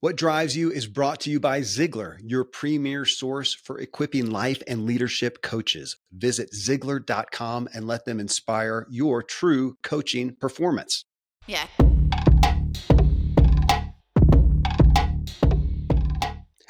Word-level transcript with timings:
What 0.00 0.16
Drives 0.16 0.54
You 0.54 0.70
is 0.70 0.86
brought 0.86 1.20
to 1.20 1.30
you 1.30 1.40
by 1.40 1.62
Ziglar, 1.62 2.18
your 2.22 2.44
premier 2.44 3.06
source 3.06 3.54
for 3.54 3.80
equipping 3.80 4.30
life 4.30 4.62
and 4.68 4.84
leadership 4.84 5.40
coaches. 5.40 5.96
Visit 6.12 6.52
Ziglar.com 6.52 7.70
and 7.72 7.86
let 7.86 8.04
them 8.04 8.20
inspire 8.20 8.86
your 8.90 9.22
true 9.22 9.78
coaching 9.82 10.36
performance. 10.38 11.06
Yeah. 11.46 11.66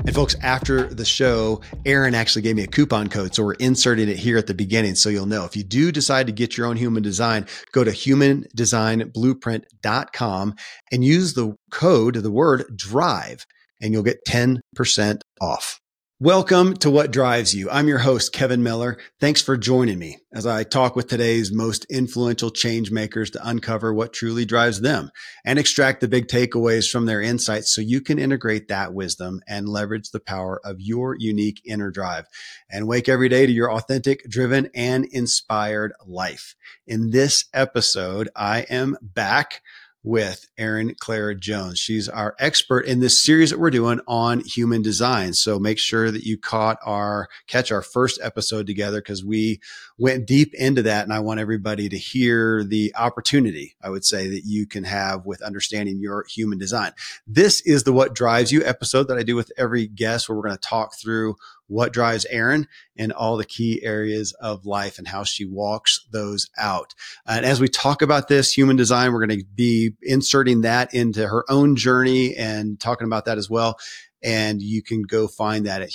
And 0.07 0.15
folks, 0.15 0.37
after 0.41 0.85
the 0.85 1.05
show, 1.05 1.61
Erin 1.85 2.15
actually 2.15 2.43
gave 2.43 2.55
me 2.55 2.62
a 2.62 2.69
coupon 2.69 3.09
code. 3.09 3.35
So 3.35 3.43
we're 3.43 3.55
inserting 3.55 4.09
it 4.09 4.17
here 4.17 4.39
at 4.39 4.47
the 4.47 4.55
beginning. 4.55 4.95
So 4.95 5.09
you'll 5.09 5.27
know 5.27 5.45
if 5.45 5.57
you 5.57 5.65
do 5.65 5.91
decide 5.91 6.29
to 6.29 6.33
get 6.33 6.57
your 6.57 6.69
own 6.69 6.77
human 6.77 7.03
design, 7.03 7.47
go 7.73 7.83
to 7.83 7.91
humandesignblueprint.com 7.91 10.55
and 10.93 11.05
use 11.05 11.34
the 11.34 11.57
code, 11.73 12.15
the 12.15 12.31
word 12.31 12.67
drive, 12.77 13.45
and 13.81 13.93
you'll 13.93 14.05
get 14.05 14.25
10% 14.29 15.21
off. 15.41 15.81
Welcome 16.19 16.78
to 16.78 16.91
What 16.91 17.10
Drives 17.10 17.54
You. 17.54 17.69
I'm 17.69 17.88
your 17.88 17.99
host, 17.99 18.32
Kevin 18.32 18.62
Miller. 18.62 18.97
Thanks 19.21 19.43
for 19.43 19.54
joining 19.59 19.99
me 19.99 20.16
as 20.32 20.47
I 20.47 20.62
talk 20.62 20.97
with 20.97 21.09
today's 21.09 21.53
most 21.53 21.84
influential 21.91 22.49
change 22.49 22.91
makers 22.91 23.28
to 23.32 23.47
uncover 23.47 23.93
what 23.93 24.15
truly 24.15 24.47
drives 24.47 24.81
them 24.81 25.10
and 25.44 25.59
extract 25.59 26.00
the 26.00 26.09
big 26.09 26.26
takeaways 26.26 26.91
from 26.91 27.05
their 27.05 27.21
insights 27.21 27.75
so 27.75 27.82
you 27.82 28.00
can 28.00 28.19
integrate 28.19 28.69
that 28.69 28.94
wisdom 28.94 29.43
and 29.47 29.69
leverage 29.69 30.09
the 30.10 30.19
power 30.19 30.59
of 30.65 30.81
your 30.81 31.16
unique 31.19 31.60
inner 31.66 31.91
drive 31.91 32.25
and 32.71 32.88
wake 32.88 33.10
every 33.10 33.28
day 33.28 33.44
to 33.44 33.53
your 33.53 33.71
authentic, 33.71 34.26
driven, 34.26 34.71
and 34.75 35.05
inspired 35.12 35.93
life. 36.06 36.55
In 36.87 37.10
this 37.10 37.44
episode, 37.53 38.31
I 38.34 38.60
am 38.71 38.97
back 39.03 39.60
with 40.06 40.49
Erin 40.56 40.94
Claire 41.00 41.34
Jones. 41.34 41.81
She's 41.81 42.09
our 42.09 42.37
expert 42.39 42.83
in 42.87 43.00
this 43.00 43.21
series 43.21 43.50
that 43.50 43.59
we're 43.59 43.71
doing 43.71 43.99
on 44.06 44.41
human 44.44 44.81
design. 44.81 45.34
So 45.34 45.59
make 45.59 45.81
sure 45.81 46.12
that 46.12 46.22
you 46.22 46.39
caught 46.39 46.78
our 46.84 47.28
catch 47.49 47.72
our 47.72 47.83
first 47.83 48.21
episode 48.22 48.69
together 48.69 49.00
because 49.00 49.25
we 49.25 49.61
went 49.99 50.27
deep 50.27 50.53
into 50.55 50.83
that 50.83 51.05
and 51.05 51.12
I 51.12 51.21
want 51.21 51.41
everybody 51.41 51.89
to 51.89 51.97
hear 51.97 52.62
the 52.62 52.93
opportunity 52.97 53.77
I 53.83 53.91
would 53.91 54.05
say 54.05 54.29
that 54.29 54.43
you 54.45 54.67
can 54.67 54.84
have 54.84 55.25
with 55.25 55.43
understanding 55.43 55.99
your 56.01 56.25
human 56.29 56.59
design. 56.59 56.93
This 57.27 57.61
is 57.62 57.84
the 57.84 57.93
what 57.93 58.15
drives 58.15 58.53
you 58.53 58.62
episode 58.65 59.09
that 59.09 59.17
I 59.19 59.23
do 59.23 59.37
with 59.37 59.51
every 59.56 59.87
guest 59.87 60.29
where 60.29 60.37
we're 60.37 60.45
going 60.45 60.56
to 60.56 60.69
talk 60.69 60.95
through 60.99 61.37
what 61.69 61.93
drives 61.93 62.27
Erin 62.27 62.69
and 62.97 63.12
all 63.12 63.37
the 63.37 63.45
key 63.45 63.83
areas 63.83 64.33
of 64.35 64.67
life 64.67 64.99
and 64.99 65.09
how 65.09 65.25
she 65.25 65.45
walks 65.45 66.06
those 66.12 66.49
out. 66.59 66.95
And 67.27 67.45
as 67.45 67.61
we 67.61 67.69
talk 67.69 68.03
about 68.03 68.29
this 68.29 68.53
human 68.53 68.77
design, 68.77 69.12
we're 69.12 69.27
going 69.27 69.41
to 69.41 69.45
be 69.55 69.93
inserting 70.03 70.61
that 70.61 70.95
into 70.95 71.27
her 71.27 71.45
own 71.49 71.77
journey 71.77 72.37
and 72.37 72.79
talking 72.79 73.06
about 73.06 73.25
that 73.25 73.39
as 73.39 73.51
well. 73.51 73.79
And 74.23 74.62
you 74.62 74.83
can 74.83 75.03
go 75.03 75.27
find 75.27 75.67
that 75.67 75.83
at 75.83 75.89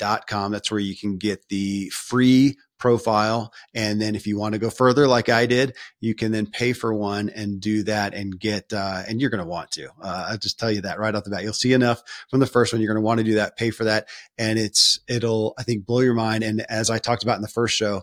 humandesignblueprint.com. 0.00 0.52
That's 0.52 0.70
where 0.70 0.80
you 0.80 0.96
can 0.96 1.16
get 1.16 1.48
the 1.48 1.90
free 1.90 2.56
profile. 2.78 3.52
And 3.74 4.00
then 4.00 4.14
if 4.14 4.26
you 4.26 4.38
want 4.38 4.54
to 4.54 4.58
go 4.58 4.70
further, 4.70 5.06
like 5.06 5.28
I 5.28 5.46
did, 5.46 5.76
you 6.00 6.14
can 6.14 6.32
then 6.32 6.46
pay 6.46 6.72
for 6.72 6.94
one 6.94 7.28
and 7.28 7.60
do 7.60 7.82
that 7.84 8.14
and 8.14 8.38
get, 8.38 8.72
uh, 8.72 9.02
and 9.06 9.20
you're 9.20 9.30
going 9.30 9.42
to 9.42 9.48
want 9.48 9.70
to, 9.72 9.88
uh, 10.02 10.28
I'll 10.30 10.38
just 10.38 10.58
tell 10.58 10.70
you 10.70 10.80
that 10.82 10.98
right 10.98 11.14
off 11.14 11.24
the 11.24 11.30
bat. 11.30 11.42
You'll 11.42 11.52
see 11.52 11.74
enough 11.74 12.02
from 12.30 12.40
the 12.40 12.46
first 12.46 12.72
one. 12.72 12.80
You're 12.80 12.92
going 12.92 13.02
to 13.02 13.06
want 13.06 13.18
to 13.18 13.24
do 13.24 13.34
that, 13.34 13.56
pay 13.56 13.70
for 13.70 13.84
that. 13.84 14.08
And 14.38 14.58
it's, 14.58 14.98
it'll, 15.08 15.54
I 15.58 15.62
think, 15.62 15.84
blow 15.84 16.00
your 16.00 16.14
mind. 16.14 16.42
And 16.42 16.64
as 16.70 16.88
I 16.88 16.98
talked 16.98 17.22
about 17.22 17.36
in 17.36 17.42
the 17.42 17.48
first 17.48 17.76
show, 17.76 18.02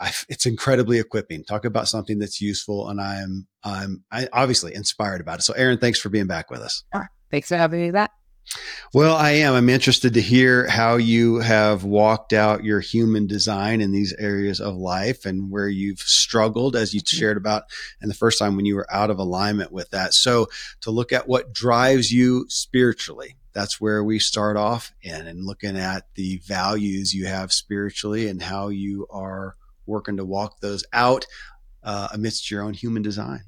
I, 0.00 0.10
it's 0.28 0.46
incredibly 0.46 0.98
equipping. 0.98 1.44
Talk 1.44 1.66
about 1.66 1.86
something 1.86 2.18
that's 2.18 2.40
useful. 2.40 2.88
And 2.88 3.00
I 3.00 3.16
am, 3.16 3.46
I'm 3.62 4.04
I 4.10 4.28
obviously 4.32 4.74
inspired 4.74 5.20
about 5.20 5.40
it. 5.40 5.42
So 5.42 5.52
Erin, 5.52 5.78
thanks 5.78 5.98
for 5.98 6.08
being 6.08 6.26
back 6.26 6.50
with 6.50 6.60
us. 6.60 6.82
Thanks 7.30 7.48
for 7.48 7.56
having 7.56 7.80
me 7.80 7.90
back. 7.90 8.10
Well, 8.92 9.16
I 9.16 9.32
am. 9.32 9.54
I'm 9.54 9.68
interested 9.68 10.14
to 10.14 10.20
hear 10.20 10.68
how 10.68 10.96
you 10.96 11.40
have 11.40 11.82
walked 11.82 12.32
out 12.32 12.64
your 12.64 12.80
human 12.80 13.26
design 13.26 13.80
in 13.80 13.90
these 13.90 14.14
areas 14.18 14.60
of 14.60 14.76
life 14.76 15.26
and 15.26 15.50
where 15.50 15.68
you've 15.68 15.98
struggled, 15.98 16.76
as 16.76 16.94
you 16.94 17.00
mm-hmm. 17.00 17.16
shared 17.16 17.36
about 17.36 17.64
and 18.00 18.10
the 18.10 18.14
first 18.14 18.38
time 18.38 18.54
when 18.54 18.66
you 18.66 18.76
were 18.76 18.92
out 18.92 19.10
of 19.10 19.18
alignment 19.18 19.72
with 19.72 19.90
that. 19.90 20.14
So, 20.14 20.46
to 20.82 20.90
look 20.90 21.12
at 21.12 21.26
what 21.26 21.52
drives 21.52 22.12
you 22.12 22.46
spiritually, 22.48 23.36
that's 23.52 23.80
where 23.80 24.04
we 24.04 24.18
start 24.18 24.56
off 24.56 24.92
in 25.02 25.26
and 25.26 25.44
looking 25.44 25.76
at 25.76 26.06
the 26.14 26.38
values 26.38 27.14
you 27.14 27.26
have 27.26 27.52
spiritually 27.52 28.28
and 28.28 28.42
how 28.42 28.68
you 28.68 29.06
are 29.10 29.56
working 29.86 30.16
to 30.18 30.24
walk 30.24 30.60
those 30.60 30.84
out 30.92 31.26
uh, 31.82 32.08
amidst 32.12 32.50
your 32.50 32.62
own 32.62 32.74
human 32.74 33.02
design. 33.02 33.42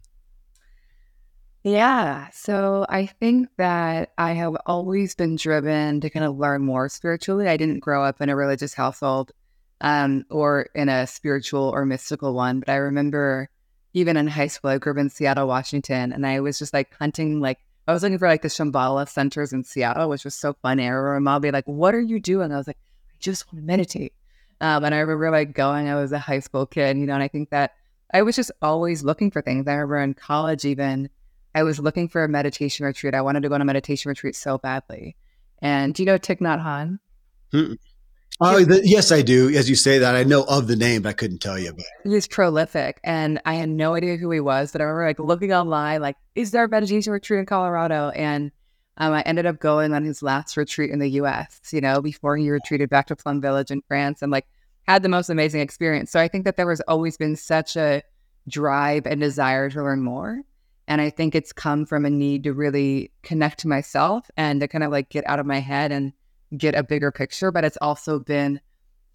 Yeah. 1.66 2.28
So 2.32 2.86
I 2.88 3.06
think 3.06 3.48
that 3.56 4.12
I 4.16 4.34
have 4.34 4.56
always 4.66 5.16
been 5.16 5.34
driven 5.34 6.00
to 6.00 6.08
kind 6.08 6.24
of 6.24 6.38
learn 6.38 6.62
more 6.62 6.88
spiritually. 6.88 7.48
I 7.48 7.56
didn't 7.56 7.80
grow 7.80 8.04
up 8.04 8.20
in 8.20 8.28
a 8.28 8.36
religious 8.36 8.72
household 8.72 9.32
um, 9.80 10.24
or 10.30 10.68
in 10.76 10.88
a 10.88 11.08
spiritual 11.08 11.68
or 11.74 11.84
mystical 11.84 12.34
one, 12.34 12.60
but 12.60 12.68
I 12.68 12.76
remember 12.76 13.50
even 13.94 14.16
in 14.16 14.28
high 14.28 14.46
school, 14.46 14.70
I 14.70 14.78
grew 14.78 14.92
up 14.92 14.98
in 14.98 15.10
Seattle, 15.10 15.48
Washington, 15.48 16.12
and 16.12 16.24
I 16.24 16.38
was 16.38 16.56
just 16.56 16.72
like 16.72 16.94
hunting, 16.94 17.40
like, 17.40 17.58
I 17.88 17.92
was 17.92 18.04
looking 18.04 18.18
for 18.18 18.28
like 18.28 18.42
the 18.42 18.48
Shambhala 18.48 19.08
centers 19.08 19.52
in 19.52 19.64
Seattle, 19.64 20.08
which 20.08 20.24
was 20.24 20.36
so 20.36 20.52
fun. 20.62 20.78
I 20.78 20.86
remember 20.86 21.18
mom 21.18 21.42
be 21.42 21.50
like, 21.50 21.66
What 21.66 21.96
are 21.96 22.00
you 22.00 22.20
doing? 22.20 22.52
I 22.52 22.58
was 22.58 22.68
like, 22.68 22.78
I 23.10 23.16
just 23.18 23.52
want 23.52 23.60
to 23.60 23.66
meditate. 23.66 24.12
Um, 24.60 24.84
and 24.84 24.94
I 24.94 24.98
remember 24.98 25.32
like 25.32 25.52
going, 25.52 25.88
I 25.88 25.96
was 25.96 26.12
a 26.12 26.18
high 26.20 26.38
school 26.38 26.64
kid, 26.64 26.96
you 26.96 27.06
know, 27.06 27.14
and 27.14 27.24
I 27.24 27.28
think 27.28 27.50
that 27.50 27.72
I 28.14 28.22
was 28.22 28.36
just 28.36 28.52
always 28.62 29.02
looking 29.02 29.32
for 29.32 29.42
things. 29.42 29.66
I 29.66 29.72
remember 29.72 29.98
in 29.98 30.14
college, 30.14 30.64
even 30.64 31.10
I 31.56 31.62
was 31.62 31.80
looking 31.80 32.06
for 32.06 32.22
a 32.22 32.28
meditation 32.28 32.84
retreat. 32.84 33.14
I 33.14 33.22
wanted 33.22 33.42
to 33.42 33.48
go 33.48 33.54
on 33.54 33.62
a 33.62 33.64
meditation 33.64 34.10
retreat 34.10 34.36
so 34.36 34.58
badly. 34.58 35.16
And 35.62 35.94
do 35.94 36.02
you 36.02 36.06
know 36.06 36.18
Thich 36.18 36.38
Nhat 36.38 36.62
Hanh? 36.62 36.98
Oh, 38.38 38.62
the, 38.62 38.82
yes, 38.84 39.10
I 39.10 39.22
do. 39.22 39.48
As 39.48 39.70
you 39.70 39.74
say 39.74 39.98
that, 40.00 40.14
I 40.14 40.22
know 40.24 40.44
of 40.44 40.66
the 40.66 40.76
name, 40.76 41.00
but 41.00 41.08
I 41.08 41.12
couldn't 41.14 41.38
tell 41.38 41.58
you. 41.58 41.72
But. 41.72 41.86
He's 42.04 42.28
prolific, 42.28 43.00
and 43.02 43.40
I 43.46 43.54
had 43.54 43.70
no 43.70 43.94
idea 43.94 44.16
who 44.16 44.30
he 44.30 44.40
was. 44.40 44.70
But 44.70 44.82
I 44.82 44.84
remember 44.84 45.06
like 45.06 45.18
looking 45.18 45.54
online, 45.54 46.02
like, 46.02 46.16
is 46.34 46.50
there 46.50 46.64
a 46.64 46.68
meditation 46.68 47.10
retreat 47.10 47.40
in 47.40 47.46
Colorado? 47.46 48.10
And 48.10 48.52
um, 48.98 49.14
I 49.14 49.22
ended 49.22 49.46
up 49.46 49.58
going 49.58 49.94
on 49.94 50.04
his 50.04 50.22
last 50.22 50.58
retreat 50.58 50.90
in 50.90 50.98
the 50.98 51.08
U.S. 51.12 51.58
You 51.72 51.80
know, 51.80 52.02
before 52.02 52.36
he 52.36 52.50
retreated 52.50 52.90
back 52.90 53.06
to 53.06 53.16
Plum 53.16 53.40
Village 53.40 53.70
in 53.70 53.80
France, 53.88 54.20
and 54.20 54.30
like 54.30 54.46
had 54.86 55.02
the 55.02 55.08
most 55.08 55.30
amazing 55.30 55.62
experience. 55.62 56.10
So 56.10 56.20
I 56.20 56.28
think 56.28 56.44
that 56.44 56.56
there 56.56 56.68
has 56.68 56.82
always 56.82 57.16
been 57.16 57.34
such 57.34 57.76
a 57.76 58.02
drive 58.46 59.06
and 59.06 59.22
desire 59.22 59.70
to 59.70 59.82
learn 59.82 60.02
more. 60.02 60.42
And 60.88 61.00
I 61.00 61.10
think 61.10 61.34
it's 61.34 61.52
come 61.52 61.84
from 61.84 62.04
a 62.04 62.10
need 62.10 62.44
to 62.44 62.52
really 62.52 63.10
connect 63.22 63.60
to 63.60 63.68
myself 63.68 64.30
and 64.36 64.60
to 64.60 64.68
kind 64.68 64.84
of 64.84 64.92
like 64.92 65.08
get 65.08 65.26
out 65.26 65.40
of 65.40 65.46
my 65.46 65.58
head 65.58 65.90
and 65.92 66.12
get 66.56 66.74
a 66.74 66.82
bigger 66.82 67.10
picture. 67.10 67.50
But 67.50 67.64
it's 67.64 67.78
also 67.80 68.18
been 68.20 68.60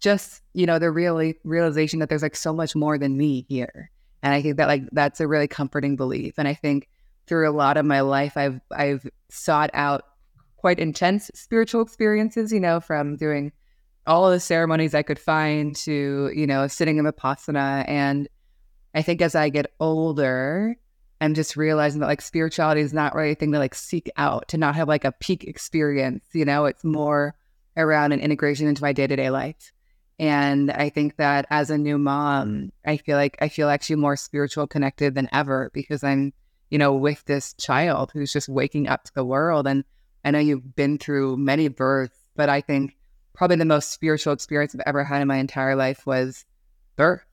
just, 0.00 0.42
you 0.52 0.66
know, 0.66 0.78
the 0.78 0.90
really 0.90 1.38
realization 1.44 2.00
that 2.00 2.08
there's 2.08 2.22
like 2.22 2.36
so 2.36 2.52
much 2.52 2.76
more 2.76 2.98
than 2.98 3.16
me 3.16 3.46
here. 3.48 3.90
And 4.22 4.34
I 4.34 4.42
think 4.42 4.56
that 4.58 4.68
like 4.68 4.82
that's 4.92 5.20
a 5.20 5.28
really 5.28 5.48
comforting 5.48 5.96
belief. 5.96 6.34
And 6.38 6.46
I 6.46 6.54
think 6.54 6.88
through 7.26 7.48
a 7.48 7.52
lot 7.52 7.76
of 7.76 7.86
my 7.86 8.00
life 8.00 8.36
I've 8.36 8.60
I've 8.70 9.08
sought 9.30 9.70
out 9.72 10.02
quite 10.56 10.78
intense 10.78 11.30
spiritual 11.34 11.82
experiences, 11.82 12.52
you 12.52 12.60
know, 12.60 12.80
from 12.80 13.16
doing 13.16 13.52
all 14.06 14.26
of 14.26 14.32
the 14.32 14.40
ceremonies 14.40 14.94
I 14.94 15.02
could 15.02 15.18
find 15.18 15.74
to, 15.76 16.30
you 16.34 16.46
know, 16.46 16.66
sitting 16.66 16.98
in 16.98 17.04
Vipassana. 17.04 17.84
And 17.88 18.28
I 18.94 19.02
think 19.02 19.22
as 19.22 19.34
I 19.34 19.48
get 19.48 19.72
older, 19.80 20.76
I'm 21.22 21.34
just 21.34 21.56
realizing 21.56 22.00
that 22.00 22.08
like 22.08 22.20
spirituality 22.20 22.80
is 22.80 22.92
not 22.92 23.14
really 23.14 23.30
a 23.30 23.34
thing 23.36 23.52
to 23.52 23.58
like 23.60 23.76
seek 23.76 24.10
out, 24.16 24.48
to 24.48 24.58
not 24.58 24.74
have 24.74 24.88
like 24.88 25.04
a 25.04 25.12
peak 25.12 25.44
experience. 25.44 26.24
You 26.32 26.44
know, 26.44 26.64
it's 26.64 26.82
more 26.82 27.36
around 27.76 28.10
an 28.10 28.18
integration 28.18 28.66
into 28.66 28.82
my 28.82 28.92
day 28.92 29.06
to 29.06 29.14
day 29.14 29.30
life. 29.30 29.72
And 30.18 30.72
I 30.72 30.88
think 30.88 31.18
that 31.18 31.46
as 31.48 31.70
a 31.70 31.78
new 31.78 31.96
mom, 31.96 32.72
I 32.84 32.96
feel 32.96 33.16
like 33.16 33.36
I 33.40 33.48
feel 33.48 33.68
actually 33.68 33.96
more 33.96 34.16
spiritual 34.16 34.66
connected 34.66 35.14
than 35.14 35.28
ever 35.30 35.70
because 35.72 36.02
I'm, 36.02 36.32
you 36.70 36.78
know, 36.78 36.92
with 36.92 37.24
this 37.24 37.54
child 37.54 38.10
who's 38.12 38.32
just 38.32 38.48
waking 38.48 38.88
up 38.88 39.04
to 39.04 39.14
the 39.14 39.24
world. 39.24 39.68
And 39.68 39.84
I 40.24 40.32
know 40.32 40.40
you've 40.40 40.74
been 40.74 40.98
through 40.98 41.36
many 41.36 41.68
births, 41.68 42.18
but 42.34 42.48
I 42.48 42.62
think 42.62 42.96
probably 43.32 43.58
the 43.58 43.64
most 43.64 43.92
spiritual 43.92 44.32
experience 44.32 44.74
I've 44.74 44.82
ever 44.86 45.04
had 45.04 45.22
in 45.22 45.28
my 45.28 45.36
entire 45.36 45.76
life 45.76 46.04
was 46.04 46.44
birth. 46.96 47.24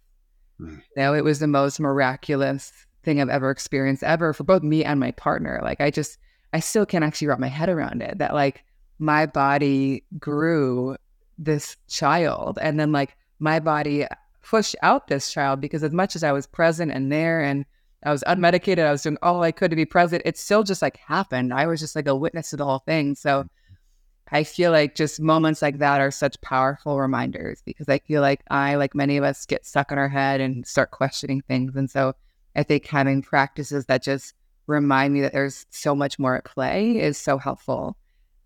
Mm. 0.62 0.75
You 0.75 1.01
know, 1.01 1.15
it 1.15 1.24
was 1.24 1.39
the 1.39 1.47
most 1.47 1.80
miraculous 1.80 2.71
thing 3.09 3.19
I've 3.19 3.29
ever 3.29 3.50
experienced 3.50 4.03
ever 4.03 4.33
for 4.33 4.44
both 4.44 4.61
me 4.61 4.85
and 4.85 5.00
my 5.00 5.11
partner. 5.11 5.59
Like 5.63 5.81
I 5.81 5.89
just 5.89 6.19
I 6.53 6.59
still 6.59 6.85
can't 6.85 7.03
actually 7.03 7.27
wrap 7.27 7.39
my 7.39 7.47
head 7.47 7.69
around 7.69 8.01
it 8.01 8.19
that 8.19 8.33
like 8.35 8.63
my 9.00 9.25
body 9.25 10.03
grew 10.19 10.95
this 11.38 11.75
child 11.88 12.59
and 12.61 12.79
then 12.79 12.91
like 12.91 13.15
my 13.39 13.59
body 13.59 14.06
pushed 14.44 14.75
out 14.83 15.07
this 15.07 15.31
child 15.31 15.59
because 15.59 15.83
as 15.83 15.91
much 15.91 16.15
as 16.15 16.23
I 16.23 16.31
was 16.31 16.45
present 16.45 16.91
and 16.91 17.11
there 17.11 17.41
and 17.41 17.65
I 18.03 18.11
was 18.11 18.23
unmedicated, 18.27 18.85
I 18.85 18.91
was 18.91 19.01
doing 19.01 19.17
all 19.21 19.44
I 19.44 19.51
could 19.51 19.71
to 19.71 19.75
be 19.75 19.85
present, 19.85 20.21
it 20.25 20.38
still 20.38 20.63
just 20.63 20.81
like 20.81 20.97
happened. 20.97 21.53
I 21.53 21.65
was 21.65 21.79
just 21.79 21.95
like 21.95 22.07
a 22.07 22.15
witness 22.15 22.51
to 22.51 22.57
the 22.57 22.65
whole 22.65 22.79
thing. 22.79 23.15
So 23.15 23.44
mm-hmm. 23.44 24.35
I 24.35 24.44
feel 24.44 24.71
like 24.71 24.95
just 24.95 25.19
moments 25.19 25.61
like 25.61 25.79
that 25.79 26.00
are 26.00 26.11
such 26.11 26.39
powerful 26.41 27.00
reminders 27.00 27.61
because 27.65 27.89
I 27.89 28.00
feel 28.00 28.21
like 28.21 28.41
I, 28.50 28.75
like 28.75 28.94
many 28.94 29.17
of 29.17 29.23
us, 29.23 29.45
get 29.45 29.65
stuck 29.65 29.91
in 29.91 29.97
our 29.97 30.07
head 30.07 30.39
and 30.39 30.65
start 30.65 30.91
questioning 30.91 31.41
things. 31.41 31.75
And 31.75 31.89
so 31.89 32.13
I 32.59 32.63
think 32.63 32.85
having 32.85 33.21
practices 33.21 33.85
that 33.85 34.03
just 34.03 34.33
remind 34.67 35.13
me 35.13 35.21
that 35.21 35.31
there's 35.31 35.65
so 35.69 35.95
much 35.95 36.19
more 36.19 36.35
at 36.35 36.44
play 36.44 37.00
is 37.00 37.17
so 37.17 37.38
helpful. 37.38 37.95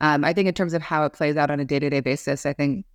Um, 0.02 0.24
I 0.24 0.34
think 0.34 0.48
in 0.48 0.54
terms 0.54 0.76
of 0.76 0.84
how 0.84 1.04
it 1.06 1.14
plays 1.14 1.36
out 1.36 1.50
on 1.50 1.60
a 1.60 1.66
day 1.66 1.80
to 1.80 1.90
day 1.90 2.00
basis, 2.00 2.46
I 2.46 2.54
think 2.54 2.86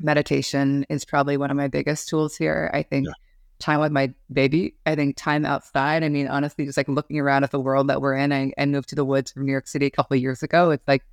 meditation 0.00 0.84
is 0.88 1.04
probably 1.04 1.36
one 1.36 1.52
of 1.52 1.56
my 1.56 1.68
biggest 1.68 2.08
tools 2.08 2.36
here. 2.36 2.72
I 2.74 2.82
think 2.82 3.06
yeah. 3.06 3.12
time 3.60 3.78
with 3.78 3.92
my 3.92 4.12
baby, 4.32 4.74
I 4.84 4.96
think 4.96 5.16
time 5.16 5.46
outside. 5.46 6.02
I 6.02 6.08
mean, 6.08 6.26
honestly, 6.26 6.64
just 6.64 6.76
like 6.76 6.88
looking 6.88 7.20
around 7.20 7.44
at 7.44 7.52
the 7.52 7.60
world 7.60 7.88
that 7.88 8.00
we're 8.00 8.16
in. 8.16 8.32
I, 8.32 8.52
I 8.58 8.66
moved 8.66 8.88
to 8.88 8.96
the 8.96 9.04
woods 9.04 9.30
from 9.30 9.46
New 9.46 9.52
York 9.52 9.68
City 9.68 9.86
a 9.86 9.90
couple 9.90 10.16
of 10.16 10.20
years 10.20 10.42
ago. 10.42 10.72
It's 10.72 10.88
like, 10.88 11.04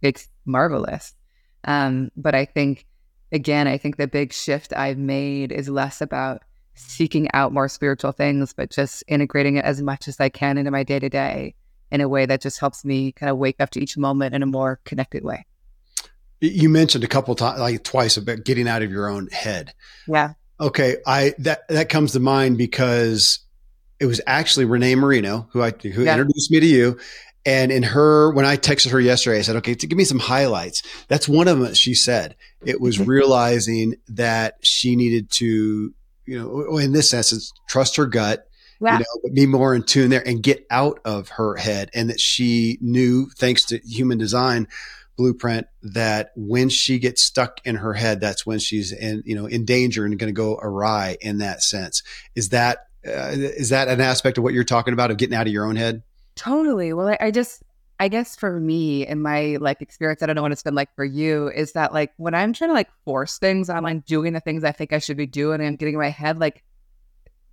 it's 0.00 0.28
marvelous. 0.46 1.14
Um, 1.64 2.10
but 2.16 2.34
I 2.34 2.46
think, 2.46 2.86
again, 3.32 3.68
I 3.68 3.76
think 3.76 3.98
the 3.98 4.08
big 4.08 4.32
shift 4.32 4.72
I've 4.72 4.96
made 4.96 5.52
is 5.52 5.68
less 5.68 6.00
about 6.00 6.40
seeking 6.74 7.28
out 7.32 7.52
more 7.52 7.68
spiritual 7.68 8.12
things, 8.12 8.52
but 8.52 8.70
just 8.70 9.04
integrating 9.06 9.56
it 9.56 9.64
as 9.64 9.80
much 9.82 10.08
as 10.08 10.20
I 10.20 10.28
can 10.28 10.58
into 10.58 10.70
my 10.70 10.82
day 10.82 10.98
to 10.98 11.08
day 11.08 11.54
in 11.90 12.00
a 12.00 12.08
way 12.08 12.26
that 12.26 12.40
just 12.40 12.58
helps 12.58 12.84
me 12.84 13.12
kind 13.12 13.30
of 13.30 13.38
wake 13.38 13.56
up 13.60 13.70
to 13.70 13.80
each 13.80 13.96
moment 13.96 14.34
in 14.34 14.42
a 14.42 14.46
more 14.46 14.80
connected 14.84 15.24
way. 15.24 15.46
You 16.40 16.68
mentioned 16.68 17.04
a 17.04 17.08
couple 17.08 17.34
times, 17.34 17.60
like 17.60 17.82
twice, 17.84 18.16
about 18.16 18.44
getting 18.44 18.68
out 18.68 18.82
of 18.82 18.90
your 18.90 19.08
own 19.08 19.28
head. 19.28 19.72
Yeah. 20.06 20.34
Okay, 20.60 20.96
I 21.06 21.34
that 21.38 21.66
that 21.68 21.88
comes 21.88 22.12
to 22.12 22.20
mind 22.20 22.58
because 22.58 23.40
it 23.98 24.06
was 24.06 24.20
actually 24.26 24.66
Renee 24.66 24.94
Marino 24.94 25.48
who 25.52 25.62
I 25.62 25.70
who 25.70 26.04
yeah. 26.04 26.12
introduced 26.12 26.50
me 26.50 26.60
to 26.60 26.66
you, 26.66 26.98
and 27.46 27.70
in 27.70 27.82
her, 27.82 28.30
when 28.30 28.46
I 28.46 28.56
texted 28.56 28.90
her 28.90 29.00
yesterday, 29.00 29.38
I 29.38 29.42
said, 29.42 29.56
okay, 29.56 29.74
to 29.74 29.86
give 29.86 29.98
me 29.98 30.04
some 30.04 30.18
highlights. 30.18 30.82
That's 31.08 31.28
one 31.28 31.46
of 31.46 31.58
them 31.58 31.74
she 31.74 31.94
said. 31.94 32.36
It 32.64 32.80
was 32.80 32.98
realizing 33.06 33.96
that 34.08 34.56
she 34.62 34.96
needed 34.96 35.30
to, 35.32 35.92
you 36.26 36.38
know, 36.38 36.78
in 36.78 36.92
this 36.92 37.12
essence, 37.12 37.52
trust 37.68 37.96
her 37.96 38.06
gut, 38.06 38.48
you 38.80 38.90
know, 38.90 39.04
but 39.22 39.34
be 39.34 39.46
more 39.46 39.74
in 39.74 39.82
tune 39.82 40.10
there 40.10 40.26
and 40.26 40.42
get 40.42 40.66
out 40.70 41.00
of 41.04 41.28
her 41.30 41.56
head. 41.56 41.90
And 41.94 42.10
that 42.10 42.20
she 42.20 42.78
knew, 42.80 43.28
thanks 43.38 43.64
to 43.66 43.78
human 43.78 44.18
design 44.18 44.68
blueprint, 45.16 45.66
that 45.82 46.32
when 46.34 46.68
she 46.68 46.98
gets 46.98 47.22
stuck 47.22 47.60
in 47.64 47.76
her 47.76 47.94
head, 47.94 48.20
that's 48.20 48.44
when 48.44 48.58
she's 48.58 48.92
in, 48.92 49.22
you 49.24 49.36
know, 49.36 49.46
in 49.46 49.64
danger 49.64 50.04
and 50.04 50.18
going 50.18 50.28
to 50.28 50.36
go 50.36 50.58
awry 50.60 51.16
in 51.20 51.38
that 51.38 51.62
sense. 51.62 52.02
Is 52.34 52.48
that, 52.50 52.88
uh, 53.06 53.30
is 53.30 53.68
that 53.68 53.88
an 53.88 54.00
aspect 54.00 54.38
of 54.38 54.44
what 54.44 54.54
you're 54.54 54.64
talking 54.64 54.92
about 54.92 55.10
of 55.10 55.16
getting 55.16 55.36
out 55.36 55.46
of 55.46 55.52
your 55.52 55.66
own 55.66 55.76
head? 55.76 56.02
Totally. 56.34 56.92
Well, 56.92 57.08
I, 57.08 57.18
I 57.20 57.30
just, 57.30 57.62
I 58.00 58.08
guess 58.08 58.34
for 58.34 58.58
me 58.58 59.06
in 59.06 59.22
my 59.22 59.56
like 59.60 59.80
experience, 59.80 60.22
I 60.22 60.26
don't 60.26 60.36
know 60.36 60.42
what 60.42 60.52
it's 60.52 60.62
been 60.62 60.74
like 60.74 60.94
for 60.96 61.04
you, 61.04 61.48
is 61.48 61.72
that 61.72 61.92
like 61.92 62.12
when 62.16 62.34
I'm 62.34 62.52
trying 62.52 62.70
to 62.70 62.74
like 62.74 62.90
force 63.04 63.38
things, 63.38 63.70
I'm 63.70 63.84
like 63.84 64.04
doing 64.04 64.32
the 64.32 64.40
things 64.40 64.64
I 64.64 64.72
think 64.72 64.92
I 64.92 64.98
should 64.98 65.16
be 65.16 65.26
doing 65.26 65.60
and 65.60 65.78
getting 65.78 65.94
in 65.94 66.00
my 66.00 66.10
head, 66.10 66.40
like 66.40 66.64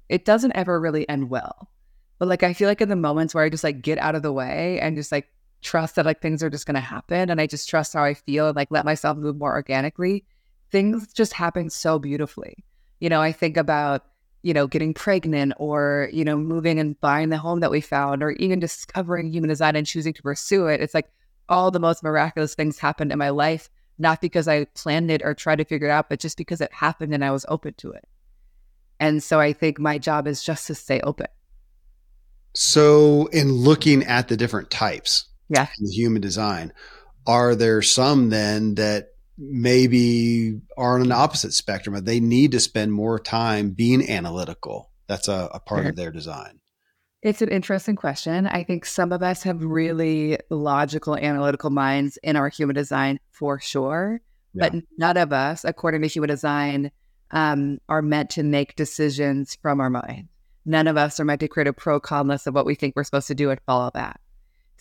it 0.09 0.25
doesn't 0.25 0.55
ever 0.55 0.79
really 0.79 1.07
end 1.07 1.29
well. 1.29 1.69
But 2.17 2.27
like 2.27 2.43
I 2.43 2.53
feel 2.53 2.67
like 2.67 2.81
in 2.81 2.89
the 2.89 2.95
moments 2.95 3.33
where 3.33 3.43
I 3.43 3.49
just 3.49 3.63
like 3.63 3.81
get 3.81 3.97
out 3.99 4.15
of 4.15 4.23
the 4.23 4.33
way 4.33 4.79
and 4.81 4.95
just 4.95 5.11
like 5.11 5.27
trust 5.61 5.95
that 5.95 6.05
like 6.05 6.21
things 6.21 6.41
are 6.41 6.49
just 6.49 6.65
gonna 6.65 6.79
happen 6.79 7.29
and 7.29 7.39
I 7.39 7.45
just 7.45 7.69
trust 7.69 7.93
how 7.93 8.03
I 8.03 8.15
feel 8.15 8.47
and 8.47 8.55
like 8.55 8.71
let 8.71 8.85
myself 8.85 9.17
move 9.17 9.37
more 9.37 9.53
organically, 9.53 10.25
things 10.71 11.13
just 11.13 11.33
happen 11.33 11.69
so 11.69 11.99
beautifully. 11.99 12.63
You 12.99 13.09
know, 13.09 13.21
I 13.21 13.31
think 13.31 13.57
about 13.57 14.05
you 14.43 14.53
know, 14.53 14.67
getting 14.67 14.93
pregnant 14.93 15.53
or, 15.57 16.09
you 16.11 16.23
know, 16.23 16.37
moving 16.37 16.79
and 16.79 16.99
buying 16.99 17.29
the 17.29 17.37
home 17.37 17.59
that 17.59 17.71
we 17.71 17.81
found 17.81 18.23
or 18.23 18.31
even 18.31 18.59
discovering 18.59 19.31
human 19.31 19.49
design 19.49 19.75
and 19.75 19.85
choosing 19.85 20.13
to 20.13 20.21
pursue 20.21 20.67
it. 20.67 20.81
It's 20.81 20.93
like 20.93 21.11
all 21.47 21.69
the 21.69 21.79
most 21.79 22.03
miraculous 22.03 22.55
things 22.55 22.79
happened 22.79 23.11
in 23.11 23.19
my 23.19 23.29
life, 23.29 23.69
not 23.99 24.21
because 24.21 24.47
I 24.47 24.65
planned 24.65 25.11
it 25.11 25.21
or 25.23 25.33
tried 25.33 25.57
to 25.57 25.65
figure 25.65 25.87
it 25.87 25.91
out, 25.91 26.09
but 26.09 26.19
just 26.19 26.37
because 26.37 26.61
it 26.61 26.73
happened 26.73 27.13
and 27.13 27.23
I 27.23 27.31
was 27.31 27.45
open 27.49 27.73
to 27.75 27.91
it. 27.91 28.07
And 28.99 29.21
so 29.21 29.39
I 29.39 29.53
think 29.53 29.79
my 29.79 29.97
job 29.97 30.27
is 30.27 30.43
just 30.43 30.67
to 30.67 30.75
stay 30.75 31.01
open. 31.01 31.27
So, 32.53 33.27
in 33.27 33.51
looking 33.53 34.03
at 34.03 34.27
the 34.27 34.35
different 34.35 34.69
types, 34.69 35.25
yeah, 35.47 35.67
in 35.79 35.91
human 35.91 36.21
design, 36.21 36.73
are 37.25 37.55
there 37.55 37.81
some 37.81 38.29
then 38.29 38.75
that 38.75 39.11
maybe 39.41 40.59
are 40.77 40.95
on 40.95 41.01
an 41.01 41.11
opposite 41.11 41.53
spectrum. 41.53 42.03
They 42.03 42.19
need 42.19 42.51
to 42.51 42.59
spend 42.59 42.93
more 42.93 43.19
time 43.19 43.71
being 43.71 44.07
analytical. 44.07 44.91
That's 45.07 45.27
a, 45.27 45.49
a 45.53 45.59
part 45.59 45.87
of 45.87 45.95
their 45.95 46.11
design. 46.11 46.59
It's 47.21 47.41
an 47.41 47.49
interesting 47.49 47.95
question. 47.95 48.47
I 48.47 48.63
think 48.63 48.85
some 48.85 49.11
of 49.11 49.21
us 49.21 49.43
have 49.43 49.63
really 49.63 50.37
logical, 50.49 51.15
analytical 51.15 51.69
minds 51.69 52.17
in 52.23 52.35
our 52.35 52.49
human 52.49 52.75
design 52.75 53.19
for 53.31 53.59
sure. 53.59 54.21
Yeah. 54.53 54.69
But 54.69 54.83
none 54.97 55.17
of 55.17 55.33
us, 55.33 55.65
according 55.65 56.01
to 56.01 56.07
human 56.07 56.29
design, 56.29 56.91
um, 57.31 57.79
are 57.89 58.01
meant 58.01 58.29
to 58.31 58.43
make 58.43 58.75
decisions 58.75 59.57
from 59.61 59.79
our 59.79 59.89
mind. 59.89 60.29
None 60.65 60.87
of 60.87 60.97
us 60.97 61.19
are 61.19 61.25
meant 61.25 61.39
to 61.41 61.47
create 61.47 61.67
a 61.67 61.73
pro 61.73 61.99
con 61.99 62.27
list 62.27 62.47
of 62.47 62.53
what 62.53 62.65
we 62.65 62.75
think 62.75 62.95
we're 62.95 63.03
supposed 63.03 63.27
to 63.27 63.35
do 63.35 63.49
and 63.49 63.59
follow 63.65 63.89
that. 63.93 64.20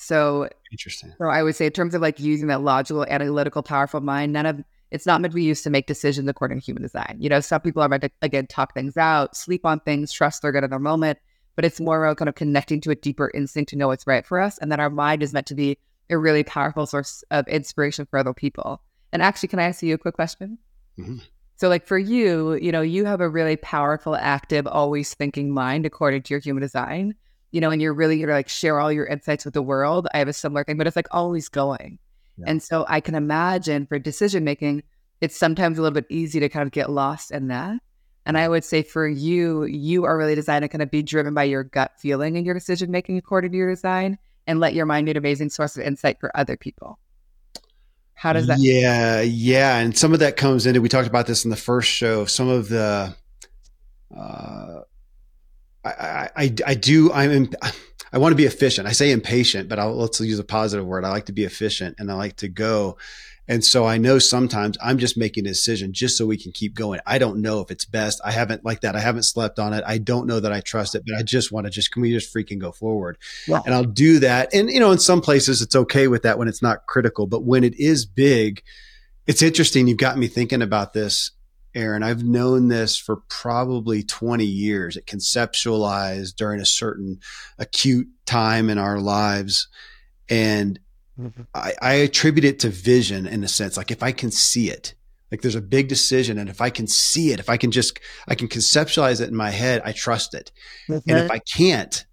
So 0.00 0.49
interesting. 0.73 1.12
So 1.19 1.26
I 1.26 1.42
would 1.42 1.54
say 1.54 1.66
in 1.66 1.73
terms 1.73 1.95
of 1.95 2.00
like 2.00 2.19
using 2.19 2.49
that 2.49 2.62
logical, 2.62 3.04
analytical, 3.04 3.62
powerful 3.62 4.00
mind, 4.00 4.33
none 4.33 4.47
of 4.47 4.64
it's 4.90 5.04
not 5.04 5.21
meant 5.21 5.33
to 5.33 5.37
be 5.37 5.45
used 5.45 5.62
to 5.64 5.71
make 5.71 5.87
decisions 5.87 6.26
according 6.26 6.59
to 6.59 6.64
human 6.64 6.83
design. 6.83 7.19
You 7.21 7.28
know, 7.28 7.40
some 7.40 7.61
people 7.61 7.83
are 7.83 7.88
meant 7.88 8.04
to 8.04 8.11
again 8.23 8.47
talk 8.47 8.73
things 8.73 8.97
out, 8.97 9.37
sleep 9.37 9.66
on 9.66 9.78
things, 9.80 10.11
trust 10.11 10.40
they're 10.40 10.52
good 10.52 10.64
in 10.64 10.71
their 10.71 10.78
moment, 10.78 11.19
but 11.54 11.66
it's 11.66 11.80
more 11.80 12.02
about 12.02 12.16
kind 12.16 12.30
of 12.30 12.35
connecting 12.35 12.80
to 12.80 12.90
a 12.90 12.95
deeper 12.95 13.30
instinct 13.35 13.69
to 13.71 13.76
know 13.76 13.88
what's 13.88 14.07
right 14.07 14.25
for 14.25 14.40
us. 14.40 14.57
And 14.57 14.73
that 14.73 14.80
our 14.80 14.88
mind 14.88 15.23
is 15.23 15.35
meant 15.35 15.47
to 15.49 15.54
be 15.54 15.76
a 16.09 16.16
really 16.16 16.45
powerful 16.45 16.87
source 16.87 17.23
of 17.30 17.47
inspiration 17.47 18.07
for 18.07 18.19
other 18.19 18.33
people. 18.33 18.83
And 19.12 19.21
actually, 19.21 19.50
can 19.50 19.59
I 19.59 19.64
ask 19.64 19.83
you 19.83 19.95
a 19.95 19.99
quick 19.99 20.14
question? 20.14 20.57
Mm-hmm. 20.99 21.19
So, 21.57 21.69
like 21.69 21.87
for 21.87 21.99
you, 21.99 22.54
you 22.54 22.73
know, 22.73 22.80
you 22.80 23.04
have 23.04 23.21
a 23.21 23.28
really 23.28 23.57
powerful, 23.57 24.16
active, 24.16 24.66
always 24.66 25.12
thinking 25.12 25.52
mind 25.52 25.85
according 25.85 26.23
to 26.23 26.33
your 26.33 26.40
human 26.40 26.62
design 26.62 27.16
you 27.50 27.61
know, 27.61 27.71
and 27.71 27.80
you're 27.80 27.95
really 27.95 28.19
gonna 28.21 28.33
like 28.33 28.49
share 28.49 28.78
all 28.80 28.92
your 28.92 29.07
insights 29.07 29.45
with 29.45 29.54
the 29.54 29.62
world. 29.62 30.09
I 30.14 30.19
have 30.19 30.28
a 30.28 30.33
similar 30.33 30.64
thing, 30.64 30.76
but 30.76 30.87
it's 30.87 30.97
like 30.97 31.09
always 31.11 31.49
going. 31.49 31.99
Yeah. 32.38 32.45
And 32.49 32.62
so 32.62 32.85
I 32.88 33.00
can 33.00 33.14
imagine 33.14 33.87
for 33.87 33.99
decision 33.99 34.45
making, 34.45 34.83
it's 35.21 35.37
sometimes 35.37 35.78
a 35.78 35.83
little 35.83 35.95
bit 35.95 36.07
easy 36.09 36.40
to 36.40 36.49
kind 36.49 36.66
of 36.66 36.73
get 36.73 36.90
lost 36.90 37.30
in 37.30 37.49
that. 37.49 37.78
And 38.26 38.38
I 38.38 38.49
would 38.49 38.64
say 38.64 38.83
for 38.83 39.09
you, 39.09 39.64
you 39.64 40.04
are 40.04 40.16
really 40.16 40.35
designed 40.35 40.62
to 40.62 40.69
kind 40.69 40.83
of 40.83 40.90
be 40.90 41.02
driven 41.02 41.35
by 41.35 41.45
your 41.45 41.64
gut 41.64 41.92
feeling 41.99 42.37
and 42.37 42.45
your 42.45 42.54
decision 42.54 42.90
making 42.90 43.16
according 43.16 43.52
to 43.52 43.59
your 43.59 43.71
design 43.71 44.19
and 44.47 44.61
let 44.61 44.75
your 44.75 44.87
mind 44.87 45.07
be 45.07 45.11
an 45.11 45.16
amazing 45.16 45.50
source 45.50 45.76
of 45.76 45.83
insight 45.83 46.21
for 46.21 46.30
other 46.37 46.57
people. 46.57 46.99
How 48.14 48.35
does 48.35 48.47
that? 48.49 48.59
Yeah, 48.61 49.23
yeah, 49.23 49.78
and 49.78 49.97
some 49.97 50.12
of 50.12 50.19
that 50.19 50.37
comes 50.37 50.66
into. 50.66 50.83
We 50.83 50.90
talked 50.90 51.09
about 51.09 51.26
this 51.26 51.45
in 51.45 51.50
the 51.50 51.57
first 51.57 51.88
show. 51.88 52.26
Some 52.26 52.49
of 52.49 52.69
the, 52.69 53.14
uh, 54.14 54.80
I, 55.84 56.28
I, 56.37 56.54
I 56.66 56.75
do. 56.75 57.12
I'm. 57.12 57.30
In, 57.30 57.54
I 58.12 58.18
want 58.18 58.32
to 58.32 58.37
be 58.37 58.44
efficient. 58.44 58.88
I 58.88 58.92
say 58.92 59.12
impatient, 59.12 59.68
but 59.68 59.78
I'll, 59.78 59.94
let's 59.94 60.20
use 60.20 60.38
a 60.38 60.44
positive 60.44 60.84
word. 60.84 61.04
I 61.04 61.10
like 61.10 61.26
to 61.26 61.32
be 61.32 61.44
efficient, 61.44 61.96
and 61.99 62.10
I 62.10 62.14
like 62.14 62.37
to 62.37 62.49
go. 62.49 62.99
And 63.49 63.64
so 63.64 63.84
I 63.84 63.99
know 63.99 64.20
sometimes 64.20 64.78
I'm 64.80 64.99
just 64.99 65.18
making 65.18 65.44
a 65.44 65.49
decision 65.49 65.92
just 65.92 66.16
so 66.16 66.25
we 66.25 66.37
can 66.37 66.52
keep 66.52 66.72
going. 66.72 67.00
I 67.04 67.18
don't 67.18 67.42
know 67.42 67.60
if 67.60 67.72
it's 67.72 67.84
best. 67.84 68.20
I 68.25 68.30
haven't 68.30 68.64
like 68.64 68.82
that. 68.82 68.94
I 68.94 69.00
haven't 69.00 69.25
slept 69.25 69.58
on 69.58 69.72
it. 69.72 69.82
I 69.84 69.99
don't 69.99 70.28
know 70.28 70.38
that 70.38 70.52
I 70.52 70.60
trust 70.60 70.94
it, 70.94 71.02
but 71.04 71.16
I 71.16 71.22
just 71.25 71.50
want 71.50 71.66
to 71.66 71.70
just, 71.70 71.90
can 71.90 72.02
we 72.02 72.12
just 72.12 72.32
freaking 72.32 72.60
go 72.60 72.70
forward? 72.70 73.18
Yeah. 73.49 73.60
And 73.66 73.75
I'll 73.75 73.82
do 73.82 74.20
that. 74.20 74.54
And, 74.54 74.70
you 74.70 74.78
know, 74.78 74.92
in 74.92 75.00
some 75.00 75.20
places 75.20 75.62
it's 75.62 75.75
okay 75.75 76.06
with 76.06 76.22
that 76.22 76.38
when 76.38 76.46
it's 76.46 76.62
not 76.62 76.87
critical, 76.87 77.26
but 77.26 77.42
when 77.42 77.64
it 77.64 77.75
is 77.76 78.06
big, 78.06 78.62
it's 79.26 79.42
interesting. 79.42 79.88
You've 79.88 79.99
got 79.99 80.16
me 80.16 80.28
thinking 80.28 80.62
about 80.62 80.92
this, 80.92 81.32
Erin. 81.74 82.02
I've 82.02 82.24
known 82.24 82.68
this 82.68 82.96
for 82.96 83.22
probably 83.28 84.02
20 84.02 84.44
years. 84.44 84.96
It 84.96 85.06
conceptualized 85.06 86.36
during 86.36 86.60
a 86.60 86.66
certain 86.66 87.20
acute 87.58 88.08
time 88.26 88.70
in 88.70 88.78
our 88.78 88.98
lives. 88.98 89.68
And 90.28 90.78
Mm-hmm. 91.20 91.42
I, 91.54 91.74
I 91.82 91.92
attribute 91.94 92.44
it 92.44 92.60
to 92.60 92.70
vision 92.70 93.26
in 93.26 93.44
a 93.44 93.48
sense. 93.48 93.76
Like 93.76 93.90
if 93.90 94.02
I 94.02 94.12
can 94.12 94.30
see 94.30 94.70
it, 94.70 94.94
like 95.30 95.42
there's 95.42 95.54
a 95.54 95.60
big 95.60 95.88
decision, 95.88 96.38
and 96.38 96.48
if 96.48 96.60
I 96.60 96.70
can 96.70 96.86
see 96.86 97.32
it, 97.32 97.38
if 97.38 97.48
I 97.48 97.56
can 97.56 97.70
just, 97.70 98.00
I 98.26 98.34
can 98.34 98.48
conceptualize 98.48 99.20
it 99.20 99.28
in 99.28 99.36
my 99.36 99.50
head, 99.50 99.82
I 99.84 99.92
trust 99.92 100.34
it. 100.34 100.50
Mm-hmm. 100.88 101.08
And 101.08 101.18
if 101.18 101.30
I 101.30 101.38
can't, 101.38 102.04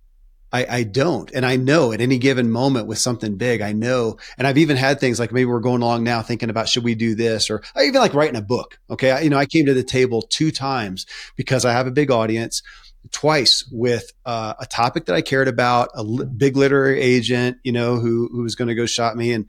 I, 0.57 0.77
I 0.77 0.83
don't. 0.83 1.31
And 1.33 1.45
I 1.45 1.55
know 1.55 1.91
at 1.91 2.01
any 2.01 2.17
given 2.17 2.49
moment 2.51 2.87
with 2.87 2.97
something 2.97 3.35
big, 3.37 3.61
I 3.61 3.73
know. 3.73 4.17
And 4.37 4.47
I've 4.47 4.57
even 4.57 4.77
had 4.77 4.99
things 4.99 5.19
like 5.19 5.31
maybe 5.31 5.45
we're 5.45 5.59
going 5.59 5.81
along 5.81 6.03
now 6.03 6.21
thinking 6.21 6.49
about 6.49 6.69
should 6.69 6.83
we 6.83 6.95
do 6.95 7.15
this 7.15 7.49
or 7.49 7.61
I 7.75 7.83
even 7.83 8.01
like 8.01 8.13
writing 8.13 8.35
a 8.35 8.41
book. 8.41 8.79
Okay. 8.89 9.11
I, 9.11 9.19
you 9.21 9.29
know, 9.29 9.37
I 9.37 9.45
came 9.45 9.65
to 9.67 9.73
the 9.73 9.83
table 9.83 10.21
two 10.21 10.51
times 10.51 11.05
because 11.35 11.65
I 11.65 11.73
have 11.73 11.87
a 11.87 11.91
big 11.91 12.11
audience 12.11 12.63
twice 13.11 13.67
with 13.71 14.11
uh, 14.25 14.53
a 14.59 14.65
topic 14.65 15.05
that 15.05 15.15
I 15.15 15.21
cared 15.21 15.47
about, 15.47 15.89
a 15.93 16.03
li- 16.03 16.25
big 16.25 16.57
literary 16.57 16.99
agent, 16.99 17.57
you 17.63 17.71
know, 17.71 17.97
who 17.97 18.29
who 18.31 18.43
was 18.43 18.55
going 18.55 18.67
to 18.67 18.75
go 18.75 18.85
shop 18.85 19.15
me, 19.15 19.31
and 19.31 19.45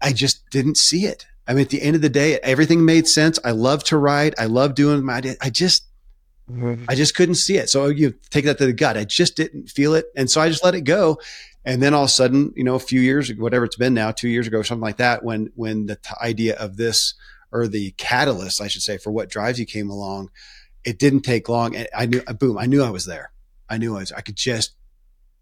I 0.00 0.12
just 0.12 0.48
didn't 0.50 0.76
see 0.76 1.06
it. 1.06 1.26
I 1.46 1.54
mean, 1.54 1.62
at 1.62 1.70
the 1.70 1.80
end 1.80 1.96
of 1.96 2.02
the 2.02 2.10
day, 2.10 2.38
everything 2.40 2.84
made 2.84 3.08
sense. 3.08 3.38
I 3.42 3.52
love 3.52 3.82
to 3.84 3.96
write. 3.96 4.34
I 4.38 4.46
love 4.46 4.74
doing 4.74 5.02
my. 5.02 5.22
I 5.40 5.48
just, 5.48 5.87
I 6.88 6.94
just 6.94 7.14
couldn't 7.14 7.36
see 7.36 7.56
it. 7.56 7.68
So 7.68 7.86
you 7.86 8.14
take 8.30 8.44
that 8.46 8.58
to 8.58 8.66
the 8.66 8.72
gut. 8.72 8.96
I 8.96 9.04
just 9.04 9.36
didn't 9.36 9.68
feel 9.68 9.94
it, 9.94 10.06
and 10.16 10.30
so 10.30 10.40
I 10.40 10.48
just 10.48 10.64
let 10.64 10.74
it 10.74 10.82
go. 10.82 11.18
And 11.64 11.82
then 11.82 11.92
all 11.92 12.04
of 12.04 12.08
a 12.08 12.12
sudden, 12.12 12.52
you 12.56 12.64
know, 12.64 12.76
a 12.76 12.80
few 12.80 13.00
years, 13.00 13.30
whatever 13.34 13.64
it's 13.64 13.76
been 13.76 13.92
now, 13.92 14.10
two 14.10 14.28
years 14.28 14.46
ago, 14.46 14.58
or 14.58 14.64
something 14.64 14.82
like 14.82 14.96
that, 14.96 15.22
when 15.22 15.50
when 15.54 15.86
the 15.86 15.96
t- 15.96 16.14
idea 16.22 16.56
of 16.56 16.76
this 16.76 17.14
or 17.52 17.68
the 17.68 17.90
catalyst, 17.92 18.60
I 18.60 18.68
should 18.68 18.82
say, 18.82 18.98
for 18.98 19.10
what 19.10 19.28
drives 19.28 19.58
you 19.58 19.66
came 19.66 19.90
along, 19.90 20.30
it 20.84 20.98
didn't 20.98 21.22
take 21.22 21.48
long. 21.48 21.76
And 21.76 21.88
I 21.96 22.06
knew, 22.06 22.22
boom, 22.22 22.58
I 22.58 22.66
knew 22.66 22.82
I 22.82 22.90
was 22.90 23.04
there. 23.04 23.32
I 23.68 23.78
knew 23.78 23.96
I 23.96 24.00
was, 24.00 24.12
I 24.12 24.20
could 24.20 24.36
just 24.36 24.72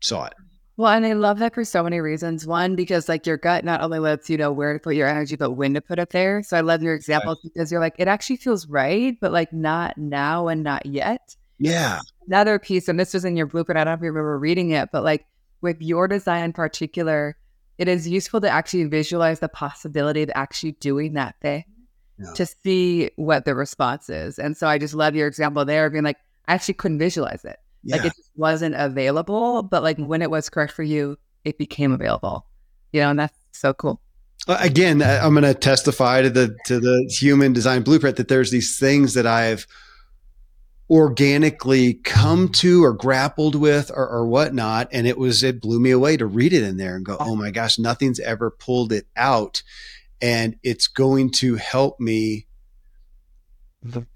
saw 0.01 0.27
it. 0.27 0.35
Well, 0.79 0.93
and 0.93 1.07
I 1.07 1.15
love 1.15 1.39
that 1.39 1.55
for 1.55 1.65
so 1.65 1.83
many 1.83 2.01
reasons. 2.01 2.47
One, 2.47 2.77
because 2.77 3.09
like 3.09 3.27
your 3.27 3.39
gut 3.39 3.65
not 3.65 3.81
only 3.81 3.99
lets 3.99 4.29
you 4.29 4.37
know 4.37 4.53
where 4.53 4.75
to 4.75 4.79
put 4.79 4.95
your 4.95 5.09
energy, 5.09 5.37
but 5.37 5.53
when 5.53 5.73
to 5.75 5.81
put 5.81 5.99
it 5.99 6.11
there. 6.11 6.43
So 6.43 6.57
I 6.57 6.61
love 6.61 6.83
your 6.83 6.95
examples 6.95 7.39
right. 7.43 7.53
because 7.55 7.73
you're 7.73 7.81
like, 7.81 7.95
it 7.99 8.09
actually 8.09 8.37
feels 8.37 8.67
right, 8.69 9.17
but 9.19 9.33
like 9.33 9.53
not 9.53 9.97
now 9.97 10.49
and 10.49 10.63
not 10.63 10.85
yet. 10.85 11.35
Yeah. 11.59 12.01
Another 12.27 12.59
piece, 12.59 12.89
and 12.89 13.01
this 13.01 13.15
was 13.15 13.25
in 13.25 13.37
your 13.37 13.47
blueprint. 13.47 13.79
I 13.79 13.85
don't 13.85 13.93
know 13.93 13.95
if 13.95 14.03
you 14.03 14.09
remember 14.09 14.39
reading 14.39 14.71
it, 14.71 14.91
but 14.93 15.03
like 15.03 15.25
with 15.63 15.81
your 15.81 16.09
design 16.09 16.45
in 16.45 16.53
particular, 16.53 17.39
it 17.79 17.89
is 17.89 18.07
useful 18.07 18.43
to 18.43 18.49
actually 18.51 18.85
visualize 18.85 19.41
the 19.41 19.49
possibility 19.49 20.23
of 20.23 20.31
actually 20.35 20.73
doing 20.73 21.15
that 21.15 21.37
thing 21.41 21.65
yeah. 22.19 22.33
to 22.35 22.47
see 22.47 23.11
what 23.17 23.47
the 23.47 23.55
response 23.55 24.11
is. 24.11 24.39
And 24.39 24.57
so 24.57 24.67
I 24.67 24.79
just 24.79 24.95
love 24.95 25.15
your 25.15 25.27
example 25.27 25.65
there 25.65 25.87
of 25.87 25.93
being 25.93 26.05
like, 26.05 26.19
I 26.49 26.55
actually 26.55 26.75
couldn't 26.75 26.99
visualize 26.99 27.45
it. 27.45 27.59
Yeah. 27.87 27.97
Like 27.97 28.07
it 28.07 28.17
just 28.17 28.31
wasn't 28.35 28.75
available, 28.77 29.63
but 29.63 29.83
like 29.83 29.97
when 29.99 30.21
it 30.21 30.31
was 30.31 30.51
correct 30.51 30.73
for 30.73 30.83
you, 30.83 31.17
it 31.45 31.57
became 31.57 31.93
available. 31.93 32.47
You 32.93 33.03
know, 33.03 33.11
and 33.11 33.19
that's 33.19 33.39
so 33.53 33.73
cool. 33.73 34.01
Again, 34.49 35.03
I'm 35.03 35.35
going 35.35 35.43
to 35.45 35.55
testify 35.55 36.23
to 36.23 36.31
the 36.31 36.57
to 36.67 36.79
the 36.79 37.11
human 37.11 37.53
design 37.53 37.83
blueprint 37.83 38.17
that 38.17 38.29
there's 38.29 38.51
these 38.51 38.79
things 38.79 39.15
that 39.15 39.27
I've 39.27 39.67
organically 40.89 41.95
come 41.95 42.49
to 42.49 42.85
or 42.85 42.93
grappled 42.93 43.57
with 43.57 43.91
or, 43.91 44.09
or 44.09 44.27
whatnot, 44.27 44.89
and 44.93 45.07
it 45.07 45.19
was 45.19 45.43
it 45.43 45.61
blew 45.61 45.81
me 45.81 45.91
away 45.91 46.17
to 46.17 46.27
read 46.27 46.53
it 46.53 46.63
in 46.63 46.77
there 46.77 46.97
and 46.97 47.05
go, 47.05 47.17
oh 47.19 47.35
my 47.35 47.51
gosh, 47.51 47.79
nothing's 47.79 48.21
ever 48.21 48.51
pulled 48.51 48.93
it 48.93 49.07
out 49.17 49.63
and 50.21 50.57
it's 50.63 50.87
going 50.87 51.31
to 51.31 51.57
help 51.57 52.01
me 52.01 52.46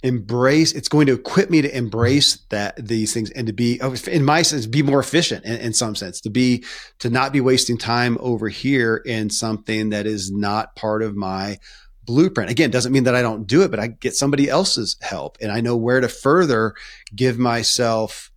embrace 0.03 0.73
it's 0.73 0.89
going 0.89 1.07
to 1.07 1.12
equip 1.12 1.50
me 1.50 1.62
to 1.62 1.77
embrace 1.77 2.37
that 2.50 2.77
these 2.77 3.12
things 3.12 3.31
and 3.31 3.47
to 3.47 3.53
be 3.53 3.81
oh, 3.81 3.95
in 4.07 4.25
my 4.25 4.43
sense 4.43 4.67
be 4.67 4.83
more 4.83 5.00
efficient 5.00 5.45
in, 5.45 5.57
in, 5.57 5.73
some 5.73 5.95
sense 5.95 6.21
to 6.21 6.31
be 6.31 6.65
to 6.99 7.11
not 7.11 7.33
be 7.33 7.41
wasting 7.41 7.77
time 7.77 8.17
over 8.21 8.49
here 8.49 8.97
in 9.05 9.29
something 9.31 9.91
that 9.91 10.07
is 10.07 10.31
not 10.31 10.75
part 10.77 11.03
of 11.03 11.17
my 11.17 11.59
blueprint 12.05 12.50
again 12.50 12.71
doesn't 12.71 12.93
mean 12.93 13.05
that 13.05 13.15
i 13.15 13.23
don't 13.23 13.47
do 13.47 13.62
it 13.62 13.71
but 13.71 13.81
i 13.81 13.87
get 13.87 14.15
somebody 14.15 14.49
else's 14.49 14.97
help 15.00 15.37
and 15.41 15.53
i 15.53 15.61
know 15.61 15.77
where 15.77 16.00
to 16.00 16.09
further 16.09 16.75
give 17.15 17.39
myself 17.39 18.31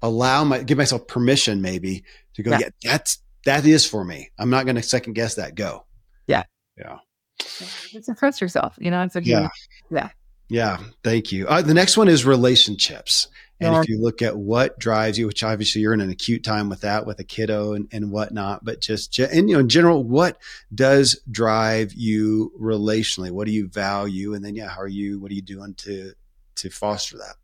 allow 0.00 0.44
my 0.44 0.62
give 0.62 0.78
myself 0.78 1.06
permission 1.06 1.60
maybe 1.60 2.04
to 2.34 2.42
go 2.42 2.50
yeah, 2.52 2.58
yeah 2.58 2.68
that's 2.92 3.18
that 3.44 3.66
is 3.66 3.86
for 3.86 4.04
me 4.04 4.30
i'm 4.38 4.50
not 4.50 4.64
going 4.64 4.76
to 4.76 4.82
second 4.82 5.12
guess 5.12 5.34
that 5.34 5.54
go 5.54 5.84
yeah 6.26 6.42
yeah. 6.76 6.98
Just 7.38 8.10
trust 8.18 8.40
yourself, 8.40 8.74
you 8.78 8.90
know? 8.90 9.02
It's 9.02 9.14
like, 9.14 9.26
yeah. 9.26 9.48
Yeah. 9.90 10.10
Yeah. 10.52 10.78
Thank 11.02 11.32
you. 11.32 11.48
Uh, 11.48 11.62
the 11.62 11.72
next 11.72 11.96
one 11.96 12.08
is 12.08 12.26
relationships. 12.26 13.28
And 13.58 13.76
if 13.76 13.88
you 13.88 14.02
look 14.02 14.22
at 14.22 14.36
what 14.36 14.78
drives 14.78 15.16
you, 15.16 15.28
which 15.28 15.44
obviously 15.44 15.82
you're 15.82 15.94
in 15.94 16.00
an 16.00 16.10
acute 16.10 16.42
time 16.42 16.68
with 16.68 16.80
that, 16.80 17.06
with 17.06 17.20
a 17.20 17.24
kiddo 17.24 17.74
and, 17.74 17.88
and 17.92 18.10
whatnot, 18.10 18.64
but 18.64 18.80
just, 18.80 19.16
and 19.20 19.48
you 19.48 19.54
know, 19.54 19.60
in 19.60 19.68
general, 19.68 20.02
what 20.02 20.36
does 20.74 21.20
drive 21.30 21.92
you 21.92 22.52
relationally? 22.60 23.30
What 23.30 23.46
do 23.46 23.52
you 23.52 23.68
value? 23.68 24.34
And 24.34 24.44
then, 24.44 24.56
yeah, 24.56 24.68
how 24.68 24.80
are 24.80 24.88
you, 24.88 25.20
what 25.20 25.30
are 25.30 25.34
you 25.34 25.42
doing 25.42 25.74
to, 25.74 26.12
to 26.56 26.70
foster 26.70 27.18
that? 27.18 27.36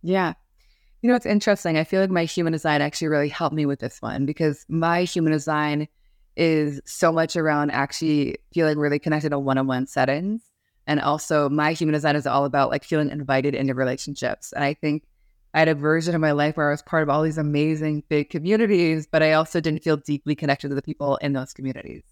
Yeah. 0.00 0.34
You 1.02 1.10
know, 1.10 1.16
it's 1.16 1.26
interesting. 1.26 1.76
I 1.76 1.82
feel 1.82 2.00
like 2.00 2.10
my 2.10 2.24
human 2.24 2.52
design 2.52 2.80
actually 2.80 3.08
really 3.08 3.28
helped 3.28 3.56
me 3.56 3.66
with 3.66 3.80
this 3.80 4.00
one 4.00 4.26
because 4.26 4.64
my 4.68 5.02
human 5.02 5.32
design 5.32 5.88
is 6.36 6.80
so 6.86 7.10
much 7.10 7.34
around 7.34 7.72
actually 7.72 8.36
feeling 8.52 8.78
really 8.78 9.00
connected 9.00 9.30
to 9.30 9.40
one-on-one 9.40 9.88
settings. 9.88 10.40
And 10.86 11.00
also 11.00 11.48
my 11.48 11.72
human 11.72 11.94
design 11.94 12.16
is 12.16 12.26
all 12.26 12.44
about 12.44 12.70
like 12.70 12.84
feeling 12.84 13.10
invited 13.10 13.54
into 13.54 13.74
relationships. 13.74 14.52
And 14.52 14.64
I 14.64 14.74
think 14.74 15.04
I 15.54 15.60
had 15.60 15.68
a 15.68 15.74
version 15.74 16.14
of 16.14 16.20
my 16.20 16.32
life 16.32 16.56
where 16.56 16.68
I 16.68 16.72
was 16.72 16.82
part 16.82 17.02
of 17.02 17.08
all 17.08 17.22
these 17.22 17.38
amazing 17.38 18.02
big 18.08 18.28
communities, 18.28 19.06
but 19.06 19.22
I 19.22 19.32
also 19.32 19.60
didn't 19.60 19.84
feel 19.84 19.96
deeply 19.96 20.34
connected 20.34 20.68
to 20.68 20.74
the 20.74 20.82
people 20.82 21.16
in 21.16 21.32
those 21.32 21.52
communities. 21.52 22.02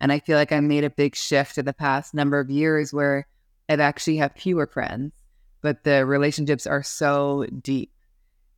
And 0.00 0.12
I 0.12 0.18
feel 0.18 0.36
like 0.36 0.52
I 0.52 0.60
made 0.60 0.84
a 0.84 0.90
big 0.90 1.16
shift 1.16 1.58
in 1.58 1.64
the 1.64 1.72
past 1.72 2.12
number 2.12 2.38
of 2.38 2.50
years 2.50 2.92
where 2.92 3.26
I've 3.68 3.80
actually 3.80 4.18
have 4.18 4.32
fewer 4.36 4.66
friends, 4.66 5.12
but 5.62 5.84
the 5.84 6.04
relationships 6.04 6.66
are 6.66 6.82
so 6.82 7.46
deep. 7.62 7.92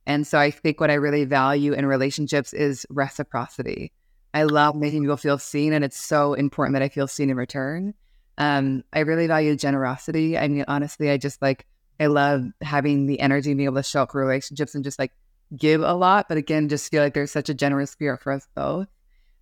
And 0.05 0.27
so 0.27 0.37
I 0.37 0.51
think 0.51 0.79
what 0.79 0.91
I 0.91 0.95
really 0.95 1.25
value 1.25 1.73
in 1.73 1.85
relationships 1.85 2.53
is 2.53 2.85
reciprocity. 2.89 3.93
I 4.33 4.43
love 4.43 4.75
making 4.75 5.03
people 5.03 5.17
feel 5.17 5.37
seen, 5.37 5.71
and 5.71 5.85
it's 5.85 5.97
so 5.97 6.33
important 6.33 6.73
that 6.73 6.83
I 6.83 6.89
feel 6.89 7.07
seen 7.07 7.29
in 7.29 7.37
return. 7.37 7.93
Um, 8.37 8.83
I 8.93 8.99
really 8.99 9.27
value 9.27 9.55
generosity. 9.55 10.37
I 10.37 10.47
mean, 10.47 10.65
honestly, 10.67 11.09
I 11.09 11.17
just 11.17 11.41
like 11.41 11.65
I 11.99 12.07
love 12.07 12.45
having 12.61 13.05
the 13.05 13.19
energy 13.19 13.51
and 13.51 13.57
being 13.57 13.67
able 13.67 13.77
to 13.77 13.83
show 13.83 14.03
up 14.03 14.11
for 14.11 14.21
relationships 14.21 14.75
and 14.75 14.83
just 14.83 14.99
like 14.99 15.13
give 15.55 15.81
a 15.81 15.93
lot. 15.93 16.27
But 16.27 16.37
again, 16.37 16.69
just 16.69 16.91
feel 16.91 17.01
like 17.01 17.13
there's 17.13 17.31
such 17.31 17.49
a 17.49 17.53
generous 17.53 17.91
spirit 17.91 18.21
for 18.21 18.33
us 18.33 18.47
both. 18.55 18.87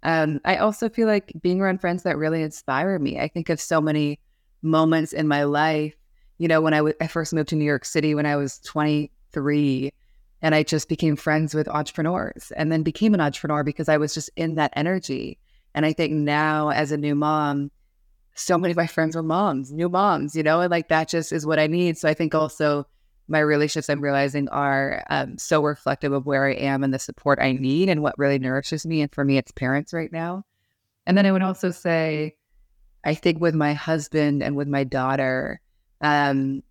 Um, 0.04 0.42
I 0.46 0.58
also 0.58 0.90
feel 0.90 1.08
like 1.08 1.32
being 1.42 1.62
around 1.62 1.82
friends 1.82 2.04
that 2.04 2.18
really 2.18 2.44
inspire 2.44 3.00
me. 3.00 3.20
I 3.20 3.28
think 3.28 3.50
of 3.50 3.60
so 3.60 3.80
many 3.80 4.20
moments 4.62 5.14
in 5.14 5.28
my 5.28 5.44
life. 5.44 5.96
You 6.38 6.48
know, 6.48 6.62
when 6.62 6.74
I, 6.74 6.78
w- 6.78 6.96
I 7.00 7.08
first 7.08 7.34
moved 7.34 7.50
to 7.50 7.56
New 7.56 7.66
York 7.66 7.86
City 7.86 8.14
when 8.14 8.26
I 8.26 8.36
was 8.36 8.60
23, 8.60 9.94
and 10.42 10.54
I 10.54 10.64
just 10.64 10.90
became 10.90 11.16
friends 11.16 11.56
with 11.56 11.70
entrepreneurs 11.70 12.52
and 12.58 12.70
then 12.72 12.84
became 12.84 13.14
an 13.14 13.22
entrepreneur 13.22 13.64
because 13.64 13.88
I 13.88 13.98
was 13.98 14.14
just 14.14 14.30
in 14.36 14.56
that 14.56 14.74
energy. 14.76 15.40
And 15.74 15.86
I 15.86 15.94
think 15.94 16.12
now 16.12 16.70
as 16.70 16.92
a 16.92 16.98
new 16.98 17.16
mom, 17.16 17.72
so 18.36 18.58
many 18.58 18.72
of 18.72 18.78
my 18.78 18.88
friends 18.88 19.16
are 19.16 19.24
moms, 19.24 19.72
new 19.72 19.90
moms, 19.90 20.36
you 20.36 20.44
know, 20.44 20.62
and 20.62 20.72
like 20.72 20.90
that 20.90 21.10
just 21.10 21.32
is 21.32 21.46
what 21.46 21.60
I 21.60 21.68
need. 21.68 21.98
So 21.98 22.10
I 22.10 22.14
think 22.14 22.34
also 22.34 22.88
my 23.28 23.40
relationships 23.40 23.90
I'm 23.90 24.02
realizing 24.02 24.50
are 24.50 25.04
um, 25.10 25.38
so 25.38 25.64
reflective 25.64 26.12
of 26.12 26.26
where 26.26 26.46
I 26.46 26.54
am 26.54 26.84
and 26.84 26.94
the 26.94 27.00
support 27.00 27.40
I 27.40 27.54
need 27.54 27.90
and 27.90 28.02
what 28.02 28.18
really 28.18 28.40
nourishes 28.40 28.86
me. 28.86 29.02
And 29.02 29.14
for 29.14 29.24
me, 29.24 29.38
it's 29.38 29.52
parents 29.52 29.94
right 29.94 30.12
now. 30.12 30.46
And 31.06 31.18
then 31.18 31.26
I 31.26 31.32
would 31.32 31.44
also 31.44 31.72
say, 31.72 32.36
I 33.06 33.14
think 33.14 33.40
with 33.40 33.56
my 33.56 33.74
husband 33.74 34.42
and 34.42 34.56
with 34.56 34.68
my 34.68 34.84
daughter, 34.84 35.62
um, 36.02 36.64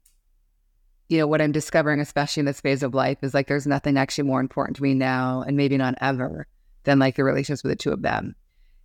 you 1.08 1.18
know, 1.18 1.26
what 1.26 1.42
I'm 1.42 1.52
discovering, 1.52 2.00
especially 2.00 2.40
in 2.40 2.46
this 2.46 2.60
phase 2.60 2.82
of 2.82 2.94
life, 2.94 3.18
is 3.22 3.34
like 3.34 3.46
there's 3.46 3.66
nothing 3.66 3.98
actually 3.98 4.24
more 4.24 4.40
important 4.40 4.76
to 4.76 4.82
me 4.82 4.94
now, 4.94 5.42
and 5.46 5.56
maybe 5.56 5.76
not 5.76 5.94
ever, 6.00 6.46
than 6.84 6.98
like 6.98 7.16
the 7.16 7.24
relationships 7.24 7.62
with 7.62 7.72
the 7.72 7.76
two 7.76 7.92
of 7.92 8.00
them. 8.00 8.34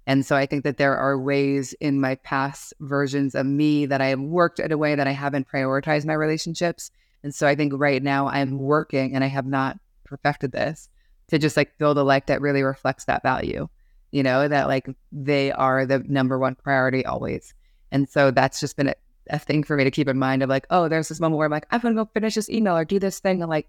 And 0.07 0.25
so 0.25 0.37
I 0.37 0.45
think 0.45 0.63
that 0.63 0.77
there 0.77 0.95
are 0.95 1.19
ways 1.19 1.73
in 1.81 1.99
my 1.99 2.15
past 2.15 2.73
versions 2.79 3.35
of 3.35 3.45
me 3.45 3.85
that 3.85 3.99
I 3.99 4.07
have 4.07 4.21
worked 4.21 4.57
in 4.57 4.71
a 4.71 4.77
way 4.77 4.95
that 4.95 5.05
I 5.05 5.11
haven't 5.11 5.49
prioritized 5.49 6.05
my 6.05 6.13
relationships. 6.13 6.91
And 7.23 7.35
so 7.35 7.45
I 7.45 7.55
think 7.55 7.73
right 7.75 8.01
now 8.01 8.27
I'm 8.27 8.51
mm-hmm. 8.51 8.57
working 8.57 9.13
and 9.13 9.23
I 9.23 9.27
have 9.27 9.45
not 9.45 9.77
perfected 10.05 10.53
this 10.53 10.87
to 11.27 11.37
just 11.37 11.57
like 11.57 11.77
build 11.77 11.97
a 11.97 12.03
life 12.03 12.27
that 12.27 12.39
really 12.39 12.63
reflects 12.63 13.03
that 13.05 13.21
value, 13.21 13.67
you 14.11 14.23
know, 14.23 14.47
that 14.47 14.69
like 14.69 14.87
they 15.11 15.51
are 15.51 15.85
the 15.85 15.99
number 16.07 16.39
one 16.39 16.55
priority 16.55 17.05
always. 17.05 17.53
And 17.91 18.07
so 18.07 18.31
that's 18.31 18.61
just 18.61 18.77
been 18.77 18.87
a, 18.87 18.95
a 19.29 19.39
thing 19.39 19.61
for 19.61 19.75
me 19.75 19.83
to 19.83 19.91
keep 19.91 20.07
in 20.07 20.17
mind 20.17 20.41
of 20.41 20.47
like, 20.47 20.67
oh, 20.69 20.87
there's 20.87 21.09
this 21.09 21.19
moment 21.19 21.37
where 21.37 21.45
I'm 21.45 21.51
like, 21.51 21.67
I'm 21.69 21.81
going 21.81 21.93
to 21.93 22.05
go 22.05 22.09
finish 22.13 22.35
this 22.35 22.49
email 22.49 22.77
or 22.77 22.85
do 22.85 22.97
this 22.97 23.19
thing. 23.19 23.41
And 23.41 23.49
like, 23.49 23.67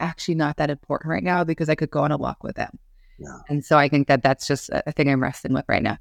actually 0.00 0.34
not 0.34 0.58
that 0.58 0.68
important 0.68 1.10
right 1.10 1.24
now 1.24 1.44
because 1.44 1.70
I 1.70 1.74
could 1.74 1.90
go 1.90 2.00
on 2.00 2.12
a 2.12 2.18
walk 2.18 2.44
with 2.44 2.56
them. 2.56 2.78
Yeah. 3.18 3.38
And 3.48 3.64
so 3.64 3.78
I 3.78 3.88
think 3.88 4.08
that 4.08 4.22
that's 4.22 4.46
just 4.46 4.70
a 4.70 4.92
thing 4.92 5.10
I'm 5.10 5.22
wrestling 5.22 5.54
with 5.54 5.64
right 5.68 5.82
now. 5.82 5.98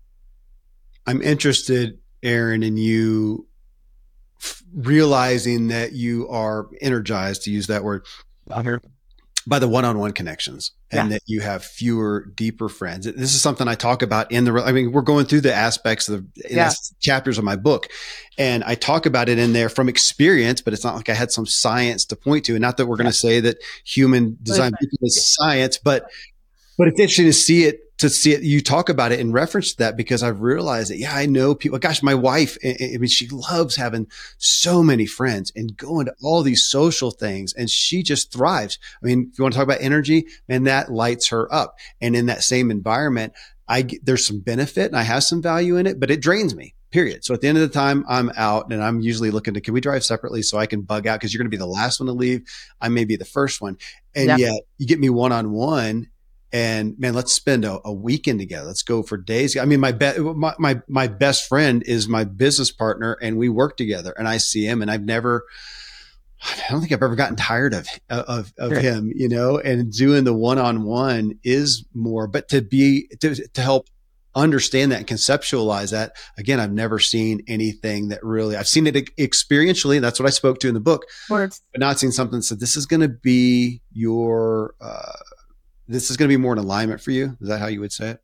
I'm 1.05 1.21
interested, 1.21 1.99
Erin, 2.21 2.63
in 2.63 2.77
you 2.77 3.47
f- 4.39 4.63
realizing 4.73 5.67
that 5.69 5.93
you 5.93 6.27
are 6.29 6.67
energized, 6.81 7.43
to 7.43 7.51
use 7.51 7.67
that 7.67 7.83
word, 7.83 8.05
by 9.47 9.59
the 9.59 9.67
one-on-one 9.67 10.11
connections 10.11 10.73
and 10.91 11.09
yeah. 11.09 11.15
that 11.15 11.21
you 11.25 11.39
have 11.39 11.63
fewer 11.63 12.25
deeper 12.35 12.67
friends 12.67 13.05
this 13.05 13.33
is 13.33 13.41
something 13.41 13.67
i 13.67 13.75
talk 13.75 14.01
about 14.01 14.29
in 14.29 14.43
the 14.43 14.51
i 14.65 14.73
mean 14.73 14.91
we're 14.91 15.01
going 15.01 15.25
through 15.25 15.39
the 15.39 15.53
aspects 15.53 16.09
of 16.09 16.21
the 16.33 16.47
yeah. 16.49 16.71
chapters 16.99 17.37
of 17.37 17.45
my 17.45 17.55
book 17.55 17.87
and 18.37 18.61
i 18.65 18.75
talk 18.75 19.05
about 19.05 19.29
it 19.29 19.39
in 19.39 19.53
there 19.53 19.69
from 19.69 19.87
experience 19.87 20.59
but 20.59 20.73
it's 20.73 20.83
not 20.83 20.95
like 20.95 21.07
i 21.07 21.13
had 21.13 21.31
some 21.31 21.45
science 21.45 22.03
to 22.03 22.15
point 22.15 22.43
to 22.43 22.53
and 22.53 22.61
not 22.61 22.75
that 22.75 22.87
we're 22.87 22.95
yeah. 22.95 23.03
going 23.03 23.11
to 23.11 23.17
say 23.17 23.39
that 23.39 23.57
human 23.85 24.37
design 24.43 24.73
is 25.01 25.33
science 25.35 25.77
but 25.77 26.11
but 26.77 26.87
it's 26.87 26.99
interesting 26.99 27.25
to 27.25 27.33
see 27.33 27.65
it 27.65 27.81
to 27.97 28.09
see 28.09 28.31
it. 28.31 28.43
You 28.43 28.61
talk 28.61 28.89
about 28.89 29.11
it 29.11 29.19
in 29.19 29.31
reference 29.31 29.71
to 29.71 29.77
that 29.79 29.97
because 29.97 30.21
I've 30.21 30.41
realized 30.41 30.91
that, 30.91 30.97
yeah, 30.97 31.15
I 31.15 31.25
know 31.25 31.55
people. 31.55 31.79
Gosh, 31.79 32.03
my 32.03 32.13
wife, 32.13 32.57
I 32.63 32.97
mean, 32.99 33.07
she 33.07 33.27
loves 33.27 33.75
having 33.75 34.07
so 34.37 34.83
many 34.83 35.05
friends 35.05 35.51
and 35.55 35.75
going 35.75 36.05
to 36.05 36.13
all 36.21 36.43
these 36.43 36.69
social 36.69 37.11
things 37.11 37.53
and 37.53 37.69
she 37.69 38.03
just 38.03 38.31
thrives. 38.31 38.77
I 39.01 39.07
mean, 39.07 39.29
if 39.31 39.39
you 39.39 39.43
want 39.43 39.53
to 39.53 39.57
talk 39.57 39.67
about 39.67 39.81
energy, 39.81 40.27
man, 40.47 40.65
that 40.65 40.91
lights 40.91 41.29
her 41.29 41.51
up. 41.53 41.75
And 41.99 42.15
in 42.15 42.27
that 42.27 42.43
same 42.43 42.69
environment, 42.69 43.33
I, 43.67 43.87
there's 44.03 44.25
some 44.25 44.39
benefit 44.39 44.85
and 44.85 44.95
I 44.95 45.03
have 45.03 45.23
some 45.23 45.41
value 45.41 45.77
in 45.77 45.87
it, 45.87 45.99
but 45.99 46.11
it 46.11 46.21
drains 46.21 46.55
me 46.55 46.75
period. 46.89 47.25
So 47.25 47.33
at 47.33 47.41
the 47.41 47.49
end 47.49 47.57
of 47.57 47.67
the 47.67 47.73
time, 47.73 48.05
I'm 48.07 48.31
out 48.37 48.71
and 48.71 48.81
I'm 48.81 49.01
usually 49.01 49.29
looking 49.29 49.53
to, 49.55 49.61
can 49.61 49.73
we 49.73 49.81
drive 49.81 50.05
separately 50.05 50.41
so 50.41 50.57
I 50.57 50.67
can 50.67 50.83
bug 50.83 51.05
out? 51.05 51.19
Cause 51.19 51.33
you're 51.33 51.39
going 51.39 51.51
to 51.51 51.55
be 51.55 51.57
the 51.57 51.65
last 51.65 51.99
one 51.99 52.07
to 52.07 52.13
leave. 52.13 52.47
I 52.79 52.87
may 52.87 53.03
be 53.03 53.17
the 53.17 53.25
first 53.25 53.59
one. 53.59 53.77
And 54.15 54.27
yeah. 54.27 54.37
yet 54.37 54.61
you 54.77 54.87
get 54.87 54.99
me 54.99 55.09
one 55.09 55.33
on 55.33 55.51
one 55.51 56.07
and 56.53 56.97
man, 56.97 57.13
let's 57.13 57.33
spend 57.33 57.65
a, 57.65 57.79
a, 57.83 57.93
weekend 57.93 58.39
together. 58.39 58.67
Let's 58.67 58.83
go 58.83 59.03
for 59.03 59.17
days. 59.17 59.57
I 59.57 59.65
mean, 59.65 59.79
my, 59.79 59.91
be- 59.91 60.19
my, 60.19 60.55
my, 60.57 60.81
my 60.87 61.07
best 61.07 61.47
friend 61.47 61.83
is 61.85 62.07
my 62.07 62.23
business 62.23 62.71
partner 62.71 63.17
and 63.21 63.37
we 63.37 63.49
work 63.49 63.75
together 63.75 64.13
and 64.17 64.27
I 64.27 64.37
see 64.37 64.65
him 64.65 64.81
and 64.81 64.89
I've 64.89 65.03
never, 65.03 65.43
I 66.41 66.63
don't 66.69 66.79
think 66.79 66.93
I've 66.93 67.03
ever 67.03 67.15
gotten 67.15 67.35
tired 67.35 67.73
of, 67.73 67.87
of, 68.09 68.53
of 68.57 68.71
sure. 68.71 68.79
him, 68.79 69.11
you 69.13 69.27
know, 69.27 69.57
and 69.57 69.91
doing 69.91 70.23
the 70.23 70.33
one-on-one 70.33 71.39
is 71.43 71.85
more, 71.93 72.27
but 72.27 72.47
to 72.49 72.61
be, 72.61 73.07
to, 73.19 73.35
to 73.35 73.61
help 73.61 73.89
understand 74.35 74.91
that 74.91 74.99
and 74.99 75.07
conceptualize 75.07 75.89
that 75.89 76.15
again 76.37 76.59
i've 76.59 76.71
never 76.71 76.99
seen 76.99 77.41
anything 77.47 78.09
that 78.09 78.23
really 78.23 78.55
i've 78.55 78.67
seen 78.67 78.85
it 78.85 78.93
experientially 79.17 79.99
that's 79.99 80.19
what 80.19 80.27
i 80.27 80.29
spoke 80.29 80.59
to 80.59 80.67
in 80.67 80.75
the 80.75 80.79
book 80.79 81.05
Words. 81.27 81.63
but 81.71 81.79
not 81.79 81.97
seen 81.97 82.11
something 82.11 82.37
that 82.37 82.43
said 82.43 82.59
this 82.59 82.75
is 82.77 82.85
going 82.85 82.99
to 82.99 83.07
be 83.07 83.81
your 83.91 84.75
uh, 84.79 85.13
this 85.87 86.09
is 86.09 86.17
going 86.17 86.29
to 86.29 86.33
be 86.35 86.41
more 86.41 86.53
in 86.53 86.59
alignment 86.59 87.01
for 87.01 87.11
you. 87.11 87.37
Is 87.41 87.47
that 87.47 87.59
how 87.59 87.67
you 87.67 87.79
would 87.81 87.91
say 87.91 88.11
it? 88.11 88.23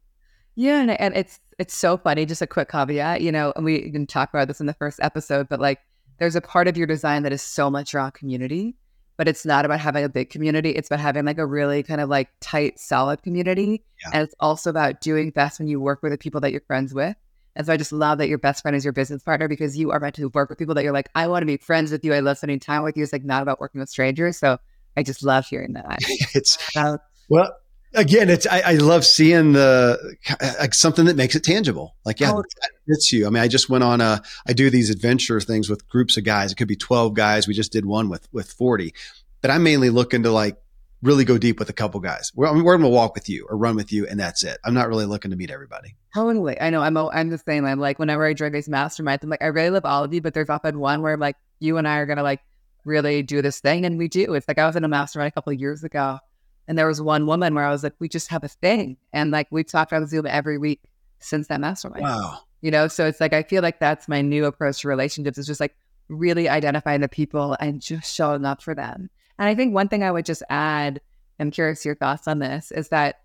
Yeah, 0.56 0.82
and, 0.82 0.92
and 0.92 1.16
it's 1.16 1.40
it's 1.58 1.76
so 1.76 1.98
funny. 1.98 2.26
Just 2.26 2.42
a 2.42 2.48
quick 2.48 2.70
caveat, 2.70 3.22
you 3.22 3.32
know, 3.32 3.54
and 3.56 3.66
we 3.66 3.82
didn't 3.82 4.10
talk 4.10 4.30
about 4.30 4.48
this 4.48 4.60
in 4.60 4.68
the 4.68 4.74
first 4.74 5.00
episode, 5.02 5.48
but 5.50 5.60
like, 5.60 5.80
there's 6.20 6.36
a 6.36 6.42
part 6.42 6.68
of 6.68 6.78
your 6.78 6.88
design 6.88 7.24
that 7.24 7.34
is 7.34 7.42
so 7.42 7.70
much 7.70 7.96
around 7.96 8.14
community, 8.14 8.76
but 9.18 9.28
it's 9.28 9.46
not 9.46 9.66
about 9.66 9.80
having 9.80 10.04
a 10.04 10.10
big 10.10 10.30
community. 10.30 10.70
It's 10.72 10.90
about 10.90 11.00
having 11.00 11.26
like 11.26 11.40
a 11.40 11.46
really 11.46 11.82
kind 11.84 12.02
of 12.02 12.10
like 12.10 12.30
tight, 12.40 12.80
solid 12.80 13.24
community, 13.24 13.84
yeah. 14.02 14.12
and 14.14 14.24
it's 14.24 14.36
also 14.40 14.70
about 14.70 15.02
doing 15.02 15.32
best 15.32 15.60
when 15.60 15.68
you 15.68 15.80
work 15.80 16.04
with 16.04 16.12
the 16.12 16.18
people 16.18 16.42
that 16.42 16.52
you're 16.52 16.62
friends 16.62 16.94
with. 16.94 17.16
And 17.56 17.68
so 17.68 17.74
I 17.74 17.78
just 17.78 17.92
love 17.92 18.18
that 18.18 18.30
your 18.30 18.40
best 18.40 18.62
friend 18.64 18.76
is 18.76 18.84
your 18.84 18.94
business 18.94 19.22
partner 19.22 19.48
because 19.48 19.78
you 19.78 19.92
are 19.92 20.00
meant 20.00 20.16
to 20.16 20.28
work 20.30 20.50
with 20.50 20.58
people 20.58 20.74
that 20.76 20.84
you're 20.84 20.94
like, 20.94 21.10
I 21.14 21.28
want 21.28 21.44
to 21.44 21.46
be 21.46 21.58
friends 21.58 21.92
with 21.92 22.04
you. 22.04 22.14
I 22.14 22.20
love 22.20 22.38
spending 22.38 22.60
time 22.60 22.84
with 22.84 22.98
you. 22.98 23.04
It's 23.04 23.14
like 23.14 23.24
not 23.24 23.44
about 23.44 23.60
working 23.60 23.80
with 23.80 23.90
strangers. 23.90 24.38
So 24.38 24.58
I 24.98 25.04
just 25.04 25.24
love 25.24 25.46
hearing 25.46 25.74
that. 25.74 26.00
it's 26.34 26.58
uh, 26.76 26.98
well, 27.30 27.52
again, 27.94 28.30
it's 28.30 28.48
I, 28.48 28.60
I 28.60 28.74
love 28.74 29.06
seeing 29.06 29.54
the 29.54 30.16
like 30.60 30.74
something 30.74 31.06
that 31.06 31.16
makes 31.16 31.36
it 31.36 31.44
tangible. 31.44 31.96
Like, 32.06 32.20
yeah, 32.20 32.34
oh, 32.34 32.44
it's 32.88 33.12
you. 33.12 33.28
I 33.28 33.30
mean, 33.30 33.44
I 33.44 33.48
just 33.48 33.70
went 33.70 33.84
on 33.84 34.02
a 34.02 34.22
I 34.48 34.54
do 34.54 34.70
these 34.70 34.90
adventure 34.90 35.40
things 35.40 35.70
with 35.70 35.88
groups 35.88 36.18
of 36.18 36.24
guys. 36.24 36.52
It 36.52 36.56
could 36.56 36.68
be 36.68 36.76
twelve 36.76 37.14
guys. 37.14 37.48
We 37.48 37.54
just 37.54 37.72
did 37.72 37.86
one 37.86 38.10
with 38.10 38.28
with 38.32 38.52
forty, 38.52 38.94
but 39.42 39.52
I'm 39.52 39.64
mainly 39.64 39.90
looking 39.90 40.24
to 40.24 40.32
like 40.32 40.58
really 41.02 41.26
go 41.26 41.38
deep 41.38 41.60
with 41.60 41.70
a 41.70 41.74
couple 41.74 42.00
guys. 42.00 42.32
We're, 42.34 42.48
I 42.48 42.54
mean, 42.54 42.64
we're 42.64 42.78
going 42.78 42.90
to 42.90 42.96
walk 42.96 43.14
with 43.14 43.28
you 43.28 43.46
or 43.50 43.58
run 43.58 43.76
with 43.76 43.92
you, 43.92 44.08
and 44.08 44.18
that's 44.18 44.42
it. 44.46 44.58
I'm 44.64 44.74
not 44.74 44.88
really 44.88 45.06
looking 45.06 45.32
to 45.32 45.38
meet 45.38 45.52
everybody. 45.52 45.98
Totally, 46.16 46.60
I 46.60 46.70
know. 46.70 46.82
I'm 46.82 46.98
I'm 46.98 47.30
the 47.30 47.38
same. 47.38 47.66
I'm 47.66 47.80
like 47.80 48.00
whenever 48.00 48.26
I 48.26 48.34
join 48.34 48.52
these 48.52 48.70
masterminds, 48.70 49.24
I'm 49.24 49.30
like 49.30 49.44
I 49.44 49.48
really 49.48 49.72
love 49.72 49.86
all 49.86 50.04
of 50.04 50.14
you, 50.14 50.22
but 50.22 50.34
there's 50.34 50.50
often 50.50 50.80
one 50.80 51.02
where 51.02 51.14
I'm 51.14 51.20
like 51.20 51.38
you 51.60 51.78
and 51.78 51.88
I 51.88 51.98
are 51.98 52.06
gonna 52.06 52.24
like 52.24 52.42
really 52.86 53.22
do 53.24 53.42
this 53.42 53.60
thing, 53.60 53.86
and 53.86 53.98
we 53.98 54.08
do. 54.08 54.34
It's 54.34 54.48
like 54.48 54.58
I 54.58 54.66
was 54.66 54.76
in 54.76 54.84
a 54.84 54.88
mastermind 54.88 55.30
a 55.30 55.32
couple 55.32 55.54
of 55.54 55.60
years 55.60 55.84
ago 55.84 56.20
and 56.68 56.78
there 56.78 56.88
was 56.88 57.02
one 57.02 57.26
woman 57.26 57.56
where 57.56 57.66
I 57.66 57.72
was 57.72 57.84
like, 57.84 57.96
we 58.00 58.08
just 58.08 58.30
have 58.30 58.44
a 58.44 58.48
thing. 58.48 58.98
And 59.12 59.32
like 59.32 59.48
we've 59.52 59.68
talked 59.68 59.94
on 59.94 60.06
Zoom 60.08 60.26
every 60.26 60.58
week 60.58 60.82
since 61.20 61.48
that 61.48 61.60
mastermind. 61.60 62.04
Wow. 62.04 62.40
You 62.62 62.72
know, 62.72 62.88
so 62.88 63.06
it's 63.06 63.20
like 63.20 63.34
I 63.34 63.44
feel 63.44 63.62
like 63.62 63.80
that's 63.80 64.08
my 64.08 64.22
new 64.22 64.46
approach 64.46 64.82
to 64.82 64.88
relationships 64.88 65.38
is 65.38 65.48
just 65.48 65.60
like 65.60 65.76
really 66.08 66.48
identifying 66.48 67.02
the 67.02 67.10
people 67.10 67.58
and 67.60 67.82
just 67.82 68.14
showing 68.14 68.46
up 68.46 68.62
for 68.62 68.74
them. 68.74 69.10
And 69.38 69.50
I 69.50 69.56
think 69.56 69.74
one 69.74 69.90
thing 69.90 70.04
I 70.04 70.12
would 70.12 70.26
just 70.26 70.44
add, 70.50 71.02
I'm 71.40 71.52
curious 71.52 71.84
your 71.84 71.96
thoughts 71.96 72.28
on 72.28 72.40
this, 72.40 72.72
is 72.72 72.90
that, 72.90 73.22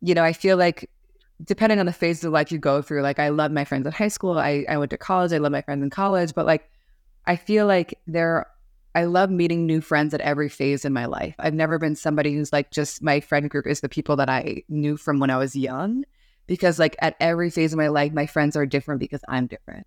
you 0.00 0.14
know, 0.14 0.24
I 0.24 0.32
feel 0.32 0.56
like 0.56 0.90
depending 1.44 1.78
on 1.78 1.86
the 1.86 1.92
phase 1.92 2.24
of 2.24 2.32
life 2.32 2.50
you 2.50 2.58
go 2.58 2.82
through, 2.82 3.02
like 3.02 3.18
I 3.18 3.28
love 3.28 3.52
my 3.52 3.64
friends 3.64 3.86
in 3.86 3.92
high 3.92 4.08
school, 4.08 4.38
I, 4.38 4.64
I 4.68 4.76
went 4.76 4.90
to 4.90 4.98
college, 4.98 5.32
I 5.32 5.38
love 5.38 5.52
my 5.52 5.62
friends 5.62 5.82
in 5.82 5.90
college, 5.90 6.34
but 6.34 6.46
like 6.46 6.68
I 7.26 7.36
feel 7.36 7.66
like 7.66 7.98
there 8.06 8.46
I 8.96 9.04
love 9.04 9.30
meeting 9.30 9.66
new 9.66 9.82
friends 9.82 10.14
at 10.14 10.22
every 10.22 10.48
phase 10.48 10.86
in 10.86 10.94
my 10.94 11.04
life. 11.04 11.34
I've 11.38 11.52
never 11.52 11.78
been 11.78 11.94
somebody 11.94 12.32
who's 12.32 12.50
like 12.50 12.70
just 12.70 13.02
my 13.02 13.20
friend 13.20 13.50
group 13.50 13.66
is 13.66 13.80
the 13.80 13.90
people 13.90 14.16
that 14.16 14.30
I 14.30 14.62
knew 14.70 14.96
from 14.96 15.18
when 15.18 15.28
I 15.28 15.36
was 15.36 15.54
young 15.54 16.04
because 16.46 16.78
like 16.78 16.96
at 17.00 17.14
every 17.20 17.50
phase 17.50 17.74
of 17.74 17.76
my 17.76 17.88
life 17.88 18.14
my 18.14 18.24
friends 18.24 18.56
are 18.56 18.64
different 18.64 19.00
because 19.00 19.20
I'm 19.28 19.48
different. 19.48 19.86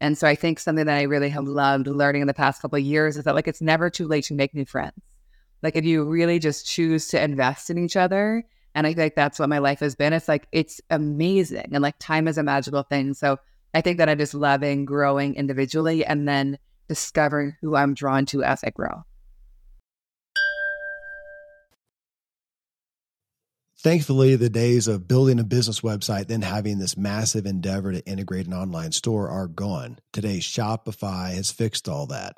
And 0.00 0.18
so 0.18 0.26
I 0.26 0.34
think 0.34 0.58
something 0.58 0.86
that 0.86 0.98
I 0.98 1.02
really 1.02 1.28
have 1.28 1.44
loved 1.44 1.86
learning 1.86 2.22
in 2.22 2.26
the 2.26 2.34
past 2.34 2.60
couple 2.60 2.78
of 2.78 2.84
years 2.84 3.16
is 3.16 3.22
that 3.24 3.36
like 3.36 3.46
it's 3.46 3.62
never 3.62 3.90
too 3.90 4.08
late 4.08 4.24
to 4.24 4.34
make 4.34 4.52
new 4.54 4.64
friends. 4.64 5.00
Like 5.62 5.76
if 5.76 5.84
you 5.84 6.02
really 6.02 6.40
just 6.40 6.66
choose 6.66 7.06
to 7.08 7.22
invest 7.22 7.70
in 7.70 7.78
each 7.78 7.94
other 7.96 8.42
and 8.74 8.88
I 8.88 8.92
think 8.92 9.14
that's 9.14 9.38
what 9.38 9.48
my 9.48 9.58
life 9.58 9.78
has 9.78 9.94
been. 9.94 10.12
It's 10.12 10.26
like 10.26 10.48
it's 10.50 10.80
amazing 10.90 11.68
and 11.70 11.80
like 11.80 12.00
time 12.00 12.26
is 12.26 12.38
a 12.38 12.42
magical 12.42 12.82
thing. 12.82 13.14
So 13.14 13.38
I 13.72 13.82
think 13.82 13.98
that 13.98 14.08
I'm 14.08 14.18
just 14.18 14.34
loving 14.34 14.84
growing 14.84 15.36
individually 15.36 16.04
and 16.04 16.26
then 16.26 16.58
discovering 16.88 17.56
who 17.60 17.76
I'm 17.76 17.94
drawn 17.94 18.26
to 18.26 18.42
as 18.42 18.64
I 18.64 18.70
grow. 18.70 19.04
Thankfully, 23.80 24.34
the 24.34 24.50
days 24.50 24.88
of 24.88 25.06
building 25.06 25.38
a 25.38 25.44
business 25.44 25.82
website, 25.82 26.26
then 26.26 26.42
having 26.42 26.78
this 26.78 26.96
massive 26.96 27.46
endeavor 27.46 27.92
to 27.92 28.04
integrate 28.04 28.48
an 28.48 28.52
online 28.52 28.90
store 28.90 29.28
are 29.30 29.46
gone. 29.46 30.00
Today, 30.12 30.38
Shopify 30.38 31.34
has 31.34 31.52
fixed 31.52 31.88
all 31.88 32.06
that. 32.08 32.34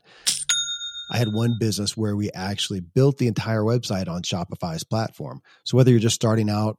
I 1.11 1.17
had 1.17 1.33
one 1.33 1.57
business 1.59 1.97
where 1.97 2.15
we 2.15 2.31
actually 2.33 2.81
built 2.81 3.17
the 3.17 3.27
entire 3.27 3.63
website 3.63 4.07
on 4.07 4.21
Shopify's 4.21 4.85
platform. 4.85 5.41
So, 5.65 5.79
whether 5.79 5.91
you're 5.91 5.99
just 5.99 6.15
starting 6.15 6.51
out 6.51 6.79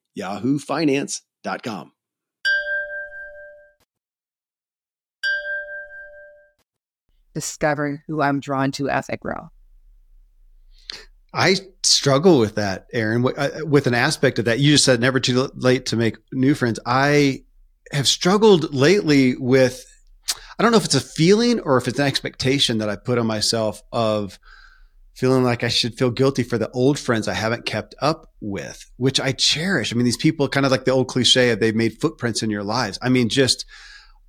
yahoofinance.com. 0.17 1.91
Discovering 7.33 8.01
who 8.07 8.21
I'm 8.21 8.39
drawn 8.39 8.71
to 8.73 8.89
as 8.89 9.09
I 9.09 9.15
grow. 9.15 9.49
I 11.33 11.55
struggle 11.83 12.39
with 12.39 12.55
that, 12.55 12.87
Erin, 12.91 13.25
uh, 13.25 13.49
with 13.63 13.87
an 13.87 13.93
aspect 13.93 14.37
of 14.39 14.45
that. 14.45 14.59
You 14.59 14.73
just 14.73 14.83
said 14.83 14.99
never 14.99 15.19
too 15.19 15.49
late 15.55 15.85
to 15.87 15.95
make 15.95 16.17
new 16.33 16.53
friends. 16.55 16.79
I 16.85 17.43
have 17.93 18.07
struggled 18.07 18.73
lately 18.73 19.35
with, 19.37 19.85
I 20.59 20.63
don't 20.63 20.71
know 20.71 20.77
if 20.77 20.85
it's 20.85 20.95
a 20.95 21.01
feeling 21.01 21.61
or 21.61 21.77
if 21.77 21.87
it's 21.87 21.99
an 21.99 22.05
expectation 22.05 22.79
that 22.79 22.89
I 22.89 22.97
put 22.97 23.17
on 23.17 23.27
myself 23.27 23.81
of 23.93 24.39
feeling 25.13 25.43
like 25.43 25.63
I 25.63 25.67
should 25.67 25.97
feel 25.97 26.09
guilty 26.09 26.43
for 26.43 26.57
the 26.57 26.71
old 26.71 26.97
friends 26.97 27.27
I 27.27 27.33
haven't 27.33 27.65
kept 27.65 27.95
up 28.01 28.31
with, 28.39 28.89
which 28.97 29.19
I 29.19 29.33
cherish. 29.33 29.91
I 29.91 29.95
mean, 29.95 30.05
these 30.05 30.17
people 30.17 30.47
kind 30.47 30.65
of 30.65 30.71
like 30.71 30.85
the 30.85 30.91
old 30.91 31.07
cliche 31.07 31.51
of 31.51 31.59
they've 31.59 31.75
made 31.75 31.99
footprints 31.99 32.43
in 32.43 32.49
your 32.49 32.63
lives. 32.63 32.97
I 33.01 33.09
mean, 33.09 33.29
just 33.29 33.65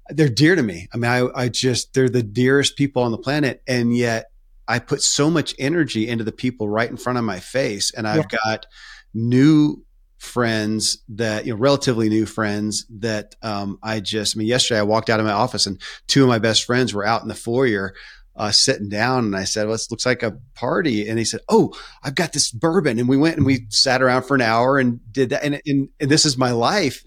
they're 0.08 0.28
dear 0.28 0.56
to 0.56 0.62
me. 0.62 0.88
I 0.92 0.96
mean, 0.96 1.10
I, 1.10 1.42
I 1.44 1.48
just, 1.48 1.94
they're 1.94 2.08
the 2.08 2.22
dearest 2.22 2.76
people 2.76 3.02
on 3.02 3.12
the 3.12 3.18
planet. 3.18 3.62
And 3.66 3.96
yet 3.96 4.26
I 4.66 4.80
put 4.80 5.02
so 5.02 5.30
much 5.30 5.54
energy 5.58 6.08
into 6.08 6.24
the 6.24 6.32
people 6.32 6.68
right 6.68 6.90
in 6.90 6.96
front 6.96 7.18
of 7.18 7.24
my 7.24 7.40
face. 7.40 7.92
And 7.94 8.06
I've 8.06 8.26
yeah. 8.32 8.38
got 8.44 8.66
new 9.14 9.84
friends 10.18 11.02
that, 11.08 11.46
you 11.46 11.52
know, 11.52 11.58
relatively 11.58 12.08
new 12.08 12.26
friends 12.26 12.86
that 12.98 13.34
um, 13.42 13.78
I 13.82 14.00
just, 14.00 14.36
I 14.36 14.38
mean, 14.38 14.48
yesterday 14.48 14.80
I 14.80 14.84
walked 14.84 15.10
out 15.10 15.20
of 15.20 15.26
my 15.26 15.32
office 15.32 15.66
and 15.66 15.80
two 16.06 16.22
of 16.22 16.28
my 16.28 16.38
best 16.38 16.64
friends 16.64 16.92
were 16.92 17.06
out 17.06 17.22
in 17.22 17.28
the 17.28 17.34
foyer 17.34 17.94
uh, 18.36 18.50
sitting 18.50 18.88
down 18.88 19.24
and 19.26 19.36
I 19.36 19.44
said, 19.44 19.66
well, 19.66 19.74
this 19.74 19.90
looks 19.90 20.06
like 20.06 20.22
a 20.22 20.38
party. 20.54 21.08
And 21.08 21.18
he 21.18 21.24
said, 21.24 21.40
Oh, 21.48 21.72
I've 22.02 22.14
got 22.14 22.32
this 22.32 22.50
bourbon. 22.50 22.98
And 22.98 23.08
we 23.08 23.16
went 23.16 23.36
and 23.36 23.44
we 23.44 23.66
sat 23.68 24.02
around 24.02 24.22
for 24.22 24.34
an 24.34 24.40
hour 24.40 24.78
and 24.78 25.00
did 25.12 25.30
that. 25.30 25.44
And, 25.44 25.60
and, 25.66 25.88
and 26.00 26.10
this 26.10 26.24
is 26.24 26.38
my 26.38 26.52
life. 26.52 27.04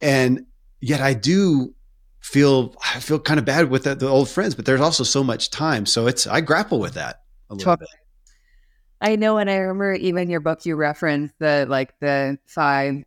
And 0.00 0.46
yet 0.80 1.00
I 1.00 1.14
do 1.14 1.74
feel, 2.20 2.74
I 2.94 3.00
feel 3.00 3.18
kind 3.18 3.38
of 3.38 3.46
bad 3.46 3.70
with 3.70 3.84
the, 3.84 3.94
the, 3.94 4.08
old 4.08 4.28
friends, 4.28 4.54
but 4.54 4.66
there's 4.66 4.80
also 4.80 5.04
so 5.04 5.24
much 5.24 5.50
time. 5.50 5.86
So 5.86 6.06
it's, 6.06 6.26
I 6.26 6.40
grapple 6.40 6.78
with 6.78 6.94
that 6.94 7.22
a 7.48 7.54
little 7.54 7.72
totally. 7.72 7.88
bit. 7.90 9.10
I 9.10 9.16
know. 9.16 9.38
And 9.38 9.48
I 9.48 9.56
remember 9.56 9.94
even 9.94 10.28
your 10.28 10.40
book, 10.40 10.66
you 10.66 10.76
referenced 10.76 11.34
the, 11.38 11.66
like 11.68 11.98
the 12.00 12.38
five 12.46 13.04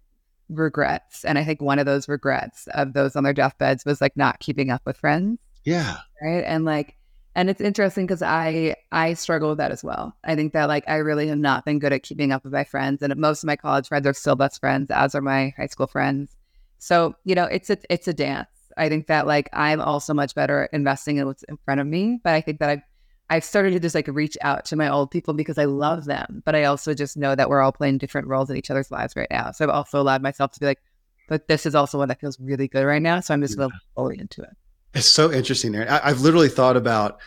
regrets. 0.50 1.24
And 1.26 1.38
I 1.38 1.44
think 1.44 1.62
one 1.62 1.80
of 1.80 1.86
those 1.86 2.08
regrets 2.08 2.68
of 2.74 2.94
those 2.94 3.16
on 3.16 3.24
their 3.24 3.34
deathbeds 3.34 3.86
was 3.86 4.02
like 4.02 4.18
not 4.18 4.40
keeping 4.40 4.72
up 4.72 4.82
with 4.86 4.98
friends. 4.98 5.40
Yeah. 5.64 5.98
Right. 6.22 6.44
And 6.46 6.66
like, 6.66 6.96
and 7.36 7.50
it's 7.50 7.62
interesting 7.62 8.06
because 8.06 8.22
I 8.22 8.76
I 8.92 9.14
struggle 9.14 9.50
with 9.50 9.58
that 9.60 9.72
as 9.72 9.84
well. 9.84 10.16
I 10.24 10.36
think 10.36 10.54
that 10.54 10.68
like 10.68 10.84
I 10.88 10.98
really 10.98 11.28
have 11.28 11.38
not 11.38 11.66
been 11.66 11.80
good 11.80 11.94
at 11.94 12.04
keeping 12.04 12.32
up 12.32 12.44
with 12.44 12.54
my 12.54 12.64
friends, 12.64 13.02
and 13.02 13.16
most 13.16 13.44
of 13.44 13.48
my 13.48 13.56
college 13.56 13.88
friends 13.88 14.06
are 14.06 14.14
still 14.14 14.36
best 14.36 14.60
friends, 14.60 14.92
as 14.92 15.16
are 15.16 15.22
my 15.22 15.54
high 15.58 15.68
school 15.68 15.88
friends. 15.88 16.36
So 16.80 17.16
you 17.24 17.36
know, 17.36 17.46
it's 17.46 17.70
a 17.70 17.78
it's 17.90 18.08
a 18.08 18.14
dance. 18.14 18.50
I 18.78 18.90
think 18.90 19.08
that 19.08 19.28
like 19.28 19.50
I'm 19.54 19.82
also 19.82 20.14
much 20.14 20.36
better 20.36 20.64
at 20.64 20.74
investing 20.74 21.18
in 21.18 21.26
what's 21.26 21.44
in 21.44 21.58
front 21.66 21.82
of 21.82 21.88
me, 21.88 22.20
but 22.24 22.34
I 22.34 22.42
think 22.42 22.60
that 22.60 22.70
I've 22.70 22.82
I've 23.30 23.46
started 23.46 23.72
to 23.72 23.80
just 23.80 23.96
like 23.96 24.08
reach 24.10 24.38
out 24.42 24.66
to 24.66 24.76
my 24.76 24.90
old 24.90 25.10
people 25.10 25.34
because 25.34 25.58
I 25.58 25.64
love 25.66 26.04
them, 26.04 26.44
but 26.46 26.54
I 26.54 26.66
also 26.66 26.94
just 26.94 27.16
know 27.16 27.34
that 27.34 27.50
we're 27.50 27.62
all 27.62 27.72
playing 27.72 27.98
different 27.98 28.28
roles 28.28 28.50
in 28.50 28.58
each 28.58 28.70
other's 28.70 28.92
lives 28.92 29.16
right 29.16 29.30
now. 29.32 29.52
So 29.52 29.64
I've 29.64 29.72
also 29.72 30.02
allowed 30.02 30.22
myself 30.22 30.52
to 30.52 30.60
be 30.60 30.66
like, 30.66 30.82
but 31.30 31.48
this 31.48 31.66
is 31.66 31.74
also 31.74 31.98
one 31.98 32.10
that 32.10 32.20
feels 32.20 32.38
really 32.42 32.68
good 32.68 32.84
right 32.84 33.02
now. 33.02 33.22
So 33.22 33.34
I'm 33.34 33.42
just 33.42 33.54
yeah. 33.54 33.68
going 33.68 33.72
fully 33.96 34.20
into 34.20 34.42
it. 34.42 34.50
It's 34.94 35.08
so 35.08 35.32
interesting, 35.32 35.74
Erin. 35.76 35.88
I, 35.88 36.10
have 36.10 36.22
literally 36.22 36.50
thought 36.50 36.76
about 36.78 37.20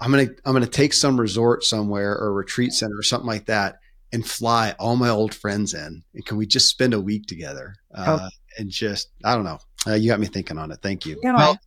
I'm 0.00 0.10
gonna 0.10 0.28
I'm 0.44 0.52
gonna 0.52 0.66
take 0.66 0.94
some 0.94 1.20
resort 1.20 1.64
somewhere 1.64 2.16
or 2.16 2.32
retreat 2.32 2.72
center 2.72 2.96
or 2.96 3.02
something 3.02 3.26
like 3.26 3.46
that 3.46 3.78
and 4.12 4.26
fly 4.26 4.74
all 4.78 4.96
my 4.96 5.08
old 5.08 5.34
friends 5.34 5.74
in. 5.74 6.02
And 6.14 6.24
can 6.24 6.38
we 6.38 6.46
just 6.46 6.68
spend 6.68 6.94
a 6.94 7.00
week 7.00 7.26
together? 7.26 7.74
Uh, 7.94 8.18
oh. 8.22 8.28
And 8.56 8.70
just 8.70 9.10
I 9.24 9.34
don't 9.34 9.44
know. 9.44 9.58
Uh, 9.86 9.94
you 9.94 10.08
got 10.08 10.20
me 10.20 10.26
thinking 10.26 10.58
on 10.58 10.70
it. 10.70 10.78
Thank 10.82 11.04
you. 11.06 11.18
well, 11.36 11.58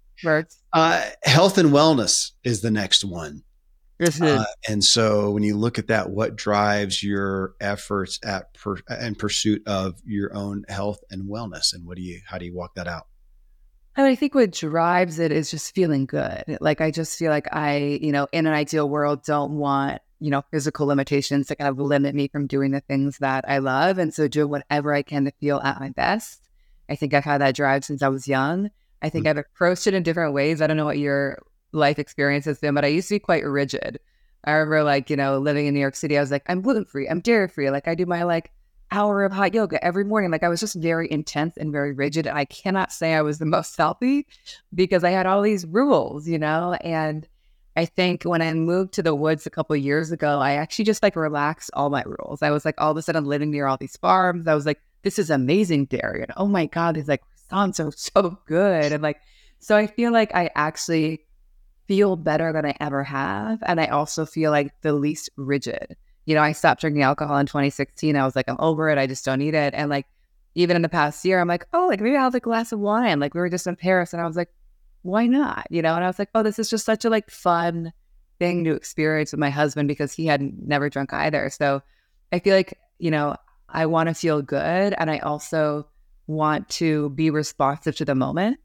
uh, 0.74 1.10
health 1.24 1.58
and 1.58 1.70
wellness 1.70 2.32
is 2.44 2.62
the 2.62 2.72
next 2.72 3.04
one. 3.04 3.44
Uh, 4.40 4.46
and 4.68 4.84
so 4.84 5.30
when 5.30 5.44
you 5.44 5.56
look 5.56 5.78
at 5.78 5.88
that, 5.88 6.10
what 6.10 6.36
drives 6.36 7.04
your 7.04 7.54
efforts 7.62 8.20
at 8.26 8.52
per, 8.56 8.78
in 9.00 9.14
pursuit 9.14 9.62
of 9.68 10.02
your 10.06 10.36
own 10.36 10.66
health 10.68 11.00
and 11.12 11.30
wellness, 11.30 11.74
and 11.74 11.86
what 11.86 11.98
do 11.98 12.04
you 12.04 12.20
how 12.26 12.40
do 12.40 12.46
you 12.46 12.56
walk 12.56 12.74
that 12.76 12.88
out? 12.88 13.06
I, 13.95 14.04
mean, 14.04 14.12
I 14.12 14.15
think 14.15 14.36
what 14.36 14.51
drives 14.51 15.19
it 15.19 15.32
is 15.32 15.51
just 15.51 15.75
feeling 15.75 16.06
good. 16.06 16.58
Like 16.62 16.82
I 16.82 16.91
just 16.91 17.17
feel 17.17 17.30
like 17.30 17.54
I, 17.54 17.99
you 18.01 18.12
know, 18.12 18.27
in 18.32 18.47
an 18.47 18.54
ideal 18.54 18.89
world, 18.89 19.23
don't 19.23 19.58
want 19.58 20.01
you 20.21 20.30
know 20.30 20.43
physical 20.51 20.86
limitations 20.86 21.47
to 21.47 21.56
kind 21.56 21.69
of 21.69 21.80
limit 21.80 22.13
me 22.13 22.27
from 22.27 22.45
doing 22.45 22.71
the 22.71 22.80
things 22.80 23.17
that 23.17 23.43
I 23.47 23.58
love, 23.58 23.97
and 23.97 24.13
so 24.13 24.27
do 24.27 24.47
whatever 24.47 24.93
I 24.93 25.01
can 25.01 25.25
to 25.25 25.32
feel 25.32 25.60
at 25.60 25.80
my 25.80 25.89
best. 25.89 26.47
I 26.89 26.95
think 26.95 27.13
I've 27.13 27.23
had 27.23 27.41
that 27.41 27.56
drive 27.56 27.84
since 27.84 28.04
I 28.04 28.08
was 28.08 28.27
young. 28.27 28.69
I 29.01 29.10
think 29.10 29.25
mm-hmm. 29.25 29.32
I've 29.32 29.45
approached 29.45 29.88
it 29.88 29.93
in 29.93 30.04
different 30.04 30.34
ways. 30.34 30.62
I 30.62 30.67
don't 30.67 30.77
know 30.77 30.86
what 30.86 30.99
your 30.99 31.41
life 31.71 31.99
experience 31.99 32.45
has 32.45 32.60
been, 32.60 32.75
but 32.75 32.86
I 32.86 32.89
used 32.89 33.08
to 33.10 33.15
be 33.15 33.19
quite 33.19 33.45
rigid. 33.45 33.99
I 34.43 34.51
remember 34.51 34.84
like, 34.84 35.10
you 35.10 35.15
know, 35.15 35.38
living 35.38 35.67
in 35.67 35.73
New 35.73 35.80
York 35.80 35.95
City, 35.95 36.17
I 36.17 36.21
was 36.21 36.32
like, 36.32 36.43
I'm 36.47 36.62
gluten 36.62 36.86
free, 36.86 37.08
I'm 37.08 37.19
dairy 37.19 37.47
free. 37.47 37.69
Like 37.69 37.88
I 37.88 37.95
do 37.95 38.06
my 38.06 38.23
like 38.23 38.51
hour 38.91 39.23
of 39.23 39.32
hot 39.32 39.54
yoga 39.54 39.84
every 39.84 40.04
morning. 40.04 40.32
Like 40.32 40.43
I 40.43 40.49
was 40.49 40.60
just 40.60 40.75
very 40.75 41.10
intense 41.12 41.58
and 41.58 41.71
very 41.71 41.93
rigid. 41.93 42.27
I 42.27 42.45
cannot 42.45 42.91
say 42.91 43.13
I 43.13 43.21
was 43.21 43.39
the 43.39 43.45
most 43.58 43.75
healthy 43.77 44.27
because 44.73 45.04
I 45.04 45.12
had 45.12 45.25
all 45.25 45.41
these 45.41 45.65
rules, 45.65 46.27
you 46.27 46.38
know? 46.38 46.73
And 46.82 47.27
I 47.75 47.86
think 47.86 48.23
when 48.23 48.41
I 48.41 48.54
moved 48.54 48.93
to 48.93 49.04
the 49.04 49.15
woods 49.15 49.45
a 49.45 49.49
couple 49.49 49.75
years 49.75 50.12
ago, 50.12 50.39
I 50.39 50.54
actually 50.54 50.86
just 50.86 51.01
like 51.01 51.15
relaxed 51.15 51.71
all 51.73 51.89
my 51.89 52.04
rules. 52.04 52.41
I 52.41 52.51
was 52.51 52.65
like 52.65 52.75
all 52.77 52.91
of 52.91 52.97
a 52.97 53.01
sudden 53.01 53.25
living 53.25 53.51
near 53.51 53.65
all 53.65 53.77
these 53.77 53.97
farms. 53.97 54.47
I 54.47 54.56
was 54.56 54.65
like, 54.65 54.82
this 55.04 55.17
is 55.17 55.30
amazing 55.30 55.86
dairy. 55.86 56.21
And 56.23 56.34
oh 56.38 56.47
my 56.47 56.65
God, 56.65 56.95
these 56.95 57.08
like 57.08 57.23
sounds 57.49 57.77
so 57.77 57.89
so 57.91 58.38
good. 58.45 58.91
And 58.91 59.01
like 59.01 59.21
so 59.60 59.77
I 59.77 59.88
feel 59.88 60.12
like 60.12 60.36
I 60.36 60.49
actually 60.56 61.25
feel 61.88 62.15
better 62.15 62.51
than 62.51 62.65
I 62.65 62.75
ever 62.80 63.04
have. 63.04 63.60
And 63.65 63.80
I 63.80 63.88
also 63.88 64.25
feel 64.25 64.51
like 64.51 64.73
the 64.82 64.93
least 64.93 65.30
rigid. 65.38 65.95
You 66.32 66.36
know, 66.36 66.44
I 66.44 66.54
stopped 66.54 66.80
drinking 66.80 67.04
alcohol 67.04 67.36
in 67.39 67.46
2016. 67.46 68.15
I 68.15 68.24
was 68.24 68.38
like, 68.38 68.48
I'm 68.48 68.56
over 68.58 68.89
it. 68.89 68.98
I 68.98 69.06
just 69.06 69.26
don't 69.26 69.39
need 69.39 69.54
it. 69.54 69.74
And 69.76 69.89
like, 69.89 70.06
even 70.56 70.78
in 70.78 70.82
the 70.82 70.88
past 70.88 71.26
year, 71.26 71.41
I'm 71.41 71.48
like, 71.50 71.67
oh, 71.74 71.88
like 71.88 72.00
maybe 72.00 72.15
I'll 72.15 72.24
have 72.24 72.36
a 72.36 72.39
glass 72.39 72.72
of 72.72 72.80
wine. 72.80 73.20
Like 73.20 73.34
we 73.34 73.41
were 73.41 73.50
just 73.50 73.67
in 73.67 73.76
Paris 73.76 74.13
and 74.13 74.22
I 74.22 74.26
was 74.26 74.38
like, 74.38 74.48
why 75.02 75.28
not? 75.28 75.67
You 75.70 75.82
know, 75.82 75.94
and 75.94 76.06
I 76.06 76.08
was 76.08 76.17
like, 76.17 76.30
oh, 76.34 76.41
this 76.41 76.58
is 76.58 76.70
just 76.70 76.86
such 76.86 77.04
a 77.04 77.10
like 77.10 77.30
fun 77.30 77.91
thing 78.39 78.63
to 78.63 78.72
experience 78.72 79.34
with 79.34 79.41
my 79.41 79.50
husband 79.50 79.89
because 79.89 80.13
he 80.13 80.26
had 80.26 80.41
never 80.41 80.89
drunk 80.89 81.12
either. 81.12 81.50
So 81.50 81.82
I 82.32 82.39
feel 82.39 82.56
like, 82.56 82.80
you 82.98 83.12
know, 83.12 83.36
I 83.67 83.88
want 83.88 84.08
to 84.08 84.15
feel 84.15 84.41
good. 84.41 84.96
And 84.98 85.12
I 85.12 85.17
also 85.17 85.86
want 86.28 86.70
to 86.70 87.10
be 87.10 87.30
responsive 87.30 87.98
to 87.98 88.06
the 88.06 88.15
moment 88.15 88.58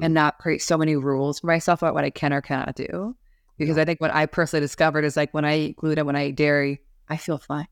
and 0.00 0.12
mm. 0.12 0.14
not 0.14 0.38
create 0.38 0.62
so 0.62 0.78
many 0.78 0.94
rules 0.94 1.40
for 1.40 1.48
myself 1.48 1.82
about 1.82 1.94
what 1.94 2.04
I 2.04 2.10
can 2.10 2.32
or 2.32 2.40
cannot 2.40 2.76
do. 2.76 3.16
Because 3.58 3.76
yeah. 3.76 3.82
I 3.82 3.84
think 3.84 4.00
what 4.00 4.14
I 4.14 4.26
personally 4.26 4.64
discovered 4.64 5.04
is 5.04 5.16
like 5.16 5.34
when 5.34 5.44
I 5.44 5.58
eat 5.58 5.76
gluten, 5.76 6.06
when 6.06 6.16
I 6.16 6.28
eat 6.28 6.36
dairy, 6.36 6.80
I 7.10 7.18
feel 7.18 7.36
fine. 7.36 7.68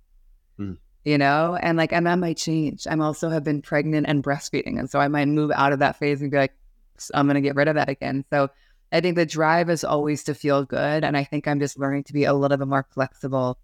Mm. 0.59 0.77
You 1.05 1.17
know, 1.17 1.57
and 1.63 1.79
like, 1.79 1.95
and 1.95 2.07
that 2.07 2.19
might 2.19 2.37
change. 2.37 2.87
I'm 2.91 3.01
also 3.01 3.31
have 3.31 3.45
been 3.45 3.63
pregnant 3.63 4.07
and 4.09 4.23
breastfeeding. 4.23 4.79
And 4.79 4.91
so 4.91 4.99
I 4.99 5.09
might 5.09 5.29
move 5.29 5.51
out 5.55 5.73
of 5.73 5.79
that 5.79 5.99
phase 5.99 6.21
and 6.21 6.31
be 6.31 6.37
like, 6.37 6.53
I'm 7.15 7.27
going 7.27 7.37
to 7.37 7.41
get 7.41 7.57
rid 7.57 7.69
of 7.69 7.77
that 7.77 7.89
again. 7.89 8.27
So 8.29 8.51
I 8.93 9.01
think 9.01 9.17
the 9.17 9.25
drive 9.25 9.71
is 9.71 9.85
always 9.85 10.25
to 10.25 10.35
feel 10.35 10.65
good. 10.65 11.05
And 11.05 11.17
I 11.17 11.25
think 11.25 11.49
I'm 11.49 11.61
just 11.61 11.79
learning 11.79 12.05
to 12.05 12.13
be 12.13 12.25
a 12.25 12.35
little 12.35 12.59
bit 12.59 12.69
more 12.69 12.87
flexible 12.91 13.59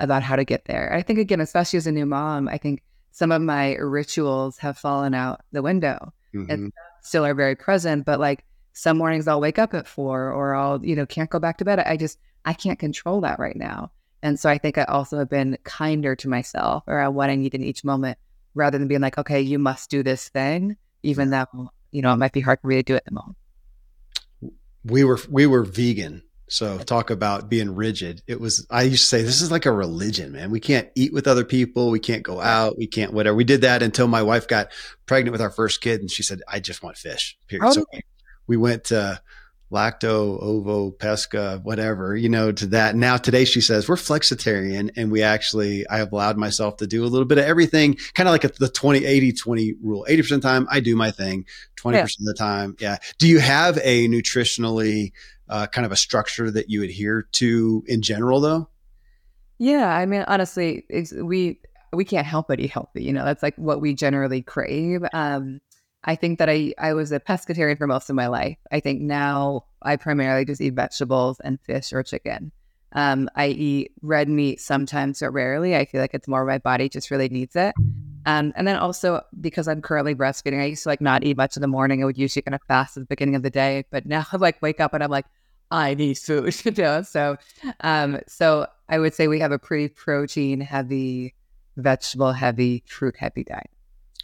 about 0.00 0.22
how 0.22 0.36
to 0.36 0.44
get 0.44 0.66
there. 0.66 0.92
I 0.92 1.00
think, 1.00 1.18
again, 1.18 1.40
especially 1.40 1.78
as 1.78 1.86
a 1.86 1.92
new 1.92 2.04
mom, 2.04 2.48
I 2.48 2.58
think 2.58 2.82
some 3.12 3.32
of 3.32 3.40
my 3.40 3.76
rituals 3.76 4.58
have 4.58 4.76
fallen 4.76 5.14
out 5.14 5.40
the 5.52 5.62
window. 5.62 6.12
Mm-hmm. 6.34 6.50
And 6.50 6.72
still 7.02 7.26
are 7.26 7.34
very 7.34 7.54
present, 7.54 8.06
but 8.06 8.18
like 8.18 8.42
some 8.72 8.96
mornings 8.96 9.28
I'll 9.28 9.40
wake 9.40 9.58
up 9.58 9.74
at 9.74 9.86
four 9.86 10.32
or 10.32 10.54
I'll, 10.54 10.82
you 10.82 10.96
know, 10.96 11.04
can't 11.04 11.28
go 11.28 11.38
back 11.38 11.58
to 11.58 11.64
bed. 11.66 11.78
I 11.78 11.98
just, 11.98 12.18
I 12.46 12.54
can't 12.54 12.78
control 12.78 13.20
that 13.20 13.38
right 13.38 13.54
now. 13.54 13.92
And 14.22 14.38
so 14.38 14.48
I 14.48 14.58
think 14.58 14.78
I 14.78 14.84
also 14.84 15.18
have 15.18 15.28
been 15.28 15.58
kinder 15.64 16.14
to 16.16 16.28
myself 16.28 16.84
around 16.86 17.14
what 17.14 17.30
I 17.30 17.34
need 17.34 17.54
in 17.54 17.62
each 17.62 17.84
moment 17.84 18.18
rather 18.54 18.78
than 18.78 18.88
being 18.88 19.00
like, 19.00 19.18
okay, 19.18 19.40
you 19.40 19.58
must 19.58 19.90
do 19.90 20.02
this 20.02 20.28
thing, 20.28 20.76
even 21.02 21.30
though, 21.30 21.70
you 21.90 22.02
know, 22.02 22.12
it 22.12 22.16
might 22.16 22.32
be 22.32 22.40
hard 22.40 22.60
for 22.60 22.68
me 22.68 22.76
to 22.76 22.82
do 22.82 22.94
it 22.94 22.98
at 22.98 23.04
the 23.06 23.12
moment. 23.12 23.36
We 24.84 25.04
were, 25.04 25.18
we 25.28 25.46
were 25.46 25.64
vegan 25.64 26.22
so 26.52 26.76
talk 26.76 27.08
about 27.08 27.48
being 27.48 27.74
rigid. 27.74 28.22
It 28.26 28.38
was, 28.38 28.66
I 28.68 28.82
used 28.82 29.04
to 29.04 29.06
say, 29.06 29.22
this 29.22 29.40
is 29.40 29.50
like 29.50 29.64
a 29.64 29.72
religion, 29.72 30.32
man. 30.32 30.50
We 30.50 30.60
can't 30.60 30.86
eat 30.94 31.10
with 31.10 31.26
other 31.26 31.46
people. 31.46 31.90
We 31.90 31.98
can't 31.98 32.22
go 32.22 32.42
out. 32.42 32.76
We 32.76 32.86
can't 32.86 33.14
whatever. 33.14 33.34
We 33.34 33.44
did 33.44 33.62
that 33.62 33.82
until 33.82 34.06
my 34.06 34.22
wife 34.22 34.46
got 34.46 34.70
pregnant 35.06 35.32
with 35.32 35.40
our 35.40 35.48
first 35.48 35.80
kid 35.80 36.00
and 36.02 36.10
she 36.10 36.22
said, 36.22 36.42
I 36.46 36.60
just 36.60 36.82
want 36.82 36.98
fish. 36.98 37.38
Period. 37.48 37.66
Oh, 37.66 37.72
so 37.72 37.86
we 38.46 38.58
went 38.58 38.84
to 38.84 39.22
lacto, 39.72 40.40
ovo, 40.42 40.90
pesca, 40.90 41.60
whatever, 41.62 42.14
you 42.14 42.28
know, 42.28 42.52
to 42.52 42.66
that. 42.66 42.94
Now 42.94 43.16
today 43.16 43.44
she 43.44 43.60
says 43.60 43.88
we're 43.88 43.96
flexitarian 43.96 44.90
and 44.96 45.10
we 45.10 45.22
actually, 45.22 45.88
I 45.88 45.98
have 45.98 46.12
allowed 46.12 46.36
myself 46.36 46.76
to 46.78 46.86
do 46.86 47.04
a 47.04 47.06
little 47.06 47.24
bit 47.24 47.38
of 47.38 47.44
everything, 47.44 47.96
kind 48.14 48.28
of 48.28 48.32
like 48.32 48.44
a, 48.44 48.48
the 48.48 48.68
20, 48.68 49.04
80, 49.04 49.32
20 49.32 49.74
rule. 49.82 50.06
80% 50.08 50.20
of 50.20 50.28
the 50.28 50.48
time 50.48 50.68
I 50.70 50.80
do 50.80 50.94
my 50.94 51.10
thing, 51.10 51.46
20% 51.80 51.94
yeah. 51.94 52.02
of 52.02 52.08
the 52.18 52.34
time. 52.38 52.76
Yeah. 52.78 52.98
Do 53.18 53.26
you 53.26 53.40
have 53.40 53.78
a 53.82 54.06
nutritionally 54.08 55.12
uh, 55.48 55.66
kind 55.66 55.86
of 55.86 55.92
a 55.92 55.96
structure 55.96 56.50
that 56.50 56.70
you 56.70 56.82
adhere 56.82 57.28
to 57.32 57.84
in 57.86 58.02
general, 58.02 58.40
though? 58.40 58.68
Yeah, 59.58 59.88
I 59.88 60.06
mean, 60.06 60.24
honestly, 60.26 60.84
we 61.14 61.60
we 61.92 62.04
can't 62.04 62.26
help 62.26 62.48
but 62.48 62.58
eat 62.58 62.70
healthy. 62.70 63.04
You 63.04 63.12
know, 63.12 63.24
that's 63.24 63.42
like 63.42 63.54
what 63.56 63.80
we 63.80 63.94
generally 63.94 64.42
crave. 64.42 65.02
Um, 65.12 65.60
I 66.04 66.16
think 66.16 66.38
that 66.38 66.48
I 66.48 66.74
I 66.78 66.94
was 66.94 67.12
a 67.12 67.20
pescatarian 67.20 67.78
for 67.78 67.86
most 67.86 68.10
of 68.10 68.16
my 68.16 68.26
life. 68.26 68.58
I 68.70 68.80
think 68.80 69.00
now 69.00 69.64
I 69.82 69.96
primarily 69.96 70.44
just 70.44 70.60
eat 70.60 70.74
vegetables 70.74 71.40
and 71.40 71.60
fish 71.60 71.92
or 71.92 72.02
chicken. 72.02 72.52
Um, 72.94 73.30
I 73.34 73.48
eat 73.48 73.92
red 74.02 74.28
meat 74.28 74.60
sometimes, 74.60 75.20
but 75.20 75.32
rarely. 75.32 75.76
I 75.76 75.84
feel 75.84 76.00
like 76.00 76.14
it's 76.14 76.28
more 76.28 76.44
my 76.44 76.58
body 76.58 76.88
just 76.88 77.10
really 77.10 77.28
needs 77.28 77.56
it. 77.56 77.74
Um, 78.26 78.52
and 78.54 78.68
then 78.68 78.76
also 78.76 79.22
because 79.40 79.66
I'm 79.66 79.82
currently 79.82 80.14
breastfeeding, 80.14 80.60
I 80.60 80.66
used 80.66 80.84
to 80.84 80.90
like 80.90 81.00
not 81.00 81.24
eat 81.24 81.36
much 81.36 81.56
in 81.56 81.62
the 81.62 81.68
morning. 81.68 82.02
I 82.02 82.06
would 82.06 82.18
usually 82.18 82.42
kind 82.42 82.54
of 82.54 82.62
fast 82.68 82.96
at 82.96 83.00
the 83.00 83.06
beginning 83.06 83.34
of 83.34 83.42
the 83.42 83.50
day, 83.50 83.84
but 83.90 84.06
now 84.06 84.24
I 84.32 84.36
like 84.38 84.60
wake 84.62 84.80
up 84.80 84.94
and 84.94 85.02
I'm 85.02 85.10
like, 85.10 85.26
I 85.70 85.94
need 85.94 86.18
food, 86.18 86.54
you 86.64 86.72
know. 86.72 87.02
So, 87.02 87.36
um, 87.80 88.20
so 88.28 88.66
I 88.88 88.98
would 88.98 89.14
say 89.14 89.26
we 89.26 89.40
have 89.40 89.52
a 89.52 89.58
pretty 89.58 89.88
protein 89.88 90.60
heavy, 90.60 91.34
vegetable 91.76 92.32
heavy, 92.32 92.84
fruit 92.86 93.16
heavy 93.16 93.44
diet. 93.44 93.70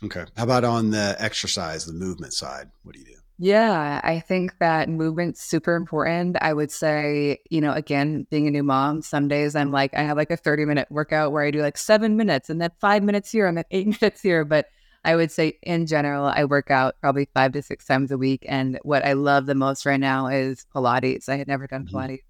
Okay. 0.03 0.25
How 0.37 0.45
about 0.45 0.65
on 0.65 0.91
the 0.91 1.17
exercise, 1.19 1.85
the 1.85 1.93
movement 1.93 2.33
side? 2.33 2.71
What 2.83 2.95
do 2.95 3.01
you 3.01 3.07
do? 3.07 3.13
Yeah, 3.41 4.01
I 4.03 4.19
think 4.19 4.59
that 4.59 4.89
movement's 4.89 5.41
super 5.43 5.77
important. 5.77 6.37
I 6.41 6.53
would 6.53 6.73
say, 6.73 7.39
you 7.51 7.61
know, 7.61 7.73
again, 7.73 8.27
being 8.31 8.49
a 8.49 8.51
new 8.51 8.65
mom, 8.65 9.01
some 9.01 9.29
days 9.29 9.55
I'm 9.55 9.71
like, 9.71 9.95
I 9.95 10.03
have 10.03 10.17
like 10.17 10.33
a 10.33 10.37
30 10.37 10.65
minute 10.65 10.89
workout 10.91 11.31
where 11.31 11.45
I 11.45 11.53
do 11.53 11.63
like 11.63 11.79
seven 11.79 12.17
minutes 12.17 12.51
and 12.51 12.61
then 12.61 12.71
five 12.81 13.05
minutes 13.05 13.31
here 13.31 13.47
and 13.47 13.57
then 13.57 13.65
eight 13.71 13.87
minutes 14.01 14.21
here. 14.21 14.45
But 14.45 14.67
I 15.05 15.15
would 15.15 15.31
say 15.31 15.57
in 15.63 15.87
general, 15.87 16.27
I 16.27 16.45
work 16.45 16.73
out 16.73 16.97
probably 17.01 17.29
five 17.33 17.53
to 17.53 17.63
six 17.63 17.85
times 17.85 18.11
a 18.11 18.19
week. 18.19 18.45
And 18.49 18.81
what 18.83 19.05
I 19.05 19.13
love 19.13 19.47
the 19.47 19.55
most 19.55 19.87
right 19.87 20.01
now 20.01 20.27
is 20.27 20.67
Pilates. 20.75 21.29
I 21.29 21.37
had 21.37 21.47
never 21.47 21.69
done 21.69 21.87
mm-hmm. 21.87 21.97
Pilates 21.97 22.23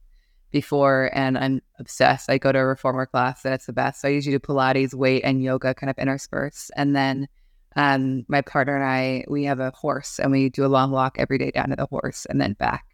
before 0.51 1.11
and 1.15 1.39
I'm 1.39 1.63
obsessed. 1.79 2.31
I 2.31 2.37
go 2.37 2.53
to 2.53 2.59
a 2.59 2.67
reformer 2.67 3.07
class 3.07 3.47
and 3.47 3.55
it's 3.55 3.67
the 3.67 3.73
best. 3.73 4.03
So 4.03 4.09
I 4.09 4.11
usually 4.11 4.37
do 4.37 4.41
Pilates, 4.41 4.93
weight, 4.93 5.23
and 5.25 5.43
yoga 5.43 5.75
kind 5.75 5.89
of 5.89 5.97
interspersed. 5.97 6.71
And 6.77 6.95
then 6.95 7.29
um, 7.77 8.25
my 8.29 8.41
partner 8.41 8.75
and 8.75 8.85
I, 8.85 9.25
we 9.29 9.45
have 9.45 9.61
a 9.61 9.71
horse 9.71 10.19
and 10.19 10.33
we 10.33 10.49
do 10.49 10.65
a 10.65 10.67
long 10.67 10.91
walk 10.91 11.17
every 11.19 11.39
day 11.39 11.51
down 11.51 11.71
to 11.71 11.77
the 11.77 11.87
horse 11.87 12.27
and 12.27 12.41
then 12.41 12.55
back 12.55 12.87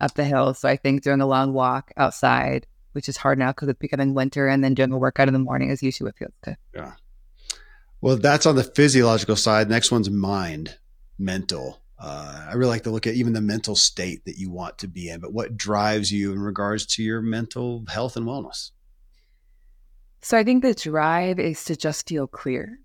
up 0.00 0.14
the 0.14 0.24
hill. 0.24 0.54
So 0.54 0.68
I 0.68 0.76
think 0.76 1.02
doing 1.02 1.20
a 1.20 1.26
long 1.26 1.52
walk 1.52 1.92
outside, 1.96 2.66
which 2.92 3.08
is 3.08 3.16
hard 3.16 3.38
now 3.38 3.52
because 3.52 3.68
it's 3.68 3.78
becoming 3.78 4.14
winter, 4.14 4.48
and 4.48 4.62
then 4.62 4.74
doing 4.74 4.92
a 4.92 4.98
workout 4.98 5.28
in 5.28 5.34
the 5.34 5.38
morning 5.38 5.70
is 5.70 5.82
usually 5.82 6.08
what 6.08 6.18
feels 6.18 6.34
good. 6.44 6.56
Yeah. 6.74 6.92
Well, 8.00 8.16
that's 8.16 8.46
on 8.46 8.56
the 8.56 8.64
physiological 8.64 9.36
side. 9.36 9.68
Next 9.68 9.92
one's 9.92 10.10
mind, 10.10 10.76
mental. 11.18 11.80
Uh, 11.98 12.46
I 12.50 12.54
really 12.54 12.70
like 12.70 12.82
to 12.82 12.90
look 12.90 13.06
at 13.06 13.14
even 13.14 13.32
the 13.32 13.40
mental 13.40 13.76
state 13.76 14.24
that 14.24 14.36
you 14.36 14.50
want 14.50 14.78
to 14.78 14.88
be 14.88 15.08
in, 15.08 15.20
but 15.20 15.32
what 15.32 15.56
drives 15.56 16.10
you 16.10 16.32
in 16.32 16.40
regards 16.40 16.84
to 16.86 17.02
your 17.02 17.22
mental 17.22 17.84
health 17.88 18.16
and 18.16 18.26
wellness? 18.26 18.72
So 20.20 20.36
I 20.36 20.42
think 20.42 20.62
the 20.62 20.74
drive 20.74 21.38
is 21.38 21.64
to 21.64 21.76
just 21.76 22.08
feel 22.08 22.26
clear, 22.26 22.80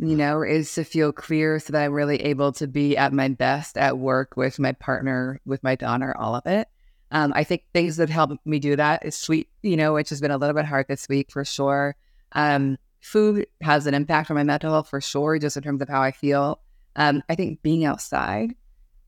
you 0.00 0.06
mm-hmm. 0.06 0.16
know, 0.16 0.42
is 0.42 0.74
to 0.74 0.84
feel 0.84 1.12
clear 1.12 1.58
so 1.58 1.72
that 1.74 1.84
I'm 1.84 1.92
really 1.92 2.22
able 2.22 2.52
to 2.52 2.66
be 2.66 2.96
at 2.96 3.12
my 3.12 3.28
best 3.28 3.76
at 3.76 3.98
work 3.98 4.34
with 4.34 4.58
my 4.58 4.72
partner, 4.72 5.40
with 5.44 5.62
my 5.62 5.74
daughter, 5.74 6.16
all 6.16 6.34
of 6.34 6.46
it. 6.46 6.68
Um, 7.10 7.32
I 7.36 7.44
think 7.44 7.64
things 7.74 7.96
that 7.96 8.08
help 8.08 8.30
me 8.46 8.58
do 8.58 8.76
that 8.76 9.04
is 9.04 9.14
sleep, 9.14 9.50
you 9.62 9.76
know, 9.76 9.92
which 9.92 10.08
has 10.08 10.20
been 10.20 10.30
a 10.30 10.38
little 10.38 10.54
bit 10.54 10.64
hard 10.64 10.86
this 10.88 11.06
week 11.08 11.30
for 11.30 11.44
sure. 11.44 11.96
Um, 12.32 12.78
food 13.00 13.46
has 13.60 13.86
an 13.86 13.92
impact 13.92 14.30
on 14.30 14.36
my 14.36 14.42
mental 14.42 14.72
health 14.72 14.88
for 14.88 15.02
sure, 15.02 15.38
just 15.38 15.58
in 15.58 15.62
terms 15.62 15.82
of 15.82 15.88
how 15.88 16.00
I 16.00 16.12
feel. 16.12 16.60
Um, 16.96 17.22
I 17.28 17.34
think 17.34 17.60
being 17.62 17.84
outside 17.84 18.54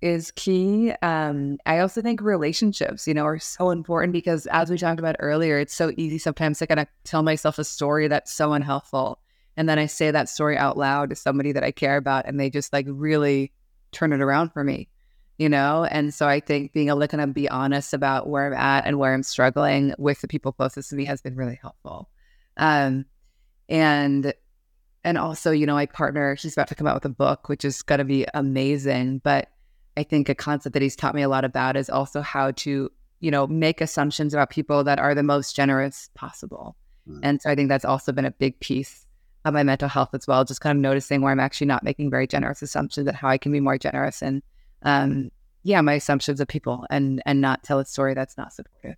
is 0.02 0.30
key. 0.32 0.92
Um, 1.00 1.56
I 1.64 1.78
also 1.78 2.02
think 2.02 2.20
relationships, 2.20 3.08
you 3.08 3.14
know, 3.14 3.24
are 3.24 3.38
so 3.38 3.70
important 3.70 4.12
because 4.12 4.46
as 4.46 4.68
we 4.68 4.76
talked 4.76 4.98
about 4.98 5.16
earlier, 5.20 5.58
it's 5.58 5.74
so 5.74 5.92
easy 5.96 6.18
sometimes 6.18 6.58
to 6.58 6.66
kind 6.66 6.80
of 6.80 6.88
tell 7.04 7.22
myself 7.22 7.58
a 7.58 7.64
story 7.64 8.08
that's 8.08 8.32
so 8.32 8.52
unhelpful. 8.52 9.21
And 9.56 9.68
then 9.68 9.78
I 9.78 9.86
say 9.86 10.10
that 10.10 10.28
story 10.28 10.56
out 10.56 10.78
loud 10.78 11.10
to 11.10 11.16
somebody 11.16 11.52
that 11.52 11.64
I 11.64 11.70
care 11.72 11.96
about 11.96 12.26
and 12.26 12.40
they 12.40 12.50
just 12.50 12.72
like 12.72 12.86
really 12.88 13.52
turn 13.90 14.12
it 14.12 14.20
around 14.20 14.52
for 14.52 14.64
me. 14.64 14.88
you 15.38 15.48
know? 15.48 15.84
And 15.84 16.14
so 16.14 16.28
I 16.28 16.38
think 16.40 16.72
being 16.72 16.88
able 16.88 17.00
to 17.00 17.08
kind 17.08 17.20
of 17.20 17.34
be 17.34 17.48
honest 17.48 17.94
about 17.94 18.28
where 18.28 18.46
I'm 18.46 18.52
at 18.52 18.86
and 18.86 18.98
where 18.98 19.12
I'm 19.12 19.22
struggling 19.24 19.92
with 19.98 20.20
the 20.20 20.28
people 20.28 20.52
closest 20.52 20.90
to 20.90 20.96
me 20.96 21.04
has 21.06 21.20
been 21.20 21.34
really 21.34 21.58
helpful. 21.60 22.08
Um, 22.56 23.06
and 23.68 24.32
and 25.04 25.18
also, 25.18 25.50
you 25.50 25.66
know, 25.66 25.74
my 25.74 25.86
partner, 25.86 26.36
she's 26.36 26.52
about 26.52 26.68
to 26.68 26.76
come 26.76 26.86
out 26.86 26.94
with 26.94 27.04
a 27.06 27.08
book, 27.08 27.48
which 27.48 27.64
is 27.64 27.82
going 27.82 27.98
to 27.98 28.04
be 28.04 28.24
amazing. 28.34 29.18
But 29.18 29.48
I 29.96 30.04
think 30.04 30.28
a 30.28 30.34
concept 30.34 30.74
that 30.74 30.82
he's 30.82 30.94
taught 30.94 31.14
me 31.14 31.22
a 31.22 31.28
lot 31.28 31.44
about 31.44 31.76
is 31.76 31.90
also 31.90 32.20
how 32.20 32.52
to, 32.52 32.88
you 33.18 33.30
know, 33.32 33.48
make 33.48 33.80
assumptions 33.80 34.32
about 34.32 34.50
people 34.50 34.84
that 34.84 35.00
are 35.00 35.16
the 35.16 35.24
most 35.24 35.56
generous 35.56 36.08
possible. 36.14 36.76
Mm. 37.08 37.20
And 37.24 37.42
so 37.42 37.50
I 37.50 37.56
think 37.56 37.68
that's 37.68 37.84
also 37.84 38.12
been 38.12 38.24
a 38.24 38.30
big 38.30 38.60
piece 38.60 39.01
of 39.44 39.54
my 39.54 39.62
mental 39.62 39.88
health 39.88 40.10
as 40.14 40.26
well. 40.26 40.44
Just 40.44 40.60
kind 40.60 40.76
of 40.76 40.80
noticing 40.80 41.20
where 41.20 41.32
I'm 41.32 41.40
actually 41.40 41.66
not 41.66 41.82
making 41.82 42.10
very 42.10 42.26
generous 42.26 42.62
assumptions 42.62 43.06
and 43.06 43.16
how 43.16 43.28
I 43.28 43.38
can 43.38 43.52
be 43.52 43.60
more 43.60 43.78
generous 43.78 44.22
and, 44.22 44.42
um, 44.82 45.30
yeah, 45.64 45.80
my 45.80 45.94
assumptions 45.94 46.40
of 46.40 46.48
people 46.48 46.86
and 46.90 47.22
and 47.24 47.40
not 47.40 47.62
tell 47.62 47.78
a 47.78 47.84
story 47.84 48.14
that's 48.14 48.36
not 48.36 48.52
supportive. 48.52 48.96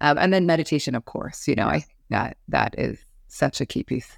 Um, 0.00 0.16
and 0.16 0.32
then 0.32 0.46
meditation, 0.46 0.94
of 0.94 1.04
course, 1.04 1.46
you 1.46 1.54
know, 1.54 1.66
I 1.66 1.80
think 1.80 1.98
that 2.10 2.36
that 2.48 2.74
is 2.78 2.98
such 3.28 3.60
a 3.60 3.66
key 3.66 3.82
piece 3.82 4.16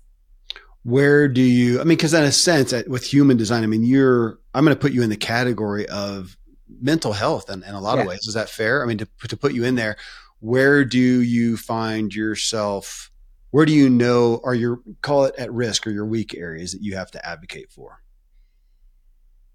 where 0.83 1.28
do 1.28 1.42
you 1.42 1.78
i 1.80 1.85
mean 1.85 1.88
because 1.88 2.14
in 2.14 2.22
a 2.22 2.33
sense 2.33 2.72
with 2.87 3.04
human 3.04 3.37
design 3.37 3.62
i 3.62 3.66
mean 3.66 3.85
you're 3.85 4.38
i'm 4.54 4.64
going 4.64 4.74
to 4.74 4.80
put 4.80 4.92
you 4.92 5.02
in 5.02 5.11
the 5.11 5.16
category 5.16 5.87
of 5.88 6.37
mental 6.80 7.12
health 7.12 7.50
in, 7.50 7.62
in 7.64 7.74
a 7.74 7.80
lot 7.80 7.96
yeah. 7.96 8.02
of 8.02 8.09
ways 8.09 8.26
is 8.26 8.35
that 8.35 8.48
fair 8.48 8.83
i 8.83 8.87
mean 8.87 8.98
to, 8.98 9.06
to 9.28 9.37
put 9.37 9.52
you 9.52 9.64
in 9.64 9.74
there 9.74 9.96
where 10.40 10.85
do 10.85 10.98
you 10.98 11.56
find 11.56 12.14
yourself 12.14 13.11
where 13.50 13.66
do 13.66 13.72
you 13.72 13.88
know 13.90 14.40
are 14.44 14.54
your 14.54 14.80
call 15.02 15.24
it 15.24 15.34
at 15.36 15.52
risk 15.52 15.86
or 15.86 15.90
your 15.90 16.06
weak 16.06 16.34
areas 16.36 16.72
that 16.72 16.82
you 16.82 16.96
have 16.96 17.10
to 17.10 17.26
advocate 17.26 17.70
for 17.70 18.02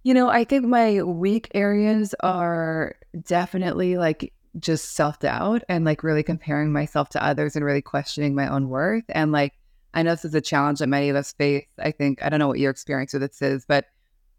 you 0.04 0.14
know 0.14 0.30
i 0.30 0.44
think 0.44 0.66
my 0.66 1.02
weak 1.04 1.50
areas 1.54 2.14
are 2.22 2.96
definitely 3.24 3.98
like 3.98 4.34
just 4.58 4.94
self-doubt 4.96 5.64
and 5.68 5.84
like 5.84 6.04
really 6.04 6.24
comparing 6.24 6.72
myself 6.72 7.10
to 7.10 7.24
others 7.24 7.56
and 7.56 7.66
really 7.66 7.82
questioning 7.82 8.34
my 8.36 8.48
own 8.48 8.70
worth 8.70 9.04
and 9.10 9.32
like 9.32 9.54
I 9.96 10.04
know 10.04 10.12
this 10.12 10.26
is 10.26 10.36
a 10.36 10.42
challenge 10.42 10.80
that 10.80 10.88
many 10.88 11.08
of 11.08 11.16
us 11.16 11.32
face. 11.32 11.66
I 11.80 11.92
think, 11.92 12.22
I 12.22 12.28
don't 12.28 12.40
know 12.40 12.50
what 12.50 12.60
your 12.60 12.70
experience 12.70 13.14
with 13.14 13.22
this 13.22 13.42
is, 13.42 13.66
but 13.66 13.86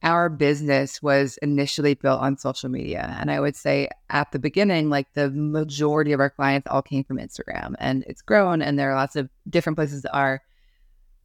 our 0.06 0.28
business 0.28 1.02
was 1.02 1.36
initially 1.38 1.94
built 1.94 2.20
on 2.20 2.38
social 2.38 2.70
media. 2.70 3.16
And 3.18 3.28
I 3.28 3.40
would 3.40 3.56
say 3.56 3.88
at 4.08 4.30
the 4.30 4.38
beginning, 4.38 4.88
like 4.88 5.12
the 5.14 5.30
majority 5.32 6.12
of 6.12 6.20
our 6.20 6.30
clients 6.30 6.68
all 6.70 6.80
came 6.80 7.02
from 7.02 7.18
Instagram 7.18 7.74
and 7.80 8.04
it's 8.06 8.22
grown 8.22 8.62
and 8.62 8.78
there 8.78 8.92
are 8.92 8.94
lots 8.94 9.16
of 9.16 9.28
different 9.50 9.76
places 9.76 10.06
our 10.06 10.42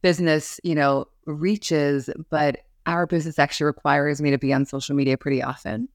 business, 0.02 0.58
you 0.64 0.74
know, 0.74 1.06
reaches, 1.26 2.10
but 2.28 2.58
our 2.84 3.06
business 3.06 3.38
actually 3.38 3.66
requires 3.66 4.20
me 4.20 4.32
to 4.32 4.38
be 4.38 4.52
on 4.52 4.66
social 4.66 4.96
media 4.96 5.16
pretty 5.16 5.44
often. 5.44 5.88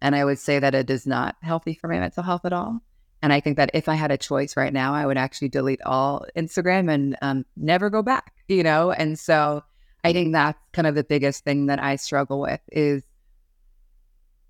And 0.00 0.16
I 0.16 0.24
would 0.24 0.40
say 0.40 0.58
that 0.58 0.74
it 0.74 0.90
is 0.90 1.06
not 1.06 1.36
healthy 1.42 1.74
for 1.74 1.86
my 1.86 2.00
mental 2.00 2.24
health 2.24 2.44
at 2.44 2.52
all. 2.52 2.80
And 3.22 3.32
I 3.32 3.38
think 3.38 3.56
that 3.56 3.70
if 3.72 3.88
I 3.88 3.94
had 3.94 4.10
a 4.10 4.18
choice 4.18 4.56
right 4.56 4.72
now, 4.72 4.94
I 4.94 5.06
would 5.06 5.16
actually 5.16 5.48
delete 5.48 5.80
all 5.82 6.26
Instagram 6.36 6.92
and 6.92 7.16
um, 7.22 7.46
never 7.56 7.88
go 7.88 8.02
back, 8.02 8.32
you 8.48 8.64
know? 8.64 8.90
And 8.90 9.16
so 9.16 9.62
I 10.04 10.12
think 10.12 10.32
that's 10.32 10.58
kind 10.72 10.86
of 10.86 10.94
the 10.94 11.04
biggest 11.04 11.44
thing 11.44 11.66
that 11.66 11.82
I 11.82 11.96
struggle 11.96 12.40
with 12.40 12.60
is 12.70 13.04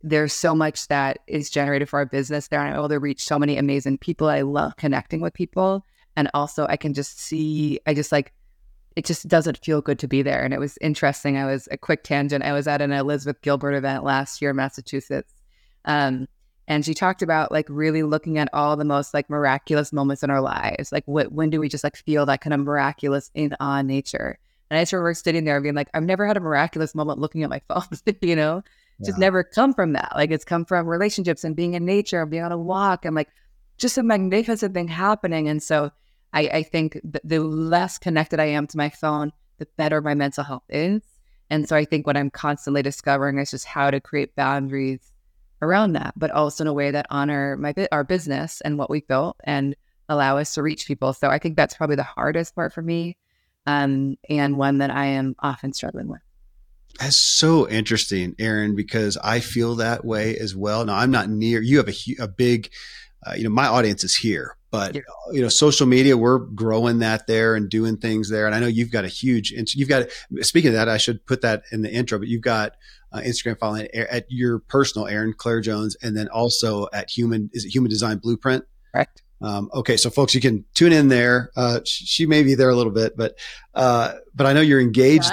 there's 0.03 0.33
so 0.33 0.55
much 0.55 0.89
that 0.89 1.21
is 1.27 1.51
generated 1.51 1.89
for 1.89 1.99
our 1.99 2.07
business 2.07 2.49
there. 2.49 2.61
I'm 2.61 2.75
able 2.75 2.89
to 2.89 2.99
reach 2.99 3.25
so 3.25 3.39
many 3.39 3.57
amazing 3.57 3.99
people. 3.99 4.29
I 4.29 4.41
love 4.41 4.77
connecting 4.77 5.21
with 5.21 5.35
people. 5.35 5.85
And 6.17 6.31
also 6.35 6.67
I 6.69 6.77
can 6.77 6.95
just 6.95 7.21
see, 7.21 7.79
I 7.87 7.95
just 7.95 8.13
like, 8.13 8.33
it 8.97 9.05
just 9.05 9.29
doesn't 9.29 9.65
feel 9.65 9.81
good 9.81 9.99
to 10.01 10.09
be 10.09 10.23
there. 10.23 10.43
And 10.43 10.53
it 10.53 10.61
was 10.61 10.77
interesting. 10.81 11.37
I 11.37 11.47
was 11.47 11.69
a 11.71 11.79
quick 11.79 12.03
tangent. 12.03 12.45
I 12.45 12.53
was 12.53 12.67
at 12.67 12.83
an 12.83 12.93
Elizabeth 12.93 13.41
Gilbert 13.43 13.73
event 13.73 14.05
last 14.05 14.43
year 14.43 14.51
in 14.51 14.57
Massachusetts. 14.57 15.33
Um, 15.85 16.29
and 16.69 16.85
she 16.85 16.95
talked 16.95 17.23
about 17.23 17.51
like 17.51 17.67
really 17.69 18.03
looking 18.03 18.39
at 18.39 18.49
all 18.53 18.77
the 18.77 18.85
most 18.85 19.15
like 19.15 19.31
miraculous 19.31 19.93
moments 19.93 20.23
in 20.23 20.31
our 20.31 20.41
lives. 20.41 20.93
Like 20.93 21.05
when 21.07 21.51
do 21.51 21.61
we 21.61 21.69
just 21.69 21.85
like 21.85 21.97
feel 21.97 22.27
that 22.27 22.41
kind 22.41 22.55
of 22.55 22.61
miraculous 22.61 23.31
in 23.35 23.57
awe 23.61 23.83
nature? 23.83 24.39
And 24.73 24.79
I 24.79 24.83
just 24.83 24.95
remember 24.95 25.13
sitting 25.13 25.45
there 25.45 25.61
being 25.61 25.75
like, 25.75 25.91
I've 25.93 26.03
never 26.03 26.27
had 26.27 26.39
a 26.39 26.41
miraculous 26.41 26.95
moment 26.95 27.19
looking 27.19 27.43
at 27.43 27.51
my 27.51 27.61
phone, 27.69 27.85
you 28.23 28.35
know? 28.35 28.63
Yeah. 28.99 29.07
Just 29.07 29.19
never 29.19 29.45
come 29.45 29.75
from 29.75 29.93
that. 29.93 30.13
Like 30.17 30.31
it's 30.31 30.47
come 30.47 30.65
from 30.65 30.87
relationships 30.87 31.45
and 31.45 31.55
being 31.55 31.75
in 31.75 31.85
nature 31.85 32.23
and 32.23 32.31
being 32.31 32.43
on 32.43 32.53
a 32.53 32.59
walk 32.59 33.05
and 33.05 33.15
like 33.15 33.29
just 33.77 33.99
a 33.99 34.03
magnificent 34.03 34.73
thing 34.73 34.89
happening. 34.89 35.47
And 35.47 35.63
so 35.63 35.91
I, 36.33 36.49
I 36.49 36.63
think 36.63 36.99
the 37.23 37.41
less 37.41 37.99
connected 37.99 38.41
I 38.41 38.47
am 38.47 38.67
to 38.69 38.79
my 38.79 38.89
phone, 38.89 39.31
the 39.59 39.67
better 39.77 40.01
my 40.01 40.15
mental 40.15 40.43
health 40.43 40.65
is. 40.71 41.03
And 41.51 41.69
so 41.69 41.77
I 41.77 41.85
think 41.85 42.07
what 42.07 42.17
I'm 42.17 42.31
constantly 42.31 42.81
discovering 42.81 43.37
is 43.37 43.51
just 43.51 43.67
how 43.67 43.91
to 43.91 44.01
create 44.01 44.35
boundaries 44.37 45.13
around 45.61 45.93
that, 45.93 46.15
but 46.17 46.31
also 46.31 46.65
in 46.65 46.69
a 46.69 46.73
way 46.73 46.91
that 46.93 47.05
honor 47.11 47.59
my 47.59 47.75
our 47.93 48.05
business 48.05 48.63
and 48.63 48.79
what 48.79 48.89
we've 48.89 49.07
built 49.07 49.37
and 49.45 49.77
allow 50.09 50.39
us 50.39 50.55
to 50.55 50.63
reach 50.63 50.87
people. 50.87 51.13
So 51.13 51.29
I 51.29 51.39
think 51.39 51.59
that's 51.59 51.75
probably 51.75 51.97
the 51.97 52.03
hardest 52.05 52.55
part 52.55 52.73
for 52.73 52.81
me, 52.81 53.19
um, 53.67 54.17
and 54.29 54.57
one 54.57 54.79
that 54.79 54.91
I 54.91 55.07
am 55.07 55.35
often 55.39 55.73
struggling 55.73 56.09
with. 56.09 56.21
That's 57.01 57.17
so 57.17 57.69
interesting, 57.69 58.35
Erin, 58.39 58.77
because 58.77 59.17
I 59.17 59.41
feel 59.41 59.77
that 59.77 60.05
way 60.05 60.37
as 60.37 60.55
well. 60.55 60.85
Now 60.85 60.97
I'm 60.97 61.11
not 61.11 61.29
near. 61.29 61.63
You 61.63 61.79
have 61.79 61.89
a, 61.89 61.95
a 62.23 62.29
big, 62.29 62.71
uh, 63.27 63.33
you 63.35 63.45
know, 63.45 63.51
my 63.51 63.67
audience 63.67 64.05
is 64.05 64.15
here, 64.15 64.57
but 64.71 64.95
yeah. 64.95 65.01
you 65.33 65.41
know, 65.41 65.49
social 65.49 65.87
media, 65.87 66.17
we're 66.17 66.39
growing 66.39 66.99
that 66.99 67.27
there 67.27 67.55
and 67.55 67.71
doing 67.71 67.97
things 67.97 68.29
there. 68.29 68.47
And 68.47 68.55
I 68.55 68.61
know 68.61 68.67
you've 68.67 68.91
got 68.91 69.05
a 69.05 69.09
huge. 69.09 69.53
You've 69.75 69.89
got. 69.89 70.09
Speaking 70.41 70.69
of 70.69 70.75
that, 70.75 70.89
I 70.89 70.99
should 70.99 71.25
put 71.27 71.41
that 71.43 71.63
in 71.73 71.83
the 71.83 71.93
intro. 71.93 72.19
But 72.19 72.29
you've 72.29 72.43
got 72.43 72.73
uh, 73.13 73.21
Instagram 73.21 73.59
following 73.59 73.89
at 73.95 74.27
your 74.29 74.59
personal 74.59 75.09
Erin 75.09 75.35
Claire 75.37 75.61
Jones, 75.61 75.97
and 76.03 76.17
then 76.17 76.29
also 76.29 76.89
at 76.93 77.11
Human 77.11 77.51
is 77.53 77.65
it 77.65 77.71
Human 77.71 77.91
Design 77.91 78.19
Blueprint? 78.19 78.65
Correct. 78.93 79.22
Um, 79.43 79.71
okay, 79.75 79.97
so 79.97 80.11
folks, 80.11 80.35
you 80.35 80.41
can 80.41 80.65
tune 80.75 80.93
in 80.93 81.09
there. 81.09 81.51
Uh, 81.57 81.81
she 81.85 82.27
may 82.27 82.43
be 82.43 82.55
there 82.55 82.71
a 82.71 82.77
little 82.77 82.93
bit, 82.93 83.17
but 83.17 83.39
uh, 83.75 84.15
but 84.35 84.47
I 84.47 84.53
know 84.53 84.61
you're 84.61 84.81
engaged. 84.81 85.33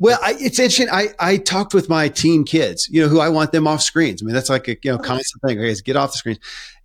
Well, 0.00 0.18
I, 0.22 0.34
it's 0.38 0.58
interesting. 0.58 0.88
I, 0.90 1.08
I 1.18 1.38
talked 1.38 1.74
with 1.74 1.88
my 1.88 2.08
teen 2.08 2.44
kids, 2.44 2.88
you 2.90 3.02
know, 3.02 3.08
who 3.08 3.18
I 3.18 3.30
want 3.30 3.50
them 3.50 3.66
off 3.66 3.82
screens. 3.82 4.22
I 4.22 4.26
mean, 4.26 4.34
that's 4.34 4.50
like 4.50 4.68
a 4.68 4.76
you 4.82 4.92
know 4.92 4.98
constant 4.98 5.42
thing. 5.42 5.58
Okay, 5.58 5.74
get 5.84 5.96
off 5.96 6.12
the 6.12 6.18
screens, 6.18 6.38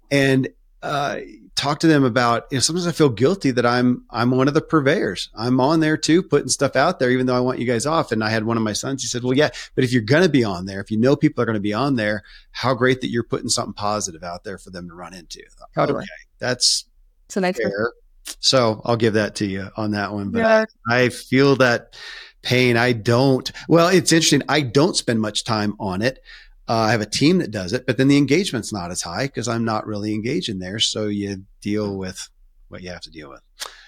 and 0.10 0.48
uh, 0.82 1.20
talk 1.56 1.80
to 1.80 1.88
them 1.88 2.04
about, 2.04 2.48
you 2.50 2.58
know, 2.58 2.62
sometimes 2.62 2.88
I 2.88 2.92
feel 2.92 3.10
guilty 3.10 3.52
that 3.52 3.66
I'm, 3.66 4.04
I'm 4.10 4.32
one 4.32 4.48
of 4.48 4.56
the 4.56 4.62
purveyors. 4.62 5.30
I'm 5.36 5.60
on 5.60 5.82
there 5.82 5.98
too, 5.98 6.24
putting 6.24 6.50
stuff 6.50 6.76
out 6.76 7.00
there, 7.00 7.12
even 7.12 7.28
though 7.28 7.36
I 7.36 7.42
want 7.42 7.60
you 7.60 7.66
guys 7.66 7.86
off. 7.86 8.12
And 8.12 8.24
I 8.24 8.30
had 8.30 8.44
one 8.44 8.58
of 8.58 8.64
my 8.64 8.74
sons, 8.74 9.04
he 9.04 9.08
said, 9.08 9.24
well, 9.24 9.38
yeah, 9.38 9.50
but 9.76 9.84
if 9.84 9.94
you're 9.94 10.02
going 10.02 10.24
to 10.24 10.30
be 10.30 10.44
on 10.44 10.66
there, 10.66 10.82
if 10.82 10.90
you 10.90 10.98
know 10.98 11.16
people 11.16 11.42
are 11.44 11.46
going 11.46 11.54
to 11.54 11.62
be 11.62 11.74
on 11.74 11.96
there, 11.96 12.24
how 12.52 12.74
great 12.74 13.02
that 13.02 13.10
you're 13.10 13.24
putting 13.24 13.50
something 13.50 13.74
positive 13.74 14.24
out 14.24 14.44
there 14.44 14.58
for 14.58 14.72
them 14.72 14.88
to 14.88 14.96
run 14.96 15.14
into. 15.14 15.42
Totally. 15.76 16.00
Okay, 16.00 16.08
that's 16.40 16.86
so 17.30 17.40
nice. 17.40 17.58
Fair. 17.58 17.94
So 18.40 18.82
I'll 18.84 18.98
give 18.98 19.14
that 19.14 19.36
to 19.36 19.46
you 19.46 19.70
on 19.78 19.92
that 19.92 20.12
one. 20.12 20.32
But 20.32 20.40
yeah. 20.40 20.66
I 20.90 21.10
feel 21.10 21.56
that 21.58 21.96
pain. 22.42 22.78
I 22.78 22.94
don't, 22.94 23.52
well, 23.68 23.90
it's 23.90 24.12
interesting. 24.12 24.42
I 24.50 24.62
don't 24.62 24.96
spend 24.96 25.22
much 25.22 25.44
time 25.44 25.76
on 25.80 26.02
it. 26.02 26.20
Uh, 26.68 26.74
I 26.74 26.92
have 26.92 27.02
a 27.02 27.06
team 27.06 27.40
that 27.40 27.52
does 27.52 27.74
it, 27.74 27.86
but 27.86 27.98
then 27.98 28.08
the 28.08 28.18
engagement's 28.18 28.72
not 28.72 28.92
as 28.92 29.02
high 29.02 29.26
because 29.26 29.48
I'm 29.48 29.66
not 29.66 29.86
really 29.86 30.14
engaged 30.14 30.50
in 30.50 30.60
there. 30.60 30.80
So 30.80 31.08
you 31.08 31.44
deal 31.62 31.98
with 31.98 32.30
what 32.70 32.82
you 32.82 32.90
have 32.90 33.02
to 33.02 33.12
deal 33.12 33.30
with. 33.30 33.42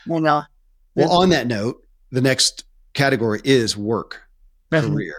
Well, 0.06 0.20
no. 0.20 0.44
Well, 0.96 1.12
on 1.12 1.30
that 1.30 1.48
note, 1.48 1.84
the 2.12 2.22
next 2.22 2.66
category 2.94 3.42
is 3.44 3.76
work, 3.76 4.24
career, 4.72 5.16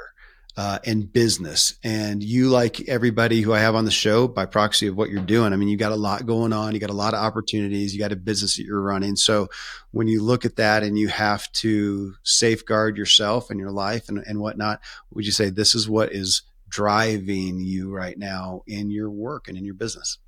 uh, 0.57 0.79
and 0.87 1.13
business. 1.13 1.75
And 1.85 2.23
you, 2.23 2.49
like 2.49 2.89
everybody 2.89 3.43
who 3.43 3.53
I 3.53 3.59
have 3.59 3.75
on 3.75 3.85
the 3.85 3.91
show, 3.91 4.27
by 4.27 4.47
proxy 4.47 4.87
of 4.87 4.97
what 4.97 5.11
you're 5.11 5.23
doing, 5.23 5.53
I 5.53 5.57
mean, 5.57 5.69
you 5.69 5.77
got 5.77 5.93
a 5.93 5.97
lot 5.97 6.25
going 6.25 6.53
on. 6.53 6.73
You 6.73 6.81
got 6.81 6.91
a 6.91 6.95
lot 6.95 7.13
of 7.13 7.21
opportunities. 7.21 7.95
You 7.95 8.01
got 8.01 8.13
a 8.13 8.17
business 8.17 8.57
that 8.57 8.65
you're 8.65 8.81
running. 8.81 9.17
So 9.17 9.49
when 9.91 10.09
you 10.09 10.23
look 10.23 10.45
at 10.45 10.57
that 10.57 10.83
and 10.83 10.99
you 10.99 11.09
have 11.09 11.51
to 11.53 12.15
safeguard 12.23 12.97
yourself 12.97 13.51
and 13.51 13.61
your 13.61 13.71
life 13.71 14.09
and, 14.09 14.19
and 14.27 14.41
whatnot, 14.41 14.81
would 15.13 15.27
you 15.27 15.33
say 15.33 15.51
this 15.51 15.75
is 15.75 15.89
what 15.89 16.13
is 16.13 16.43
driving 16.69 17.61
you 17.61 17.91
right 17.91 18.19
now 18.19 18.63
in 18.67 18.91
your 18.91 19.11
work 19.11 19.49
and 19.49 19.57
in 19.57 19.65
your 19.65 19.75
business? 19.75 20.19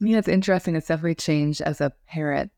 Yeah, 0.00 0.18
it's 0.18 0.28
interesting. 0.28 0.76
It's 0.76 0.88
definitely 0.88 1.14
changed 1.16 1.60
as 1.60 1.80
a 1.80 1.92
parent. 2.08 2.52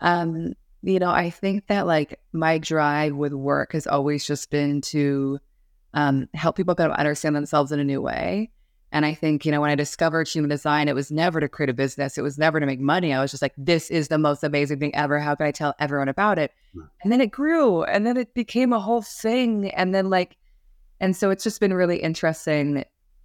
Um, 0.00 0.54
you 0.82 0.98
know, 0.98 1.10
I 1.10 1.30
think 1.30 1.68
that 1.68 1.86
like 1.86 2.18
my 2.32 2.58
drive 2.58 3.14
with 3.14 3.32
work 3.32 3.72
has 3.72 3.86
always 3.86 4.26
just 4.26 4.50
been 4.50 4.80
to 4.82 5.38
um, 5.94 6.28
help 6.34 6.56
people 6.56 6.74
kind 6.74 6.90
of 6.90 6.98
understand 6.98 7.36
themselves 7.36 7.70
in 7.70 7.78
a 7.78 7.84
new 7.84 8.00
way. 8.00 8.50
And 8.90 9.06
I 9.06 9.14
think, 9.14 9.46
you 9.46 9.52
know, 9.52 9.60
when 9.60 9.70
I 9.70 9.74
discovered 9.74 10.28
human 10.28 10.50
design, 10.50 10.86
it 10.86 10.94
was 10.94 11.10
never 11.10 11.40
to 11.40 11.48
create 11.48 11.70
a 11.70 11.74
business. 11.74 12.18
It 12.18 12.22
was 12.22 12.36
never 12.36 12.60
to 12.60 12.66
make 12.66 12.80
money. 12.80 13.14
I 13.14 13.22
was 13.22 13.30
just 13.30 13.42
like, 13.42 13.54
this 13.56 13.90
is 13.90 14.08
the 14.08 14.18
most 14.18 14.44
amazing 14.44 14.80
thing 14.80 14.94
ever. 14.94 15.18
How 15.18 15.34
can 15.34 15.46
I 15.46 15.50
tell 15.50 15.74
everyone 15.78 16.08
about 16.08 16.38
it? 16.38 16.52
And 17.02 17.10
then 17.10 17.22
it 17.22 17.30
grew 17.30 17.84
and 17.84 18.06
then 18.06 18.18
it 18.18 18.34
became 18.34 18.72
a 18.72 18.80
whole 18.80 19.00
thing. 19.00 19.70
And 19.70 19.94
then 19.94 20.10
like 20.10 20.36
and 21.02 21.16
so 21.16 21.30
it's 21.30 21.44
just 21.44 21.60
been 21.60 21.74
really 21.74 21.98
interesting 21.98 22.84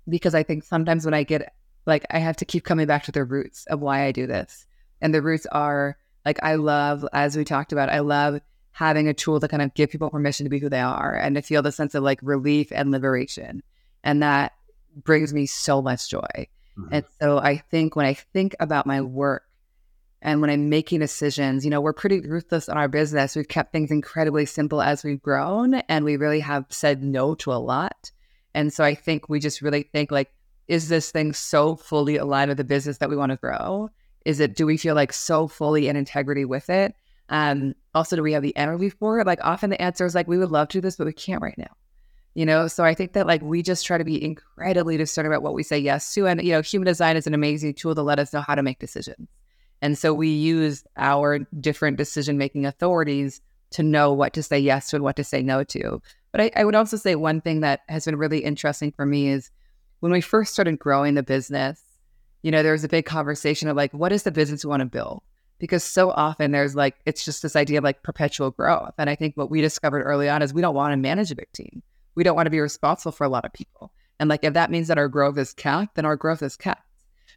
because 0.09 0.33
I 0.35 0.43
think 0.43 0.63
sometimes 0.63 1.05
when 1.05 1.13
I 1.13 1.23
get 1.23 1.53
like 1.85 2.05
I 2.09 2.17
have 2.17 2.35
to 2.37 2.45
keep 2.45 2.63
coming 2.65 2.87
back 2.87 3.03
to 3.03 3.11
the 3.11 3.23
roots 3.23 3.65
of 3.67 3.79
why 3.79 4.03
I 4.03 4.11
do 4.11 4.27
this. 4.27 4.65
And 4.99 5.13
the 5.13 5.21
roots 5.21 5.45
are 5.51 5.95
like 6.25 6.43
I 6.43 6.55
love, 6.55 7.05
as 7.13 7.37
we 7.37 7.45
talked 7.45 7.71
about, 7.71 7.89
I 7.89 7.99
love 7.99 8.41
having 8.71 9.07
a 9.07 9.13
tool 9.13 9.39
to 9.39 9.47
kind 9.47 9.61
of 9.61 9.73
give 9.75 9.91
people 9.91 10.09
permission 10.09 10.43
to 10.43 10.49
be 10.49 10.59
who 10.59 10.69
they 10.69 10.81
are 10.81 11.15
and 11.15 11.35
to 11.35 11.41
feel 11.41 11.61
the 11.61 11.71
sense 11.71 11.95
of 11.95 12.03
like 12.03 12.19
relief 12.23 12.71
and 12.71 12.91
liberation. 12.91 13.61
And 14.03 14.21
that 14.23 14.53
brings 15.03 15.33
me 15.33 15.45
so 15.45 15.81
much 15.81 16.09
joy. 16.09 16.47
Mhm. 16.77 16.89
And 16.91 17.05
so 17.21 17.37
I 17.37 17.57
think 17.57 17.95
when 17.95 18.07
I 18.07 18.15
think 18.15 18.55
about 18.59 18.87
my 18.87 19.01
work 19.01 19.43
and 20.21 20.41
when 20.41 20.49
I'm 20.49 20.69
making 20.69 20.99
decisions, 20.99 21.63
you 21.63 21.69
know, 21.69 21.79
we're 21.79 21.93
pretty 21.93 22.21
ruthless 22.21 22.69
on 22.69 22.77
our 22.77 22.87
business. 22.87 23.35
We've 23.35 23.47
kept 23.47 23.71
things 23.71 23.91
incredibly 23.91 24.45
simple 24.45 24.81
as 24.81 25.03
we've 25.03 25.21
grown 25.21 25.75
and 25.75 26.03
we 26.03 26.17
really 26.17 26.39
have 26.39 26.65
said 26.69 27.03
no 27.03 27.35
to 27.35 27.51
a 27.51 27.55
lot. 27.55 28.11
And 28.55 28.73
so 28.73 28.83
I 28.83 28.95
think 28.95 29.29
we 29.29 29.39
just 29.39 29.61
really 29.61 29.83
think 29.83 30.11
like, 30.11 30.31
is 30.67 30.89
this 30.89 31.11
thing 31.11 31.33
so 31.33 31.75
fully 31.75 32.17
aligned 32.17 32.49
with 32.49 32.57
the 32.57 32.63
business 32.63 32.97
that 32.97 33.09
we 33.09 33.15
want 33.15 33.31
to 33.31 33.37
grow? 33.37 33.89
Is 34.25 34.39
it, 34.39 34.55
do 34.55 34.65
we 34.65 34.75
feel 34.75 34.95
like 34.95 35.13
so 35.13 35.47
fully 35.47 35.87
in 35.87 35.95
integrity 35.95 36.45
with 36.45 36.69
it? 36.69 36.95
Um, 37.29 37.75
also, 37.93 38.15
do 38.15 38.23
we 38.23 38.33
have 38.33 38.43
the 38.43 38.57
energy 38.57 38.89
for 38.89 39.19
it? 39.19 39.27
Like 39.27 39.39
often 39.43 39.69
the 39.69 39.81
answer 39.81 40.05
is 40.05 40.15
like, 40.15 40.27
we 40.27 40.37
would 40.37 40.51
love 40.51 40.69
to 40.69 40.77
do 40.77 40.81
this, 40.81 40.95
but 40.95 41.07
we 41.07 41.13
can't 41.13 41.41
right 41.41 41.57
now. 41.57 41.75
You 42.33 42.45
know, 42.45 42.67
so 42.67 42.83
I 42.83 42.93
think 42.93 43.13
that 43.13 43.27
like 43.27 43.41
we 43.41 43.61
just 43.61 43.85
try 43.85 43.97
to 43.97 44.03
be 44.03 44.23
incredibly 44.23 44.97
discerning 44.97 45.31
about 45.31 45.43
what 45.43 45.53
we 45.53 45.63
say 45.63 45.77
yes 45.77 46.13
to. 46.15 46.27
And, 46.27 46.41
you 46.41 46.51
know, 46.51 46.61
human 46.61 46.85
design 46.85 47.17
is 47.17 47.27
an 47.27 47.33
amazing 47.33 47.75
tool 47.75 47.95
to 47.95 48.01
let 48.01 48.19
us 48.19 48.33
know 48.33 48.41
how 48.41 48.55
to 48.55 48.63
make 48.63 48.79
decisions. 48.79 49.27
And 49.81 49.97
so 49.97 50.13
we 50.13 50.29
use 50.29 50.83
our 50.97 51.39
different 51.59 51.97
decision 51.97 52.37
making 52.37 52.65
authorities 52.65 53.41
to 53.71 53.83
know 53.83 54.13
what 54.13 54.33
to 54.33 54.43
say 54.43 54.57
yes 54.57 54.89
to 54.89 54.95
and 54.95 55.03
what 55.03 55.15
to 55.17 55.23
say 55.23 55.41
no 55.41 55.63
to. 55.65 56.01
But 56.31 56.41
I, 56.41 56.51
I 56.55 56.65
would 56.65 56.75
also 56.75 56.97
say 56.97 57.15
one 57.15 57.41
thing 57.41 57.61
that 57.61 57.81
has 57.89 58.05
been 58.05 58.15
really 58.15 58.39
interesting 58.39 58.91
for 58.91 59.05
me 59.05 59.29
is 59.29 59.51
when 59.99 60.11
we 60.11 60.21
first 60.21 60.53
started 60.53 60.79
growing 60.79 61.15
the 61.15 61.23
business, 61.23 61.81
you 62.43 62.51
know, 62.51 62.63
there 62.63 62.71
was 62.71 62.83
a 62.83 62.89
big 62.89 63.05
conversation 63.05 63.67
of 63.67 63.75
like, 63.75 63.93
what 63.93 64.11
is 64.11 64.23
the 64.23 64.31
business 64.31 64.63
we 64.63 64.69
want 64.69 64.81
to 64.81 64.85
build? 64.85 65.21
Because 65.59 65.83
so 65.83 66.11
often 66.11 66.51
there's 66.51 66.75
like, 66.75 66.95
it's 67.05 67.25
just 67.25 67.41
this 67.41 67.55
idea 67.55 67.79
of 67.79 67.83
like 67.83 68.03
perpetual 68.03 68.51
growth. 68.51 68.93
And 68.97 69.09
I 69.09 69.15
think 69.15 69.35
what 69.35 69.49
we 69.49 69.61
discovered 69.61 70.03
early 70.03 70.29
on 70.29 70.41
is 70.41 70.53
we 70.53 70.61
don't 70.61 70.75
want 70.75 70.93
to 70.93 70.97
manage 70.97 71.31
a 71.31 71.35
big 71.35 71.51
team. 71.51 71.81
We 72.15 72.23
don't 72.23 72.35
want 72.35 72.45
to 72.45 72.51
be 72.51 72.59
responsible 72.59 73.11
for 73.11 73.23
a 73.23 73.29
lot 73.29 73.45
of 73.45 73.53
people. 73.53 73.91
And 74.19 74.29
like, 74.29 74.43
if 74.43 74.53
that 74.53 74.71
means 74.71 74.87
that 74.87 74.97
our 74.97 75.07
growth 75.07 75.37
is 75.37 75.53
capped, 75.53 75.95
then 75.95 76.05
our 76.05 76.15
growth 76.15 76.41
is 76.41 76.55
capped, 76.55 76.86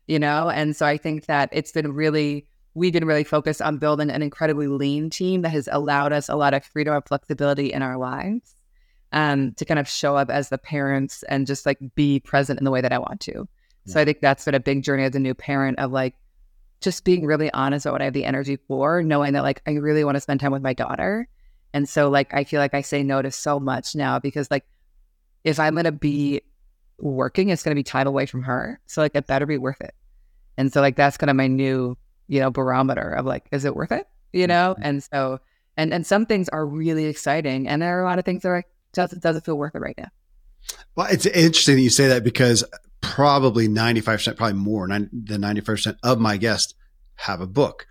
you 0.06 0.18
know? 0.18 0.50
And 0.50 0.74
so 0.74 0.86
I 0.86 0.96
think 0.96 1.26
that 1.26 1.48
it's 1.52 1.72
been 1.72 1.92
really, 1.92 2.46
we've 2.74 2.92
been 2.92 3.06
really 3.06 3.24
focused 3.24 3.62
on 3.62 3.78
building 3.78 4.10
an 4.10 4.22
incredibly 4.22 4.66
lean 4.68 5.10
team 5.10 5.42
that 5.42 5.50
has 5.50 5.68
allowed 5.70 6.12
us 6.12 6.28
a 6.28 6.36
lot 6.36 6.54
of 6.54 6.64
freedom 6.64 6.94
and 6.94 7.04
flexibility 7.04 7.72
in 7.72 7.82
our 7.82 7.96
lives 7.96 8.54
um, 9.12 9.52
to 9.54 9.64
kind 9.64 9.80
of 9.80 9.88
show 9.88 10.16
up 10.16 10.30
as 10.30 10.48
the 10.48 10.58
parents 10.58 11.22
and 11.24 11.46
just 11.46 11.66
like 11.66 11.78
be 11.94 12.20
present 12.20 12.58
in 12.58 12.64
the 12.64 12.70
way 12.70 12.80
that 12.80 12.92
I 12.92 12.98
want 12.98 13.20
to. 13.22 13.48
So 13.86 14.00
I 14.00 14.04
think 14.04 14.20
that's 14.20 14.44
been 14.44 14.54
a 14.54 14.60
big 14.60 14.82
journey 14.82 15.04
as 15.04 15.14
a 15.14 15.18
new 15.18 15.34
parent 15.34 15.78
of 15.78 15.90
like 15.90 16.14
just 16.80 17.04
being 17.04 17.26
really 17.26 17.50
honest 17.52 17.86
about 17.86 17.92
what 17.92 18.02
I 18.02 18.04
have 18.04 18.14
the 18.14 18.24
energy 18.24 18.56
for, 18.56 19.02
knowing 19.02 19.32
that 19.32 19.42
like 19.42 19.62
I 19.66 19.72
really 19.72 20.04
want 20.04 20.16
to 20.16 20.20
spend 20.20 20.40
time 20.40 20.52
with 20.52 20.62
my 20.62 20.74
daughter. 20.74 21.28
And 21.72 21.88
so 21.88 22.08
like 22.08 22.32
I 22.32 22.44
feel 22.44 22.60
like 22.60 22.74
I 22.74 22.82
say 22.82 23.02
no 23.02 23.20
to 23.20 23.30
so 23.30 23.58
much 23.58 23.94
now 23.94 24.18
because 24.18 24.50
like 24.50 24.64
if 25.44 25.58
I'm 25.58 25.74
gonna 25.74 25.92
be 25.92 26.42
working, 27.02 27.48
it's 27.48 27.62
gonna 27.62 27.74
be 27.74 27.82
time 27.82 28.06
away 28.06 28.26
from 28.26 28.42
her. 28.42 28.80
So 28.86 29.02
like 29.02 29.14
it 29.14 29.26
better 29.26 29.46
be 29.46 29.58
worth 29.58 29.80
it. 29.80 29.94
And 30.56 30.72
so 30.72 30.80
like 30.80 30.96
that's 30.96 31.16
kind 31.16 31.30
of 31.30 31.36
my 31.36 31.46
new, 31.46 31.96
you 32.28 32.40
know, 32.40 32.50
barometer 32.50 33.10
of 33.10 33.26
like, 33.26 33.46
is 33.52 33.64
it 33.64 33.74
worth 33.74 33.92
it? 33.92 34.06
You 34.32 34.46
know? 34.46 34.74
Mm-hmm. 34.74 34.82
And 34.84 35.02
so 35.02 35.40
and 35.76 35.92
and 35.92 36.06
some 36.06 36.26
things 36.26 36.48
are 36.48 36.66
really 36.66 37.06
exciting 37.06 37.68
and 37.68 37.82
there 37.82 37.98
are 37.98 38.02
a 38.02 38.06
lot 38.06 38.18
of 38.18 38.24
things 38.24 38.42
that 38.42 38.48
are 38.48 38.56
like 38.56 38.68
doesn't 38.92 39.22
doesn't 39.22 39.44
feel 39.44 39.56
worth 39.56 39.74
it 39.74 39.80
right 39.80 39.96
now. 39.96 40.08
Well, 40.94 41.08
it's 41.10 41.26
interesting 41.26 41.76
that 41.76 41.82
you 41.82 41.90
say 41.90 42.08
that 42.08 42.24
because 42.24 42.64
probably 43.00 43.68
95%, 43.68 44.36
probably 44.36 44.54
more 44.54 44.86
than 44.86 45.08
95% 45.10 45.96
of 46.02 46.20
my 46.20 46.36
guests 46.36 46.74
have 47.16 47.40
a 47.40 47.46
book. 47.46 47.86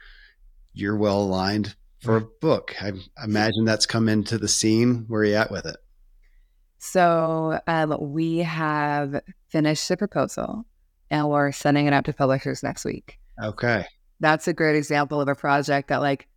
You're 0.74 0.98
well 0.98 1.22
aligned 1.22 1.76
for 2.02 2.18
a 2.18 2.22
book. 2.22 2.76
I 2.82 2.94
imagine 3.24 3.66
that's 3.66 3.86
come 3.86 4.08
into 4.08 4.38
the 4.38 4.48
scene. 4.48 5.06
Where 5.08 5.22
are 5.22 5.26
you 5.26 5.36
at 5.36 5.52
with 5.52 5.66
it? 5.66 5.78
So 6.80 7.60
um, 7.68 7.96
we 8.00 8.38
have 8.40 9.22
finished 9.50 9.88
the 9.88 9.98
proposal 9.98 10.66
and 11.12 11.30
we're 11.30 11.52
sending 11.52 11.86
it 11.86 11.94
out 11.94 12.06
to 12.06 12.14
publishers 12.14 12.64
next 12.64 12.86
week. 12.86 13.20
Okay. 13.44 13.86
That's 14.22 14.48
a 14.48 14.54
great 14.54 14.76
example 14.76 15.22
of 15.22 15.28
a 15.28 15.36
project 15.36 15.90
that 15.90 16.02
like 16.02 16.28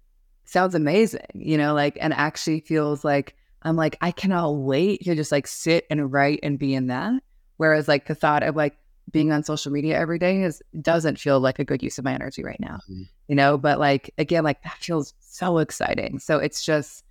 sounds 0.45 0.75
amazing, 0.75 1.27
you 1.35 1.57
know, 1.57 1.75
like 1.75 1.97
and 2.01 2.13
actually 2.13 2.61
feels 2.61 3.05
like 3.05 3.37
I'm 3.63 3.77
like, 3.77 3.97
I 4.01 4.11
cannot 4.11 4.51
wait 4.51 5.03
to 5.05 5.15
just 5.15 5.33
like 5.33 5.47
sit 5.47 5.87
and 5.89 6.13
write 6.13 6.41
and 6.43 6.59
be 6.59 6.75
in 6.75 6.89
that. 6.89 7.23
Whereas 7.57 7.87
like 7.87 8.07
the 8.07 8.15
thought 8.15 8.43
of 8.43 8.57
like 8.57 8.77
being 9.11 9.31
on 9.31 9.45
social 9.45 9.71
media 9.71 9.99
every 9.99 10.19
day 10.19 10.43
is 10.43 10.63
doesn't 10.81 11.19
feel 11.19 11.39
like 11.39 11.59
a 11.59 11.65
good 11.65 11.83
use 11.83 11.99
of 11.99 12.05
my 12.05 12.15
energy 12.15 12.43
right 12.43 12.61
now. 12.61 12.81
Mhm. 12.91 13.09
You 13.29 13.37
know, 13.37 13.59
but 13.59 13.79
like 13.79 14.13
again, 14.19 14.43
like 14.43 14.63
that 14.65 14.79
feels 14.79 15.15
so 15.21 15.59
exciting. 15.59 16.19
So 16.19 16.39
it's 16.39 16.65
just 16.65 17.02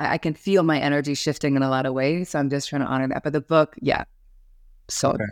I, 0.00 0.14
I 0.14 0.18
can 0.18 0.34
feel 0.34 0.62
my 0.64 0.80
energy 0.80 1.14
shifting 1.14 1.54
in 1.54 1.62
a 1.62 1.70
lot 1.70 1.86
of 1.86 1.94
ways. 1.94 2.30
So 2.30 2.38
I'm 2.38 2.50
just 2.50 2.68
trying 2.68 2.82
to 2.82 2.88
honor 2.88 3.08
that. 3.08 3.22
But 3.22 3.32
the 3.32 3.40
book, 3.40 3.76
yeah. 3.80 4.04
So 4.88 5.10
Okay. 5.10 5.24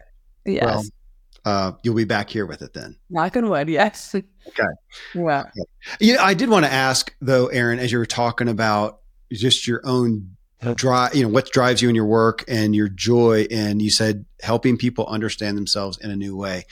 yes. 0.45 0.65
Well, 0.65 0.85
uh, 1.45 1.73
you'll 1.83 1.95
be 1.95 2.05
back 2.05 2.29
here 2.31 2.47
with 2.47 2.63
it 2.63 2.75
then. 2.75 2.97
Knock 3.11 3.37
on 3.37 3.49
wood, 3.49 3.69
yes. 3.69 4.15
Okay. 4.15 4.63
Well, 5.15 5.51
You 5.99 6.15
know, 6.15 6.23
I 6.23 6.35
did 6.35 6.51
want 6.51 6.67
to 6.67 6.73
ask 6.73 7.15
though, 7.21 7.47
Erin, 7.47 7.79
as 7.79 7.91
you 7.91 7.99
were 7.99 8.07
talking 8.07 8.49
about 8.49 9.01
just 9.33 9.67
your 9.67 9.81
own 9.85 10.37
drive, 10.75 11.15
you 11.15 11.23
know, 11.23 11.29
what 11.29 11.51
drives 11.51 11.81
you 11.81 11.89
in 11.89 11.95
your 11.95 12.07
work 12.07 12.45
and 12.49 12.75
your 12.75 12.89
joy. 12.89 13.47
And 13.51 13.81
you 13.81 13.91
said 13.91 14.27
helping 14.43 14.77
people 14.77 15.07
understand 15.07 15.57
themselves 15.57 15.99
in 15.99 16.11
a 16.11 16.17
new 16.17 16.37
way. 16.37 16.65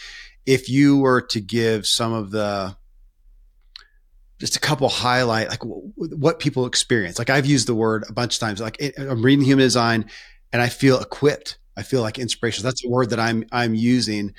If 0.45 0.69
you 0.69 0.99
were 0.99 1.23
to 1.23 1.41
give 1.41 1.87
some 1.87 2.13
of 2.13 2.31
the, 2.31 2.77
just 4.39 4.57
a 4.57 4.61
couple 4.61 4.89
highlight, 4.89 5.49
like 5.49 5.61
w- 5.61 5.93
what 5.97 6.39
people 6.39 6.67
experience. 6.67 7.19
Like 7.19 7.31
I've 7.31 7.47
used 7.47 7.69
the 7.69 7.75
word 7.75 8.05
a 8.09 8.13
bunch 8.13 8.35
of 8.37 8.41
times, 8.41 8.61
like 8.61 8.77
it- 8.81 8.95
I'm 8.99 9.23
reading 9.23 9.45
human 9.45 9.65
design 9.65 10.07
and 10.53 10.61
I 10.63 10.69
feel 10.69 11.01
equipped. 11.01 11.59
I 11.77 11.83
feel 11.83 12.03
like 12.03 12.19
inspiration. 12.19 12.65
That's 12.65 12.85
a 12.85 12.89
word 12.89 13.11
that 13.11 13.21
I'm, 13.21 13.45
I'm 13.53 13.75
using. 13.75 14.35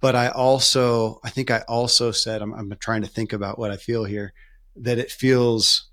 But 0.00 0.16
I 0.16 0.28
also, 0.28 1.20
I 1.24 1.30
think 1.30 1.50
I 1.50 1.60
also 1.68 2.10
said, 2.12 2.42
I'm, 2.42 2.52
I'm 2.54 2.74
trying 2.78 3.02
to 3.02 3.08
think 3.08 3.32
about 3.32 3.58
what 3.58 3.70
I 3.70 3.76
feel 3.76 4.04
here, 4.04 4.34
that 4.76 4.98
it 4.98 5.10
feels, 5.10 5.90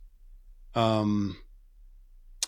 um, 0.76 1.38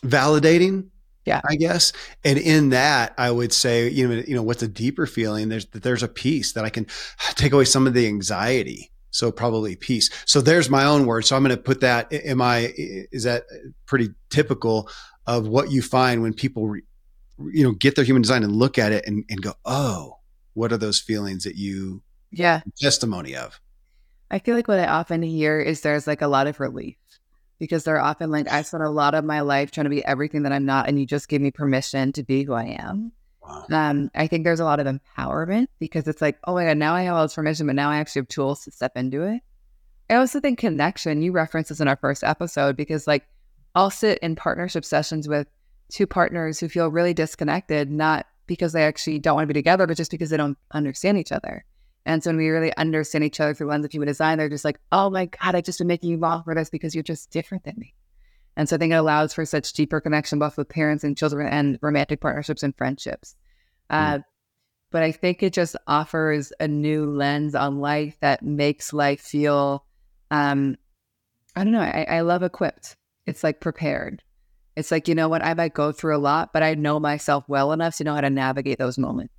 validating. 0.03 0.87
Yeah. 1.25 1.39
I 1.47 1.55
guess. 1.55 1.93
And 2.25 2.37
in 2.37 2.69
that, 2.71 3.13
I 3.17 3.31
would 3.31 3.53
say, 3.53 3.87
you 3.89 4.07
know, 4.09 4.23
you 4.27 4.35
know, 4.35 4.43
what's 4.43 4.61
a 4.61 4.67
deeper 4.67 5.05
feeling? 5.07 5.47
There's 5.47 5.65
that 5.67 5.81
there's 5.81 6.03
a 6.03 6.09
peace 6.09 6.51
that 6.53 6.65
I 6.65 6.69
can 6.69 6.85
take 7.35 7.53
away 7.53 7.65
some 7.65 7.87
of 7.87 7.93
the 7.93 8.07
anxiety. 8.07 8.91
So 9.14 9.32
probably 9.32 9.76
peace. 9.76 10.09
So 10.26 10.41
there's 10.41 10.70
my 10.70 10.84
own 10.84 11.05
word. 11.05 11.24
So 11.24 11.36
I'm 11.36 11.43
going 11.43 11.55
to 11.55 11.61
put 11.61 11.82
that. 11.82 12.11
Am 12.11 12.41
I? 12.41 12.74
Is 12.76 13.24
that 13.24 13.43
pretty 13.86 14.09
typical 14.30 14.89
of 15.28 15.47
what 15.47 15.72
you 15.72 15.84
find 15.84 16.22
when 16.24 16.34
people, 16.34 16.68
re, 16.68 16.82
you 17.38 17.64
know, 17.64 17.72
get 17.72 17.95
their 17.95 18.03
human 18.03 18.24
design 18.24 18.43
and 18.43 18.55
look 18.55 18.78
at 18.78 18.91
it 18.91 19.05
and, 19.07 19.24
and 19.30 19.41
go, 19.41 19.53
oh, 19.66 20.18
what 20.55 20.74
are 20.74 20.78
those 20.78 20.99
feelings 20.99 21.43
that 21.43 21.55
you 21.55 22.01
yeah. 22.32 22.61
testimony 22.80 23.36
of? 23.36 23.61
I 24.32 24.39
feel 24.39 24.55
like 24.55 24.68
what 24.68 24.80
I 24.80 24.88
often 24.88 25.22
hear 25.22 25.59
is 25.59 25.82
there's 25.82 26.07
like 26.07 26.24
a 26.24 26.28
lot 26.28 26.47
of 26.47 26.59
relief 26.59 26.97
because 27.59 27.84
they're 27.84 28.01
often 28.01 28.32
like, 28.32 28.51
I 28.51 28.64
spent 28.64 28.84
a 28.84 28.89
lot 28.89 29.14
of 29.14 29.24
my 29.24 29.41
life 29.41 29.70
trying 29.70 29.86
to 29.86 29.91
be 29.91 30.03
everything 30.03 30.43
that 30.43 30.51
I'm 30.51 30.66
not, 30.66 30.89
and 30.89 30.99
you 30.99 31.05
just 31.05 31.30
gave 31.30 31.39
me 31.39 31.51
permission 31.51 32.11
to 32.14 32.24
be 32.24 32.43
who 32.43 32.53
I 32.53 32.78
am. 32.80 33.11
Wow. 33.43 33.65
Um, 33.71 34.11
I 34.15 34.27
think 34.27 34.43
there's 34.43 34.59
a 34.59 34.65
lot 34.65 34.79
of 34.79 34.87
empowerment 34.87 35.67
because 35.79 36.07
it's 36.07 36.21
like, 36.21 36.39
oh 36.45 36.53
my 36.53 36.65
God, 36.65 36.77
now 36.77 36.93
I 36.93 37.03
have 37.03 37.15
all 37.15 37.23
this 37.23 37.35
permission, 37.35 37.67
but 37.67 37.75
now 37.75 37.89
I 37.89 37.97
actually 37.97 38.21
have 38.21 38.27
tools 38.29 38.63
to 38.63 38.71
step 38.71 38.93
into 38.95 39.23
it. 39.23 39.41
I 40.09 40.15
also 40.15 40.39
think 40.39 40.59
connection, 40.59 41.21
you 41.21 41.31
referenced 41.31 41.69
this 41.69 41.79
in 41.79 41.87
our 41.87 41.97
first 41.97 42.23
episode 42.23 42.77
because 42.77 43.07
like 43.07 43.25
I'll 43.75 43.89
sit 43.89 44.19
in 44.19 44.35
partnership 44.35 44.85
sessions 44.85 45.27
with 45.27 45.47
two 45.89 46.07
partners 46.07 46.59
who 46.59 46.69
feel 46.69 46.89
really 46.89 47.13
disconnected, 47.13 47.89
not 47.89 48.27
because 48.47 48.73
they 48.73 48.83
actually 48.83 49.19
don't 49.19 49.35
want 49.35 49.43
to 49.43 49.53
be 49.53 49.59
together, 49.59 49.87
but 49.87 49.97
just 49.97 50.11
because 50.11 50.29
they 50.29 50.37
don't 50.37 50.57
understand 50.71 51.17
each 51.17 51.31
other. 51.31 51.65
And 52.05 52.23
so 52.23 52.29
when 52.29 52.37
we 52.37 52.49
really 52.49 52.75
understand 52.75 53.23
each 53.23 53.39
other 53.39 53.53
through 53.53 53.67
lens 53.67 53.85
of 53.85 53.91
human 53.91 54.07
design, 54.07 54.37
they're 54.37 54.49
just 54.49 54.65
like, 54.65 54.79
oh 54.91 55.09
my 55.09 55.25
God, 55.27 55.55
I 55.55 55.61
just 55.61 55.79
been 55.79 55.87
making 55.87 56.11
you 56.11 56.19
fall 56.19 56.43
for 56.43 56.53
this 56.53 56.69
because 56.69 56.93
you're 56.93 57.03
just 57.03 57.31
different 57.31 57.63
than 57.63 57.75
me. 57.77 57.93
And 58.55 58.69
so 58.69 58.75
I 58.75 58.79
think 58.79 58.93
it 58.93 58.97
allows 58.97 59.33
for 59.33 59.45
such 59.45 59.73
deeper 59.73 59.99
connection, 59.99 60.39
both 60.39 60.57
with 60.57 60.69
parents 60.69 61.03
and 61.03 61.17
children 61.17 61.47
and 61.47 61.79
romantic 61.81 62.21
partnerships 62.21 62.63
and 62.63 62.75
friendships. 62.75 63.35
Uh, 63.89 64.19
but 64.91 65.01
I 65.01 65.11
think 65.11 65.41
it 65.41 65.53
just 65.53 65.75
offers 65.87 66.53
a 66.59 66.67
new 66.67 67.09
lens 67.09 67.55
on 67.55 67.79
life 67.79 68.15
that 68.21 68.43
makes 68.43 68.93
life 68.93 69.21
feel, 69.21 69.85
um, 70.29 70.77
I 71.55 71.63
don't 71.63 71.73
know, 71.73 71.81
I, 71.81 72.05
I 72.07 72.21
love 72.21 72.43
equipped. 72.43 72.95
It's 73.25 73.43
like 73.43 73.59
prepared. 73.59 74.21
It's 74.75 74.91
like, 74.91 75.07
you 75.07 75.15
know 75.15 75.29
what, 75.29 75.43
I 75.43 75.53
might 75.55 75.73
go 75.73 75.91
through 75.91 76.15
a 76.15 76.19
lot, 76.19 76.53
but 76.53 76.61
I 76.61 76.75
know 76.75 76.99
myself 76.99 77.43
well 77.47 77.71
enough 77.71 77.97
to 77.97 78.03
know 78.03 78.13
how 78.13 78.21
to 78.21 78.29
navigate 78.29 78.77
those 78.77 78.97
moments. 78.99 79.33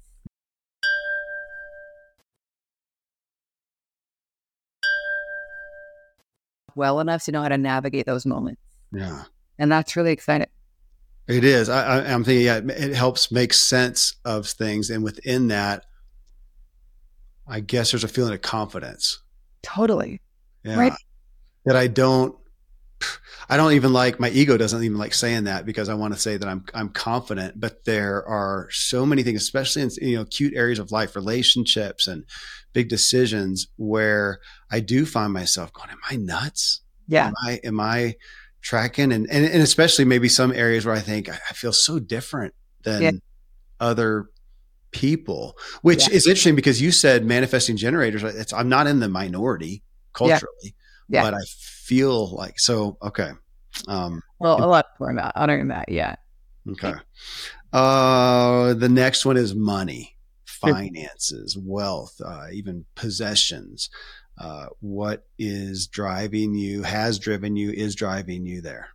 Well 6.76 6.98
enough 6.98 7.24
to 7.24 7.32
know 7.32 7.42
how 7.42 7.48
to 7.48 7.58
navigate 7.58 8.06
those 8.06 8.26
moments. 8.26 8.60
Yeah. 8.92 9.24
And 9.58 9.70
that's 9.70 9.96
really 9.96 10.12
exciting. 10.12 10.48
It 11.26 11.44
is. 11.44 11.68
I, 11.68 12.00
I, 12.00 12.12
I'm 12.12 12.24
thinking, 12.24 12.46
yeah, 12.46 12.58
it 12.58 12.94
helps 12.94 13.32
make 13.32 13.54
sense 13.54 14.16
of 14.24 14.46
things. 14.46 14.90
And 14.90 15.02
within 15.02 15.48
that, 15.48 15.84
I 17.46 17.60
guess 17.60 17.92
there's 17.92 18.04
a 18.04 18.08
feeling 18.08 18.34
of 18.34 18.42
confidence. 18.42 19.22
Totally. 19.62 20.20
Yeah. 20.64 20.78
Right. 20.78 20.92
That 21.64 21.76
I 21.76 21.86
don't, 21.86 22.36
I 23.48 23.56
don't 23.56 23.72
even 23.72 23.92
like 23.92 24.18
my 24.18 24.30
ego 24.30 24.56
doesn't 24.56 24.82
even 24.82 24.98
like 24.98 25.14
saying 25.14 25.44
that 25.44 25.66
because 25.66 25.88
I 25.88 25.94
want 25.94 26.14
to 26.14 26.20
say 26.20 26.36
that 26.36 26.48
I'm 26.48 26.64
I'm 26.72 26.88
confident, 26.88 27.60
but 27.60 27.84
there 27.84 28.26
are 28.26 28.68
so 28.70 29.04
many 29.04 29.22
things, 29.22 29.42
especially 29.42 29.82
in 29.82 29.90
you 30.00 30.16
know 30.16 30.22
acute 30.22 30.54
areas 30.54 30.78
of 30.78 30.92
life, 30.92 31.14
relationships 31.14 32.06
and 32.06 32.24
big 32.72 32.88
decisions 32.88 33.68
where 33.76 34.40
I 34.70 34.80
do 34.80 35.04
find 35.04 35.32
myself 35.32 35.72
going, 35.72 35.90
Am 35.90 36.00
I 36.10 36.16
nuts? 36.16 36.80
Yeah. 37.06 37.28
Am 37.28 37.34
I 37.44 37.60
am 37.64 37.80
I 37.80 38.14
tracking 38.64 39.12
and 39.12 39.30
and, 39.30 39.44
and 39.44 39.62
especially 39.62 40.04
maybe 40.04 40.28
some 40.28 40.50
areas 40.50 40.84
where 40.84 40.94
I 40.94 41.00
think 41.00 41.28
I, 41.28 41.52
feel 41.52 41.72
so 41.72 41.98
different 42.00 42.54
than 42.82 43.02
yeah. 43.02 43.10
other 43.78 44.26
people, 44.90 45.56
which 45.82 46.08
yeah. 46.08 46.16
is 46.16 46.26
interesting 46.26 46.56
because 46.56 46.80
you 46.80 46.90
said 46.90 47.24
manifesting 47.24 47.76
generators. 47.76 48.22
It's, 48.24 48.52
I'm 48.52 48.68
not 48.68 48.86
in 48.86 49.00
the 49.00 49.08
minority 49.08 49.82
culturally, 50.14 50.74
yeah. 51.08 51.22
but 51.22 51.34
I 51.34 51.44
feel 51.46 52.34
like 52.34 52.58
so. 52.58 52.96
Okay. 53.02 53.30
Um, 53.86 54.22
well, 54.38 54.64
a 54.64 54.66
lot 54.66 54.86
more 54.98 55.10
about 55.10 55.34
than 55.36 55.68
that. 55.68 55.88
Yeah. 55.88 56.16
Okay. 56.70 56.94
Uh, 57.72 58.72
the 58.74 58.88
next 58.88 59.26
one 59.26 59.36
is 59.36 59.54
money, 59.54 60.16
finances, 60.46 61.58
wealth, 61.60 62.18
uh, 62.24 62.46
even 62.52 62.86
possessions. 62.94 63.90
Uh, 64.36 64.66
what 64.80 65.26
is 65.38 65.86
driving 65.86 66.54
you, 66.54 66.82
has 66.82 67.18
driven 67.18 67.56
you, 67.56 67.70
is 67.70 67.94
driving 67.94 68.46
you 68.46 68.60
there? 68.60 68.88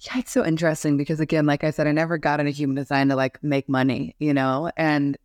Yeah, 0.00 0.18
it's 0.18 0.30
so 0.30 0.44
interesting 0.44 0.96
because 0.96 1.20
again, 1.20 1.44
like 1.44 1.64
I 1.64 1.70
said, 1.70 1.86
I 1.86 1.92
never 1.92 2.18
got 2.18 2.40
into 2.40 2.52
human 2.52 2.76
design 2.76 3.08
to 3.08 3.16
like 3.16 3.42
make 3.42 3.68
money, 3.68 4.14
you 4.18 4.32
know, 4.32 4.70
and 4.76 5.18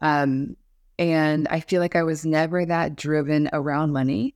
um, 0.00 0.56
and 0.98 1.46
I 1.48 1.60
feel 1.60 1.80
like 1.80 1.96
I 1.96 2.02
was 2.02 2.24
never 2.24 2.64
that 2.64 2.96
driven 2.96 3.50
around 3.52 3.92
money. 3.92 4.34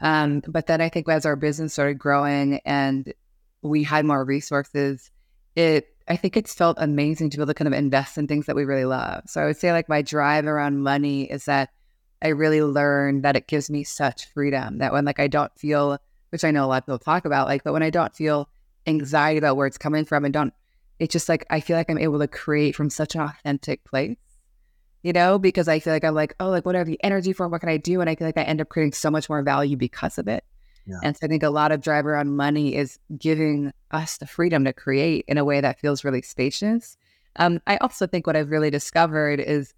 Um, 0.00 0.42
but 0.46 0.66
then 0.66 0.80
I 0.80 0.88
think 0.88 1.08
as 1.08 1.24
our 1.24 1.36
business 1.36 1.72
started 1.72 1.98
growing 1.98 2.60
and 2.64 3.12
we 3.62 3.84
had 3.84 4.04
more 4.04 4.24
resources, 4.24 5.10
it 5.56 5.88
I 6.08 6.16
think 6.16 6.36
it's 6.36 6.54
felt 6.54 6.76
amazing 6.80 7.30
to 7.30 7.36
be 7.36 7.42
able 7.42 7.52
to 7.52 7.54
kind 7.54 7.72
of 7.72 7.78
invest 7.78 8.18
in 8.18 8.26
things 8.26 8.46
that 8.46 8.56
we 8.56 8.64
really 8.64 8.84
love. 8.84 9.22
So 9.28 9.40
I 9.40 9.46
would 9.46 9.56
say 9.56 9.72
like 9.72 9.88
my 9.88 10.02
drive 10.02 10.46
around 10.46 10.82
money 10.82 11.30
is 11.30 11.44
that 11.46 11.70
I 12.22 12.28
really 12.28 12.62
learned 12.62 13.24
that 13.24 13.36
it 13.36 13.48
gives 13.48 13.68
me 13.68 13.84
such 13.84 14.26
freedom 14.26 14.78
that 14.78 14.92
when 14.92 15.04
like 15.04 15.20
I 15.20 15.26
don't 15.26 15.52
feel, 15.58 15.98
which 16.30 16.44
I 16.44 16.50
know 16.50 16.64
a 16.64 16.66
lot 16.66 16.78
of 16.78 16.86
people 16.86 16.98
talk 16.98 17.24
about, 17.24 17.48
like, 17.48 17.64
but 17.64 17.72
when 17.72 17.82
I 17.82 17.90
don't 17.90 18.14
feel 18.14 18.48
anxiety 18.86 19.38
about 19.38 19.56
where 19.56 19.66
it's 19.66 19.78
coming 19.78 20.04
from 20.04 20.24
and 20.24 20.32
don't, 20.32 20.54
it's 20.98 21.12
just 21.12 21.28
like 21.28 21.44
I 21.50 21.60
feel 21.60 21.76
like 21.76 21.90
I'm 21.90 21.98
able 21.98 22.20
to 22.20 22.28
create 22.28 22.76
from 22.76 22.90
such 22.90 23.16
an 23.16 23.22
authentic 23.22 23.84
place, 23.84 24.16
you 25.02 25.12
know, 25.12 25.38
because 25.38 25.66
I 25.66 25.80
feel 25.80 25.92
like 25.92 26.04
I'm 26.04 26.14
like, 26.14 26.34
oh, 26.38 26.48
like 26.48 26.64
what 26.64 26.76
have 26.76 26.86
the 26.86 27.02
energy 27.02 27.32
for? 27.32 27.48
What 27.48 27.60
can 27.60 27.68
I 27.68 27.76
do? 27.76 28.00
And 28.00 28.08
I 28.08 28.14
feel 28.14 28.28
like 28.28 28.38
I 28.38 28.42
end 28.42 28.60
up 28.60 28.68
creating 28.68 28.92
so 28.92 29.10
much 29.10 29.28
more 29.28 29.42
value 29.42 29.76
because 29.76 30.16
of 30.16 30.28
it. 30.28 30.44
Yeah. 30.86 30.98
And 31.02 31.16
so 31.16 31.26
I 31.26 31.28
think 31.28 31.42
a 31.42 31.50
lot 31.50 31.72
of 31.72 31.80
driver 31.80 32.16
on 32.16 32.36
money 32.36 32.74
is 32.74 32.98
giving 33.18 33.72
us 33.90 34.18
the 34.18 34.26
freedom 34.26 34.64
to 34.64 34.72
create 34.72 35.24
in 35.28 35.38
a 35.38 35.44
way 35.44 35.60
that 35.60 35.80
feels 35.80 36.04
really 36.04 36.22
spacious. 36.22 36.96
Um, 37.36 37.60
I 37.66 37.78
also 37.78 38.06
think 38.06 38.26
what 38.26 38.36
I've 38.36 38.50
really 38.50 38.70
discovered 38.70 39.40
is 39.40 39.74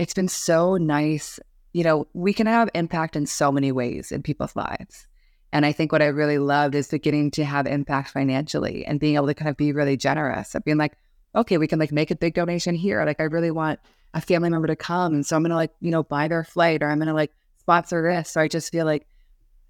it's 0.00 0.14
been 0.14 0.28
so 0.28 0.78
nice. 0.78 1.38
You 1.74 1.84
know, 1.84 2.06
we 2.14 2.32
can 2.32 2.46
have 2.46 2.70
impact 2.74 3.16
in 3.16 3.26
so 3.26 3.52
many 3.52 3.70
ways 3.70 4.10
in 4.10 4.22
people's 4.22 4.56
lives. 4.56 5.06
And 5.52 5.66
I 5.66 5.72
think 5.72 5.92
what 5.92 6.00
I 6.00 6.06
really 6.06 6.38
loved 6.38 6.74
is 6.74 6.88
beginning 6.88 7.32
to 7.32 7.44
have 7.44 7.66
impact 7.66 8.10
financially 8.10 8.86
and 8.86 8.98
being 8.98 9.16
able 9.16 9.26
to 9.26 9.34
kind 9.34 9.50
of 9.50 9.58
be 9.58 9.72
really 9.72 9.98
generous 9.98 10.54
of 10.54 10.64
being 10.64 10.78
like, 10.78 10.96
okay, 11.36 11.58
we 11.58 11.66
can 11.66 11.78
like 11.78 11.92
make 11.92 12.10
a 12.10 12.16
big 12.16 12.32
donation 12.32 12.74
here. 12.74 13.04
Like 13.04 13.20
I 13.20 13.24
really 13.24 13.50
want 13.50 13.78
a 14.14 14.22
family 14.22 14.48
member 14.48 14.68
to 14.68 14.76
come. 14.76 15.12
And 15.12 15.26
so 15.26 15.36
I'm 15.36 15.42
gonna 15.42 15.54
like, 15.54 15.74
you 15.80 15.90
know, 15.90 16.02
buy 16.02 16.28
their 16.28 16.44
flight 16.44 16.82
or 16.82 16.88
I'm 16.88 16.98
gonna 16.98 17.12
like 17.12 17.32
sponsor 17.58 18.10
this. 18.10 18.30
So 18.30 18.40
I 18.40 18.48
just 18.48 18.72
feel 18.72 18.86
like 18.86 19.06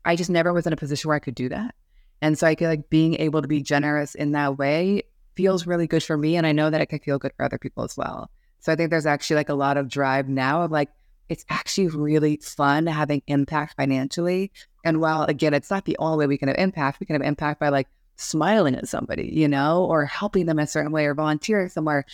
I 0.04 0.14
just 0.14 0.30
never 0.30 0.52
was 0.52 0.64
in 0.64 0.72
a 0.72 0.76
position 0.76 1.08
where 1.08 1.16
I 1.16 1.20
could 1.20 1.34
do 1.34 1.48
that. 1.48 1.74
And 2.22 2.38
so 2.38 2.46
I 2.46 2.54
feel 2.54 2.68
like 2.68 2.88
being 2.88 3.16
able 3.16 3.42
to 3.42 3.48
be 3.48 3.62
generous 3.62 4.14
in 4.14 4.30
that 4.32 4.58
way 4.58 5.02
feels 5.34 5.66
really 5.66 5.88
good 5.88 6.04
for 6.04 6.16
me. 6.16 6.36
And 6.36 6.46
I 6.46 6.52
know 6.52 6.70
that 6.70 6.80
it 6.80 6.86
can 6.86 7.00
feel 7.00 7.18
good 7.18 7.32
for 7.36 7.44
other 7.44 7.58
people 7.58 7.82
as 7.82 7.96
well. 7.96 8.30
So 8.60 8.72
I 8.72 8.76
think 8.76 8.90
there's 8.90 9.06
actually 9.06 9.36
like 9.36 9.48
a 9.48 9.54
lot 9.54 9.76
of 9.76 9.88
drive 9.88 10.28
now 10.28 10.62
of 10.62 10.70
like, 10.70 10.90
it's 11.28 11.44
actually 11.48 11.88
really 11.88 12.36
fun 12.36 12.86
having 12.86 13.22
impact 13.26 13.76
financially. 13.76 14.52
And 14.84 15.00
while 15.00 15.22
again, 15.24 15.54
it's 15.54 15.70
not 15.70 15.84
the 15.84 15.96
only 15.98 16.18
way 16.18 16.26
we 16.26 16.38
can 16.38 16.48
have 16.48 16.58
impact, 16.58 17.00
we 17.00 17.06
can 17.06 17.14
have 17.14 17.26
impact 17.26 17.60
by 17.60 17.68
like 17.68 17.88
smiling 18.16 18.74
at 18.74 18.88
somebody, 18.88 19.30
you 19.32 19.48
know, 19.48 19.84
or 19.84 20.04
helping 20.04 20.46
them 20.46 20.58
a 20.58 20.66
certain 20.66 20.92
way 20.92 21.06
or 21.06 21.14
volunteering 21.14 21.68
somewhere. 21.68 22.04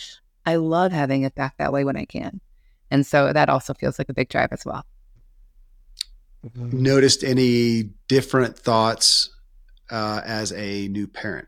I 0.45 0.55
love 0.55 0.91
having 0.91 1.23
it 1.23 1.35
back 1.35 1.57
that 1.57 1.73
way 1.73 1.83
when 1.83 1.97
I 1.97 2.05
can. 2.05 2.39
And 2.89 3.05
so 3.05 3.33
that 3.33 3.49
also 3.49 3.73
feels 3.73 3.99
like 3.99 4.09
a 4.09 4.13
big 4.13 4.29
drive 4.29 4.49
as 4.51 4.65
well. 4.65 4.85
Noticed 6.55 7.23
any 7.23 7.89
different 8.07 8.57
thoughts 8.57 9.29
uh, 9.89 10.21
as 10.25 10.53
a 10.53 10.87
new 10.87 11.07
parent 11.07 11.47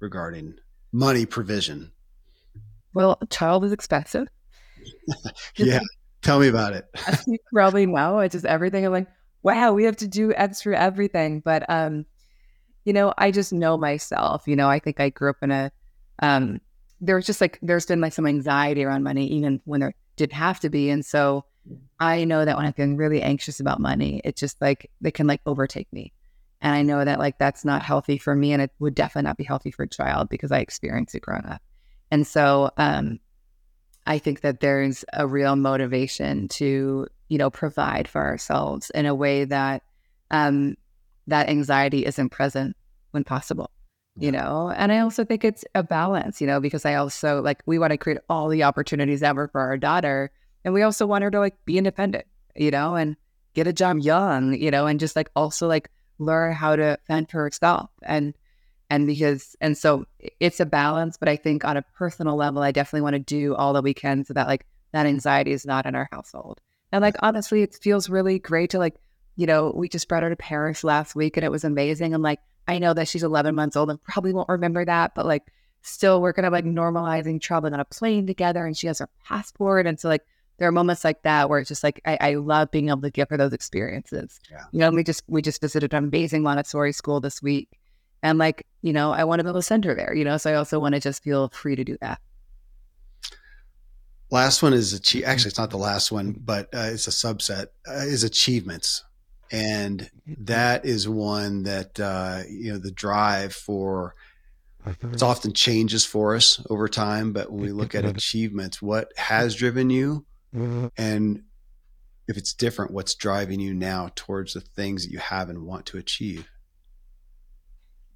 regarding 0.00 0.54
money 0.92 1.26
provision? 1.26 1.90
Well, 2.94 3.18
a 3.20 3.26
child 3.26 3.64
is 3.64 3.72
expensive. 3.72 4.28
yeah. 5.56 5.80
Tell 6.22 6.40
me 6.40 6.48
about 6.48 6.72
it. 6.72 6.86
probably 7.52 7.86
know. 7.86 8.20
It's 8.20 8.32
just 8.32 8.46
everything. 8.46 8.86
I'm 8.86 8.92
like, 8.92 9.08
wow, 9.42 9.72
we 9.72 9.84
have 9.84 9.96
to 9.96 10.08
do 10.08 10.32
extra 10.32 10.78
everything. 10.78 11.40
But 11.40 11.68
um, 11.68 12.06
you 12.84 12.92
know, 12.92 13.12
I 13.18 13.30
just 13.30 13.52
know 13.52 13.76
myself. 13.76 14.44
You 14.46 14.56
know, 14.56 14.68
I 14.68 14.78
think 14.78 15.00
I 15.00 15.10
grew 15.10 15.30
up 15.30 15.42
in 15.42 15.50
a 15.50 15.70
um 16.20 16.60
there's 17.00 17.26
just 17.26 17.40
like 17.40 17.58
there's 17.60 17.86
been 17.86 18.00
like 18.00 18.14
some 18.14 18.26
anxiety 18.26 18.84
around 18.84 19.02
money, 19.02 19.26
even 19.26 19.60
when 19.64 19.80
there 19.80 19.94
didn't 20.16 20.32
have 20.32 20.60
to 20.60 20.70
be. 20.70 20.88
And 20.90 21.04
so 21.04 21.44
I 22.00 22.24
know 22.24 22.44
that 22.44 22.56
when 22.56 22.66
I'm 22.66 22.72
feeling 22.72 22.96
really 22.96 23.20
anxious 23.20 23.60
about 23.60 23.80
money, 23.80 24.20
it's 24.24 24.40
just 24.40 24.60
like 24.60 24.90
they 25.00 25.10
can 25.10 25.26
like 25.26 25.40
overtake 25.44 25.92
me. 25.92 26.12
And 26.60 26.74
I 26.74 26.82
know 26.82 27.04
that 27.04 27.18
like 27.18 27.38
that's 27.38 27.64
not 27.64 27.82
healthy 27.82 28.16
for 28.16 28.34
me 28.34 28.52
and 28.52 28.62
it 28.62 28.70
would 28.78 28.94
definitely 28.94 29.28
not 29.28 29.36
be 29.36 29.44
healthy 29.44 29.70
for 29.70 29.82
a 29.82 29.88
child 29.88 30.30
because 30.30 30.50
I 30.50 30.60
experienced 30.60 31.14
it 31.14 31.20
growing 31.20 31.44
up. 31.44 31.60
And 32.10 32.26
so 32.26 32.70
um, 32.76 33.18
I 34.06 34.18
think 34.18 34.42
that 34.42 34.60
there's 34.60 35.04
a 35.12 35.26
real 35.26 35.56
motivation 35.56 36.48
to, 36.48 37.06
you 37.28 37.38
know, 37.38 37.50
provide 37.50 38.06
for 38.08 38.22
ourselves 38.22 38.90
in 38.90 39.06
a 39.06 39.14
way 39.14 39.44
that 39.44 39.82
um, 40.30 40.76
that 41.26 41.48
anxiety 41.48 42.04
isn't 42.04 42.30
present 42.30 42.76
when 43.12 43.24
possible, 43.24 43.70
you 44.16 44.30
know? 44.30 44.72
And 44.76 44.92
I 44.92 44.98
also 44.98 45.24
think 45.24 45.44
it's 45.44 45.64
a 45.74 45.82
balance, 45.82 46.40
you 46.40 46.46
know, 46.46 46.60
because 46.60 46.84
I 46.84 46.94
also 46.94 47.40
like, 47.40 47.62
we 47.66 47.78
want 47.78 47.92
to 47.92 47.98
create 47.98 48.18
all 48.28 48.48
the 48.48 48.62
opportunities 48.62 49.22
ever 49.22 49.48
for 49.48 49.60
our 49.60 49.78
daughter. 49.78 50.30
And 50.64 50.74
we 50.74 50.82
also 50.82 51.06
want 51.06 51.24
her 51.24 51.30
to 51.30 51.38
like 51.38 51.56
be 51.64 51.78
independent, 51.78 52.26
you 52.54 52.70
know, 52.70 52.94
and 52.94 53.16
get 53.54 53.66
a 53.66 53.72
job 53.72 53.98
young, 54.00 54.54
you 54.54 54.70
know, 54.70 54.86
and 54.86 55.00
just 55.00 55.16
like 55.16 55.30
also 55.34 55.66
like 55.66 55.90
learn 56.18 56.52
how 56.52 56.76
to 56.76 56.98
fend 57.06 57.30
for 57.30 57.38
herself. 57.42 57.90
And 58.02 58.34
and 58.94 59.06
because 59.08 59.56
and 59.60 59.76
so 59.76 60.06
it's 60.40 60.60
a 60.60 60.66
balance 60.66 61.16
but 61.16 61.28
i 61.28 61.36
think 61.36 61.64
on 61.64 61.76
a 61.76 61.82
personal 61.96 62.36
level 62.36 62.62
i 62.62 62.70
definitely 62.70 63.00
want 63.00 63.14
to 63.14 63.18
do 63.18 63.54
all 63.54 63.72
that 63.72 63.82
we 63.82 63.92
can 63.92 64.24
so 64.24 64.32
that 64.32 64.46
like 64.46 64.64
that 64.92 65.06
anxiety 65.06 65.50
is 65.50 65.66
not 65.66 65.84
in 65.84 65.94
our 65.94 66.08
household 66.12 66.60
and 66.92 67.02
like 67.02 67.16
honestly 67.20 67.62
it 67.62 67.74
feels 67.74 68.08
really 68.08 68.38
great 68.38 68.70
to 68.70 68.78
like 68.78 68.94
you 69.36 69.46
know 69.46 69.72
we 69.74 69.88
just 69.88 70.08
brought 70.08 70.22
her 70.22 70.30
to 70.30 70.36
paris 70.36 70.84
last 70.84 71.16
week 71.16 71.36
and 71.36 71.44
it 71.44 71.50
was 71.50 71.64
amazing 71.64 72.14
and 72.14 72.22
like 72.22 72.38
i 72.68 72.78
know 72.78 72.94
that 72.94 73.08
she's 73.08 73.24
11 73.24 73.54
months 73.54 73.76
old 73.76 73.90
and 73.90 74.02
probably 74.04 74.32
won't 74.32 74.48
remember 74.48 74.84
that 74.84 75.12
but 75.14 75.26
like 75.26 75.42
still 75.82 76.22
we're 76.22 76.32
kind 76.32 76.46
of 76.46 76.52
like 76.52 76.64
normalizing 76.64 77.40
traveling 77.40 77.74
on 77.74 77.80
a 77.80 77.84
plane 77.84 78.26
together 78.26 78.64
and 78.64 78.76
she 78.76 78.86
has 78.86 79.00
her 79.00 79.08
passport 79.26 79.86
and 79.86 79.98
so 79.98 80.08
like 80.08 80.22
there 80.58 80.68
are 80.68 80.72
moments 80.72 81.04
like 81.04 81.22
that 81.22 81.48
where 81.48 81.58
it's 81.58 81.68
just 81.68 81.82
like 81.82 82.00
I, 82.04 82.16
I 82.20 82.34
love 82.34 82.70
being 82.70 82.88
able 82.88 83.02
to 83.02 83.10
give 83.10 83.28
her 83.28 83.36
those 83.36 83.52
experiences. 83.52 84.38
Yeah. 84.50 84.62
You 84.70 84.80
know, 84.80 84.90
we 84.90 85.02
just 85.02 85.24
we 85.26 85.42
just 85.42 85.60
visited 85.60 85.92
an 85.92 86.04
amazing 86.04 86.42
Montessori 86.42 86.92
school 86.92 87.20
this 87.20 87.42
week, 87.42 87.80
and 88.24 88.38
like, 88.38 88.66
you 88.80 88.92
know, 88.92 89.12
I 89.12 89.24
want 89.24 89.38
to 89.38 89.44
be 89.44 89.50
able 89.50 89.60
to 89.60 89.62
send 89.62 89.84
her 89.84 89.94
there, 89.94 90.14
you 90.14 90.24
know, 90.24 90.38
so 90.38 90.50
I 90.50 90.54
also 90.54 90.80
want 90.80 90.94
to 90.94 91.00
just 91.00 91.22
feel 91.22 91.50
free 91.50 91.76
to 91.76 91.84
do 91.84 91.98
that. 92.00 92.20
Last 94.30 94.62
one 94.62 94.72
is 94.72 94.94
achieve. 94.94 95.24
Actually, 95.26 95.50
it's 95.50 95.58
not 95.58 95.70
the 95.70 95.76
last 95.76 96.10
one, 96.10 96.34
but 96.42 96.74
uh, 96.74 96.90
it's 96.90 97.06
a 97.06 97.10
subset. 97.10 97.66
Uh, 97.86 97.92
is 97.98 98.24
achievements, 98.24 99.04
and 99.52 100.10
that 100.26 100.86
is 100.86 101.06
one 101.06 101.64
that 101.64 102.00
uh, 102.00 102.42
you 102.48 102.72
know 102.72 102.78
the 102.78 102.90
drive 102.90 103.54
for. 103.54 104.16
It's 105.12 105.22
often 105.22 105.52
changes 105.52 106.04
for 106.04 106.34
us 106.34 106.60
over 106.68 106.88
time, 106.88 107.32
but 107.32 107.50
when 107.50 107.62
we 107.62 107.72
look 107.72 107.94
at 107.94 108.04
achievements, 108.04 108.82
what 108.82 109.12
has 109.16 109.54
driven 109.54 109.88
you, 109.88 110.26
and 110.96 111.42
if 112.26 112.36
it's 112.36 112.54
different, 112.54 112.90
what's 112.90 113.14
driving 113.14 113.60
you 113.60 113.72
now 113.72 114.10
towards 114.14 114.54
the 114.54 114.60
things 114.60 115.04
that 115.04 115.12
you 115.12 115.18
have 115.18 115.48
and 115.48 115.64
want 115.64 115.86
to 115.86 115.98
achieve? 115.98 116.50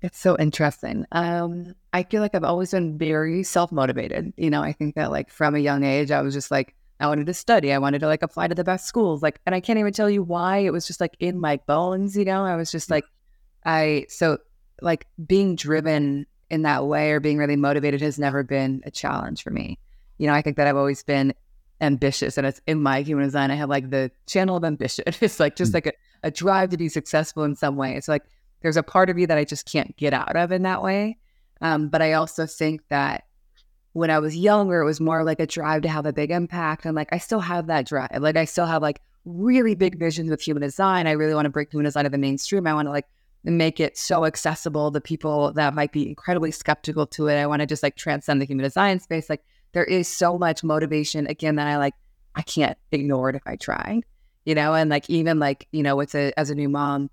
It's 0.01 0.19
so 0.19 0.37
interesting. 0.39 1.07
Um, 1.11 1.75
I 1.93 2.05
feel 2.05 2.23
like 2.23 2.35
I've 2.35 2.45
always 2.45 2.71
been 2.71 2.99
very 2.99 3.43
self 3.43 3.73
motivated. 3.73 4.33
You 4.37 4.51
know, 4.51 4.63
I 4.63 4.73
think 4.73 4.95
that 4.95 5.11
like 5.11 5.31
from 5.31 5.55
a 5.55 5.59
young 5.59 5.83
age, 5.83 6.11
I 6.11 6.23
was 6.23 6.35
just 6.35 6.51
like, 6.51 6.75
I 7.01 7.07
wanted 7.07 7.27
to 7.27 7.35
study. 7.35 7.73
I 7.73 7.79
wanted 7.79 8.01
to 8.01 8.07
like 8.07 8.23
apply 8.23 8.49
to 8.49 8.55
the 8.55 8.65
best 8.65 8.87
schools. 8.87 9.23
Like, 9.23 9.41
and 9.47 9.55
I 9.55 9.61
can't 9.61 9.79
even 9.79 9.93
tell 9.93 10.11
you 10.11 10.23
why. 10.23 10.59
It 10.59 10.73
was 10.73 10.87
just 10.87 11.01
like 11.01 11.17
in 11.19 11.41
my 11.41 11.59
bones, 11.67 12.17
you 12.17 12.25
know? 12.25 12.45
I 12.45 12.57
was 12.57 12.71
just 12.71 12.91
like, 12.91 13.05
I, 13.65 14.07
so 14.09 14.39
like 14.81 15.07
being 15.27 15.57
driven 15.57 16.27
in 16.51 16.63
that 16.63 16.87
way 16.87 17.13
or 17.13 17.21
being 17.21 17.39
really 17.39 17.57
motivated 17.57 18.01
has 18.01 18.19
never 18.19 18.43
been 18.43 18.83
a 18.85 18.91
challenge 18.91 19.43
for 19.43 19.51
me. 19.51 19.79
You 20.19 20.27
know, 20.27 20.33
I 20.33 20.43
think 20.43 20.57
that 20.57 20.67
I've 20.67 20.77
always 20.77 21.03
been 21.03 21.35
ambitious 21.81 22.37
and 22.39 22.47
it's 22.47 22.61
in 22.67 22.83
my 22.83 23.03
human 23.03 23.25
design. 23.25 23.51
I 23.51 23.57
have 23.57 23.69
like 23.69 23.91
the 23.91 24.11
channel 24.27 24.57
of 24.57 24.65
ambition. 24.65 25.05
It's 25.21 25.41
like 25.41 25.57
just 25.57 25.73
mm. 25.73 25.75
like 25.75 25.87
a, 25.87 25.93
a 26.25 26.31
drive 26.31 26.71
to 26.71 26.77
be 26.77 26.89
successful 26.89 27.45
in 27.45 27.55
some 27.55 27.77
way. 27.77 27.95
It's 27.95 28.09
like, 28.09 28.23
there's 28.61 28.77
a 28.77 28.83
part 28.83 29.11
of 29.11 29.17
me 29.17 29.27
that 29.27 29.39
I 29.39 29.45
just 29.45 29.71
can't 29.71 29.97
get 29.97 30.13
out 30.13 30.37
of 30.37 30.53
in 30.53 30.63
that 30.63 30.83
way. 30.83 31.19
Um, 31.61 31.89
but 31.89 32.03
I 32.03 32.13
also 32.13 32.47
think 32.47 32.83
that 32.89 33.25
when 33.93 34.11
I 34.11 34.19
was 34.19 34.37
younger, 34.37 34.81
it 34.81 34.85
was 34.85 35.01
more 35.01 35.25
like 35.25 35.41
a 35.41 35.47
drive 35.47 35.83
to 35.83 35.89
have 35.89 36.07
a 36.07 36.13
big 36.13 36.31
impact. 36.31 36.85
And 36.85 36.95
like, 36.95 37.09
I 37.13 37.19
still 37.19 37.41
have 37.41 37.67
that 37.67 37.87
drive. 37.87 38.19
Like, 38.21 38.37
I 38.37 38.45
still 38.45 38.67
have 38.67 38.83
like 38.83 39.01
really 39.25 39.75
big 39.75 39.99
visions 39.99 40.31
with 40.31 40.41
human 40.41 40.63
design. 40.63 41.07
I 41.07 41.13
really 41.13 41.35
want 41.35 41.47
to 41.47 41.51
bring 41.51 41.67
human 41.71 41.85
design 41.85 42.05
to 42.05 42.11
the 42.11 42.19
mainstream. 42.19 42.67
I 42.67 42.75
want 42.75 42.87
to 42.87 42.93
like 42.93 43.07
make 43.45 43.81
it 43.81 43.97
so 43.97 44.25
accessible 44.25 44.93
to 44.93 45.01
people 45.01 45.53
that 45.55 45.75
might 45.75 45.93
be 45.93 46.09
incredibly 46.09 46.51
skeptical 46.51 47.07
to 47.07 47.29
it. 47.29 47.41
I 47.41 47.47
want 47.47 47.61
to 47.61 47.67
just 47.67 47.83
like 47.83 47.97
transcend 47.97 48.41
the 48.41 48.47
human 48.47 48.65
design 48.65 49.01
space. 49.01 49.29
Like, 49.29 49.43
there 49.73 49.85
is 49.85 50.09
so 50.09 50.39
much 50.39 50.65
motivation 50.65 51.27
again 51.27 51.57
that 51.57 51.67
I 51.67 51.77
like, 51.77 51.95
I 52.35 52.43
can't 52.43 52.79
ignore 52.93 53.31
it 53.31 53.37
if 53.37 53.43
I 53.47 53.57
try, 53.57 54.01
you 54.45 54.55
know? 54.55 54.75
And 54.75 54.91
like, 54.91 55.11
even 55.11 55.39
like, 55.39 55.67
you 55.73 55.83
know, 55.83 55.99
it's 56.01 56.15
a, 56.15 56.33
as 56.39 56.51
a 56.51 56.55
new 56.55 56.69
mom, 56.69 57.11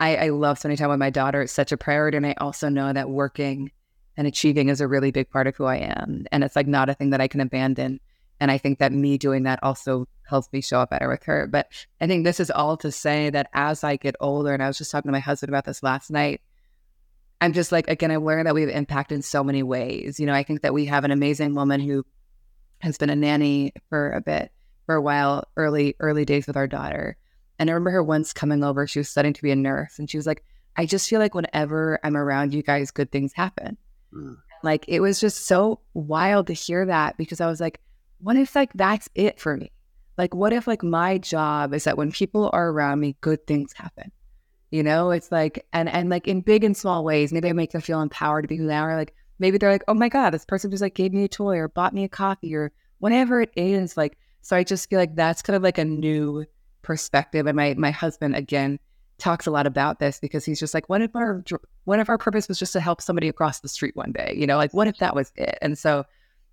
I, 0.00 0.16
I 0.16 0.28
love 0.30 0.58
spending 0.58 0.76
time 0.76 0.90
with 0.90 0.98
my 0.98 1.10
daughter. 1.10 1.42
It's 1.42 1.52
such 1.52 1.72
a 1.72 1.76
priority. 1.76 2.16
And 2.16 2.26
I 2.26 2.34
also 2.38 2.68
know 2.68 2.92
that 2.92 3.10
working 3.10 3.70
and 4.16 4.26
achieving 4.26 4.68
is 4.68 4.80
a 4.80 4.88
really 4.88 5.10
big 5.10 5.30
part 5.30 5.46
of 5.46 5.56
who 5.56 5.64
I 5.64 5.76
am. 5.76 6.26
And 6.30 6.44
it's 6.44 6.56
like 6.56 6.66
not 6.66 6.88
a 6.88 6.94
thing 6.94 7.10
that 7.10 7.20
I 7.20 7.28
can 7.28 7.40
abandon. 7.40 8.00
And 8.40 8.50
I 8.50 8.58
think 8.58 8.78
that 8.78 8.92
me 8.92 9.18
doing 9.18 9.44
that 9.44 9.60
also 9.62 10.06
helps 10.28 10.48
me 10.52 10.60
show 10.60 10.80
up 10.80 10.90
better 10.90 11.08
with 11.08 11.22
her. 11.24 11.46
But 11.46 11.68
I 12.00 12.06
think 12.06 12.24
this 12.24 12.40
is 12.40 12.50
all 12.50 12.76
to 12.78 12.90
say 12.90 13.30
that 13.30 13.48
as 13.54 13.84
I 13.84 13.96
get 13.96 14.16
older, 14.20 14.52
and 14.52 14.62
I 14.62 14.66
was 14.66 14.78
just 14.78 14.90
talking 14.90 15.08
to 15.08 15.12
my 15.12 15.20
husband 15.20 15.50
about 15.50 15.64
this 15.64 15.82
last 15.82 16.10
night, 16.10 16.40
I'm 17.40 17.52
just 17.52 17.72
like, 17.72 17.88
again, 17.88 18.10
I 18.10 18.16
learned 18.16 18.46
that 18.46 18.54
we 18.54 18.62
have 18.62 18.70
impact 18.70 19.12
in 19.12 19.22
so 19.22 19.44
many 19.44 19.62
ways. 19.62 20.18
You 20.18 20.26
know, 20.26 20.34
I 20.34 20.42
think 20.42 20.62
that 20.62 20.74
we 20.74 20.86
have 20.86 21.04
an 21.04 21.10
amazing 21.10 21.54
woman 21.54 21.80
who 21.80 22.04
has 22.78 22.98
been 22.98 23.10
a 23.10 23.16
nanny 23.16 23.72
for 23.88 24.12
a 24.12 24.20
bit, 24.20 24.50
for 24.86 24.94
a 24.94 25.02
while, 25.02 25.44
early, 25.56 25.94
early 26.00 26.24
days 26.24 26.46
with 26.46 26.56
our 26.56 26.66
daughter. 26.66 27.16
And 27.58 27.70
I 27.70 27.72
remember 27.72 27.90
her 27.90 28.02
once 28.02 28.32
coming 28.32 28.64
over, 28.64 28.86
she 28.86 28.98
was 28.98 29.08
studying 29.08 29.34
to 29.34 29.42
be 29.42 29.50
a 29.50 29.56
nurse, 29.56 29.98
and 29.98 30.10
she 30.10 30.16
was 30.16 30.26
like, 30.26 30.44
I 30.76 30.86
just 30.86 31.08
feel 31.08 31.20
like 31.20 31.34
whenever 31.34 32.00
I'm 32.02 32.16
around 32.16 32.52
you 32.52 32.62
guys, 32.62 32.90
good 32.90 33.12
things 33.12 33.32
happen. 33.32 33.76
Mm. 34.12 34.36
Like 34.62 34.84
it 34.88 35.00
was 35.00 35.20
just 35.20 35.46
so 35.46 35.80
wild 35.92 36.46
to 36.48 36.52
hear 36.52 36.86
that 36.86 37.16
because 37.16 37.40
I 37.40 37.46
was 37.46 37.60
like, 37.60 37.80
what 38.18 38.36
if 38.36 38.56
like 38.56 38.72
that's 38.72 39.08
it 39.14 39.38
for 39.38 39.56
me? 39.56 39.70
Like, 40.16 40.34
what 40.34 40.52
if 40.52 40.66
like 40.66 40.82
my 40.82 41.18
job 41.18 41.74
is 41.74 41.84
that 41.84 41.96
when 41.98 42.12
people 42.12 42.50
are 42.52 42.70
around 42.70 43.00
me, 43.00 43.16
good 43.20 43.46
things 43.46 43.72
happen? 43.72 44.10
You 44.70 44.82
know, 44.82 45.10
it's 45.10 45.30
like, 45.30 45.66
and 45.72 45.88
and 45.88 46.08
like 46.08 46.26
in 46.26 46.40
big 46.40 46.64
and 46.64 46.76
small 46.76 47.04
ways, 47.04 47.32
maybe 47.32 47.48
I 47.48 47.52
make 47.52 47.72
them 47.72 47.80
feel 47.80 48.00
empowered 48.00 48.42
to 48.42 48.48
be 48.48 48.56
who 48.56 48.66
they 48.66 48.74
are. 48.74 48.96
Like 48.96 49.14
maybe 49.38 49.58
they're 49.58 49.70
like, 49.72 49.84
oh 49.86 49.94
my 49.94 50.08
god, 50.08 50.30
this 50.30 50.44
person 50.44 50.70
just 50.70 50.82
like 50.82 50.94
gave 50.94 51.12
me 51.12 51.24
a 51.24 51.28
toy 51.28 51.58
or 51.58 51.68
bought 51.68 51.94
me 51.94 52.04
a 52.04 52.08
coffee 52.08 52.54
or 52.54 52.72
whatever 52.98 53.40
it 53.40 53.52
is. 53.56 53.96
Like, 53.96 54.16
so 54.40 54.56
I 54.56 54.64
just 54.64 54.88
feel 54.88 54.98
like 54.98 55.14
that's 55.14 55.42
kind 55.42 55.56
of 55.56 55.62
like 55.62 55.78
a 55.78 55.84
new 55.84 56.44
perspective. 56.84 57.46
And 57.46 57.56
my 57.56 57.74
my 57.76 57.90
husband 57.90 58.36
again 58.36 58.78
talks 59.18 59.46
a 59.46 59.50
lot 59.50 59.66
about 59.66 59.98
this 59.98 60.18
because 60.18 60.44
he's 60.44 60.60
just 60.60 60.74
like, 60.74 60.88
what 60.88 61.02
if 61.02 61.14
our 61.14 61.42
what 61.84 62.00
if 62.00 62.08
our 62.08 62.18
purpose 62.18 62.48
was 62.48 62.58
just 62.58 62.72
to 62.72 62.80
help 62.80 63.00
somebody 63.00 63.28
across 63.28 63.60
the 63.60 63.68
street 63.68 63.96
one 63.96 64.12
day? 64.12 64.34
You 64.36 64.46
know, 64.46 64.56
like 64.56 64.74
what 64.74 64.88
if 64.88 64.98
that 64.98 65.14
was 65.14 65.32
it? 65.36 65.58
And 65.62 65.78
so 65.78 66.04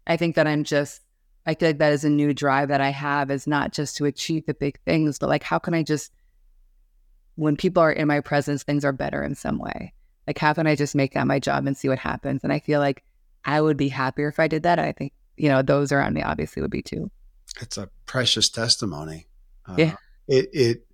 I 0.08 0.18
think 0.18 0.36
that 0.36 0.48
I'm 0.48 0.64
just 0.64 1.02
I 1.46 1.56
feel 1.56 1.70
like 1.70 1.80
that 1.80 1.94
is 1.94 2.04
a 2.04 2.10
new 2.10 2.34
drive 2.34 2.70
that 2.70 2.82
I 2.82 2.92
have 2.92 3.32
is 3.32 3.48
not 3.48 3.74
just 3.74 3.98
to 3.98 4.06
achieve 4.06 4.46
the 4.46 4.54
big 4.54 4.80
things, 4.86 5.18
but 5.20 5.30
like 5.30 5.44
how 5.44 5.60
can 5.60 5.74
I 5.74 5.84
just 5.84 6.12
when 7.36 7.56
people 7.56 7.82
are 7.82 7.92
in 7.92 8.08
my 8.08 8.20
presence, 8.20 8.64
things 8.64 8.86
are 8.86 8.92
better 8.92 9.24
in 9.24 9.36
some 9.36 9.58
way. 9.58 9.94
Like 10.28 10.38
how 10.38 10.54
can 10.54 10.68
I 10.68 10.76
just 10.76 10.96
make 10.96 11.14
that 11.14 11.28
my 11.28 11.40
job 11.40 11.66
and 11.66 11.76
see 11.76 11.90
what 11.90 12.00
happens? 12.00 12.44
And 12.44 12.54
I 12.54 12.60
feel 12.60 12.80
like 12.80 13.04
I 13.44 13.60
would 13.60 13.78
be 13.78 13.90
happier 13.90 14.28
if 14.28 14.40
I 14.40 14.48
did 14.48 14.64
that. 14.64 14.78
I 14.78 14.92
think, 14.92 15.14
you 15.36 15.50
know, 15.50 15.62
those 15.62 15.92
around 15.92 16.14
me 16.14 16.22
obviously 16.22 16.62
would 16.62 16.72
be 16.72 16.84
too. 16.84 17.10
It's 17.60 17.78
a 17.78 17.90
precious 18.06 18.50
testimony. 18.50 19.28
Uh, 19.66 19.76
yeah. 19.78 19.96
It 20.32 20.50
it 20.54 20.86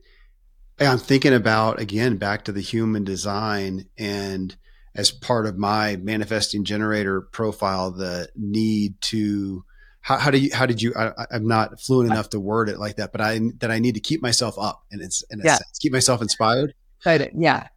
I'm 0.79 0.97
thinking 0.97 1.33
about 1.33 1.79
again 1.79 2.17
back 2.17 2.45
to 2.45 2.51
the 2.51 2.61
human 2.61 3.03
design 3.03 3.85
and 3.97 4.55
as 4.95 5.11
part 5.11 5.45
of 5.45 5.57
my 5.57 5.95
manifesting 5.97 6.63
generator 6.63 7.21
profile, 7.21 7.91
the 7.91 8.29
need 8.35 8.99
to 9.01 9.63
how, 10.01 10.17
how 10.17 10.31
do 10.31 10.39
you 10.39 10.49
how 10.53 10.65
did 10.65 10.81
you 10.81 10.93
I, 10.95 11.11
am 11.31 11.47
not 11.47 11.79
fluent 11.79 12.11
enough 12.11 12.29
to 12.29 12.39
word 12.39 12.67
it 12.69 12.79
like 12.79 12.95
that, 12.95 13.11
but 13.11 13.21
I 13.21 13.39
that 13.59 13.69
I 13.69 13.79
need 13.79 13.95
to 13.95 14.01
keep 14.01 14.21
myself 14.21 14.57
up 14.57 14.83
and 14.91 15.01
it's 15.01 15.23
in 15.29 15.39
yeah. 15.43 15.55
sense, 15.55 15.77
keep 15.79 15.93
myself 15.93 16.21
inspired. 16.21 16.73
Yeah. 17.35 17.67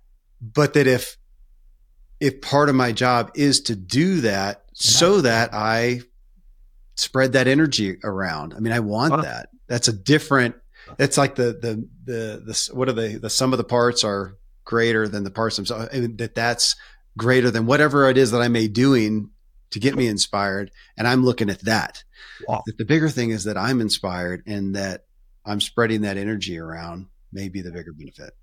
But 0.41 0.75
that 0.75 0.87
if 0.87 1.19
if 2.21 2.41
part 2.41 2.69
of 2.69 2.75
my 2.75 2.93
job 2.93 3.33
is 3.35 3.61
to 3.63 3.77
do 3.77 4.23
that 4.23 4.65
so 4.73 5.21
that 5.21 5.53
I 5.53 6.01
spread 6.95 7.33
that 7.33 7.49
energy 7.49 7.97
around. 8.05 8.55
I 8.55 8.61
mean, 8.61 8.73
I 8.73 8.81
want 8.81 9.23
that. 9.23 9.49
That's 9.67 9.89
a 9.89 9.93
different 9.93 10.55
it's 10.99 11.19
like 11.19 11.35
the 11.35 11.53
the 11.53 11.89
the 12.05 12.43
the 12.45 12.71
what 12.73 12.89
are 12.89 12.93
they 12.93 13.15
the 13.15 13.31
sum 13.31 13.53
of 13.53 13.59
the 13.59 13.65
parts 13.65 14.05
are 14.05 14.37
greater 14.65 15.09
than 15.09 15.25
the 15.25 15.31
parts 15.31 15.57
themselves 15.57 15.89
and 15.93 16.19
that 16.19 16.35
that's 16.35 16.77
greater 17.17 17.51
than 17.51 17.67
whatever 17.67 18.09
it 18.09 18.17
is 18.17 18.31
that 18.31 18.43
I 18.43 18.49
may 18.49 18.67
be 18.67 18.73
doing 18.73 19.31
to 19.71 19.79
get 19.79 19.97
me 19.97 20.07
inspired 20.07 20.71
and 20.97 21.07
I'm 21.07 21.25
looking 21.25 21.51
at 21.51 21.61
that. 21.65 22.05
Wow. 22.47 22.63
That 22.67 22.79
the 22.79 22.85
bigger 22.85 23.09
thing 23.09 23.31
is 23.31 23.45
that 23.45 23.57
I'm 23.57 23.81
inspired 23.81 24.43
and 24.47 24.75
that 24.77 25.05
I'm 25.45 25.61
spreading 25.61 26.03
that 26.03 26.17
energy 26.17 26.59
around 26.59 27.07
may 27.33 27.49
be 27.49 27.63
the 27.63 27.71
bigger 27.71 27.93
benefit. 27.93 28.35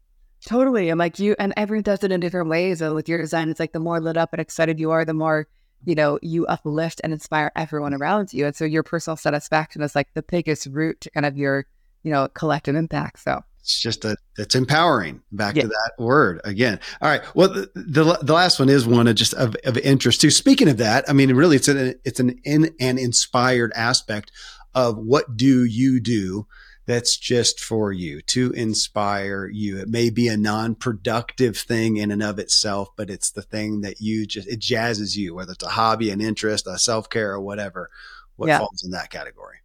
Totally. 0.45 0.89
I'm 0.89 0.97
like 0.97 1.19
you 1.19 1.35
and 1.39 1.53
everyone 1.57 1.83
does 1.83 2.03
it 2.03 2.11
in 2.11 2.19
different 2.19 2.49
ways. 2.49 2.81
And 2.81 2.95
with 2.95 3.09
your 3.09 3.19
design, 3.19 3.49
it's 3.49 3.59
like 3.59 3.73
the 3.73 3.79
more 3.79 3.99
lit 3.99 4.17
up 4.17 4.33
and 4.33 4.41
excited 4.41 4.79
you 4.79 4.91
are, 4.91 5.03
the 5.03 5.13
more 5.13 5.47
you 5.85 5.95
know, 5.95 6.19
you 6.21 6.45
uplift 6.47 7.01
and 7.03 7.13
inspire 7.13 7.51
everyone 7.55 7.93
mm-hmm. 7.93 8.01
around 8.01 8.33
you. 8.33 8.45
And 8.45 8.55
so 8.55 8.65
your 8.65 8.83
personal 8.83 9.17
satisfaction 9.17 9.81
is 9.81 9.95
like 9.95 10.13
the 10.13 10.23
biggest 10.23 10.67
root 10.67 11.01
to 11.01 11.09
kind 11.11 11.25
of 11.25 11.37
your 11.37 11.65
you 12.07 12.13
know, 12.13 12.29
collective 12.29 12.75
impact. 12.75 13.19
So 13.19 13.41
it's 13.59 13.81
just 13.81 14.05
a 14.05 14.15
it's 14.37 14.55
empowering 14.55 15.21
back 15.33 15.57
yeah. 15.57 15.63
to 15.63 15.67
that 15.67 15.91
word 15.99 16.39
again 16.45 16.79
all 17.01 17.09
right 17.09 17.21
well 17.35 17.49
the, 17.49 17.69
the, 17.75 18.17
the 18.21 18.33
last 18.33 18.59
one 18.59 18.69
is 18.69 18.87
one 18.87 19.09
of 19.09 19.15
just 19.17 19.33
of, 19.33 19.57
of 19.65 19.77
interest 19.79 20.21
too 20.21 20.31
speaking 20.31 20.69
of 20.69 20.77
that 20.77 21.03
i 21.09 21.11
mean 21.11 21.33
really 21.33 21.57
it's 21.57 21.67
an 21.67 21.93
it's 22.05 22.21
an 22.21 22.39
in 22.45 22.73
an 22.79 22.97
inspired 22.97 23.73
aspect 23.75 24.31
of 24.73 24.97
what 24.97 25.35
do 25.35 25.65
you 25.65 25.99
do 25.99 26.47
that's 26.85 27.17
just 27.17 27.59
for 27.59 27.91
you 27.91 28.21
to 28.21 28.53
inspire 28.53 29.49
you 29.51 29.77
it 29.77 29.89
may 29.89 30.09
be 30.09 30.29
a 30.29 30.37
non-productive 30.37 31.57
thing 31.57 31.97
in 31.97 32.09
and 32.09 32.23
of 32.23 32.39
itself 32.39 32.87
but 32.95 33.09
it's 33.09 33.31
the 33.31 33.41
thing 33.41 33.81
that 33.81 33.99
you 33.99 34.25
just 34.25 34.47
it 34.47 34.61
jazzes 34.61 35.17
you 35.17 35.35
whether 35.35 35.51
it's 35.51 35.65
a 35.65 35.69
hobby 35.71 36.09
an 36.09 36.21
interest 36.21 36.67
a 36.67 36.79
self-care 36.79 37.33
or 37.33 37.41
whatever 37.41 37.89
what 38.37 38.47
yeah. 38.47 38.59
falls 38.59 38.81
in 38.85 38.91
that 38.91 39.09
category 39.09 39.57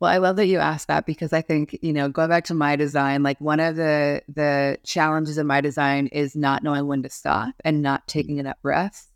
well, 0.00 0.10
I 0.10 0.16
love 0.16 0.36
that 0.36 0.46
you 0.46 0.58
asked 0.58 0.88
that 0.88 1.04
because 1.04 1.34
I 1.34 1.42
think, 1.42 1.78
you 1.82 1.92
know, 1.92 2.08
going 2.08 2.30
back 2.30 2.44
to 2.44 2.54
my 2.54 2.74
design, 2.74 3.22
like 3.22 3.38
one 3.38 3.60
of 3.60 3.76
the 3.76 4.22
the 4.28 4.78
challenges 4.82 5.36
in 5.36 5.46
my 5.46 5.60
design 5.60 6.06
is 6.06 6.34
not 6.34 6.62
knowing 6.62 6.86
when 6.86 7.02
to 7.02 7.10
stop 7.10 7.54
and 7.66 7.82
not 7.82 8.08
taking 8.08 8.38
enough 8.38 8.56
rest. 8.62 9.12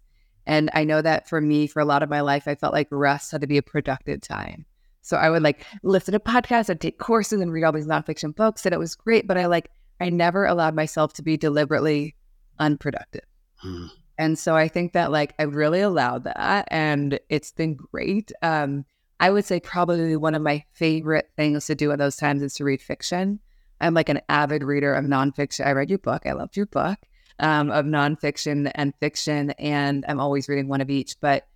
And 0.47 0.69
I 0.75 0.85
know 0.85 1.01
that 1.01 1.27
for 1.27 1.41
me, 1.41 1.67
for 1.67 1.81
a 1.81 1.87
lot 1.87 2.03
of 2.03 2.11
my 2.11 2.21
life, 2.21 2.47
I 2.47 2.55
felt 2.55 2.75
like 2.75 2.89
rest 2.91 3.33
had 3.33 3.41
to 3.41 3.47
be 3.47 3.57
a 3.57 3.63
productive 3.63 4.21
time. 4.21 4.67
So 5.01 5.17
I 5.17 5.31
would 5.31 5.43
like 5.43 5.65
listen 5.83 6.13
to 6.13 6.21
podcasts 6.21 6.69
and 6.69 6.79
take 6.79 6.99
courses 6.99 7.41
and 7.41 7.51
read 7.51 7.65
all 7.65 7.73
these 7.73 7.87
nonfiction 7.87 8.37
books, 8.37 8.67
and 8.67 8.75
it 8.75 8.79
was 8.79 8.95
great. 8.95 9.27
But 9.27 9.39
I 9.39 9.47
like 9.47 9.71
I 10.01 10.11
never 10.11 10.45
allowed 10.45 10.75
myself 10.75 11.15
to 11.15 11.23
be 11.23 11.39
deliberately 11.39 12.15
unproductive. 12.59 13.25
Hmm. 13.57 13.87
And 14.19 14.39
so 14.39 14.55
I 14.55 14.69
think 14.69 14.93
that 14.93 15.11
like 15.11 15.35
I 15.39 15.45
really 15.45 15.81
allowed 15.81 16.25
that, 16.25 16.69
and 16.71 17.19
it's 17.31 17.53
been 17.53 17.75
great. 17.75 18.33
Um, 18.43 18.85
I 19.21 19.31
would 19.31 19.45
say 19.45 19.61
probably 19.61 20.17
one 20.17 20.35
of 20.35 20.43
my 20.43 20.65
favorite 20.73 21.31
things 21.37 21.67
to 21.67 21.75
do 21.75 21.91
in 21.91 21.99
those 21.99 22.17
times 22.17 22.43
is 22.43 22.55
to 22.55 22.65
read 22.65 22.83
fiction. 22.83 23.41
I'm 23.81 23.95
like 23.95 24.09
an 24.09 24.21
avid 24.29 24.63
reader 24.63 24.95
of 24.95 25.05
nonfiction. 25.05 25.67
I 25.67 25.73
read 25.73 25.91
your 25.91 25.99
book. 25.99 26.27
I 26.27 26.33
loved 26.33 26.57
your 26.57 26.67
book 26.67 26.99
um, 27.39 27.71
of 27.71 27.85
nonfiction 27.85 28.71
and 28.75 28.95
fiction, 29.01 29.51
and 29.53 30.05
I'm 30.09 30.21
always 30.21 30.49
reading 30.49 30.69
one 30.69 30.81
of 30.81 30.91
each. 30.91 31.17
But 31.21 31.47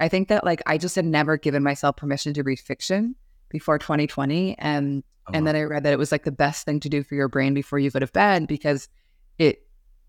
I 0.00 0.08
think 0.08 0.28
that 0.28 0.44
like 0.44 0.62
I 0.66 0.78
just 0.78 0.96
had 0.96 1.04
never 1.04 1.36
given 1.36 1.62
myself 1.62 1.96
permission 1.96 2.34
to 2.34 2.42
read 2.42 2.60
fiction 2.60 3.14
before 3.48 3.78
2020, 3.78 4.56
and 4.58 5.02
oh, 5.26 5.30
and 5.34 5.46
then 5.46 5.56
I 5.56 5.62
read 5.62 5.84
that 5.84 5.92
it 5.92 5.98
was 5.98 6.12
like 6.12 6.24
the 6.24 6.32
best 6.32 6.64
thing 6.64 6.80
to 6.80 6.88
do 6.88 7.02
for 7.02 7.14
your 7.14 7.28
brain 7.28 7.54
before 7.54 7.78
you 7.78 7.90
go 7.90 7.98
to 7.98 8.06
bed 8.06 8.46
because 8.46 8.88
it 9.38 9.66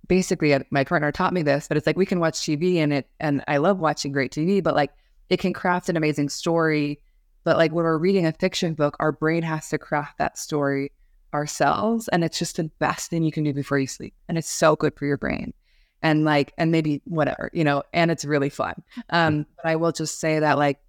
basically 0.08 0.54
uh, 0.54 0.60
my 0.72 0.84
partner 0.84 1.12
taught 1.12 1.34
me 1.34 1.42
this, 1.42 1.68
but 1.68 1.78
it's 1.78 1.88
like 1.88 1.98
we 1.98 2.06
can 2.06 2.20
watch 2.20 2.40
TV 2.40 2.78
and 2.78 2.94
it 2.94 3.10
and 3.20 3.44
I 3.48 3.58
love 3.58 3.80
watching 3.80 4.12
great 4.12 4.32
TV, 4.32 4.64
but 4.64 4.76
like 4.76 4.92
it 5.30 5.40
can 5.40 5.54
craft 5.54 5.90
an 5.90 5.98
amazing 5.98 6.30
story. 6.30 7.00
But 7.44 7.58
like 7.58 7.72
when 7.72 7.86
we're 7.86 7.98
reading 7.98 8.26
a 8.26 8.34
fiction 8.34 8.74
book, 8.74 8.98
our 9.00 9.12
brain 9.12 9.44
has 9.44 9.70
to 9.70 9.78
craft 9.78 10.18
that 10.18 10.38
story 10.38 10.92
ourselves. 11.34 12.08
And 12.10 12.24
it's 12.24 12.40
just 12.40 12.58
the 12.58 12.66
best 12.80 13.10
thing 13.10 13.24
you 13.24 13.32
can 13.32 13.44
do 13.44 13.54
before 13.54 13.80
you 13.80 13.88
sleep. 13.88 14.14
And 14.28 14.38
it's 14.38 14.50
so 14.50 14.76
good 14.76 14.96
for 14.96 15.06
your 15.06 15.18
brain. 15.18 15.54
And 16.02 16.26
like, 16.26 16.54
and 16.58 16.72
maybe 16.72 17.02
whatever, 17.06 17.50
you 17.54 17.64
know, 17.64 17.84
and 17.94 18.12
it's 18.12 18.26
really 18.26 18.50
fun. 18.50 18.84
Um, 19.10 19.46
but 19.56 19.70
I 19.70 19.76
will 19.78 19.92
just 19.92 20.20
say 20.20 20.40
that 20.40 20.58
like 20.58 20.80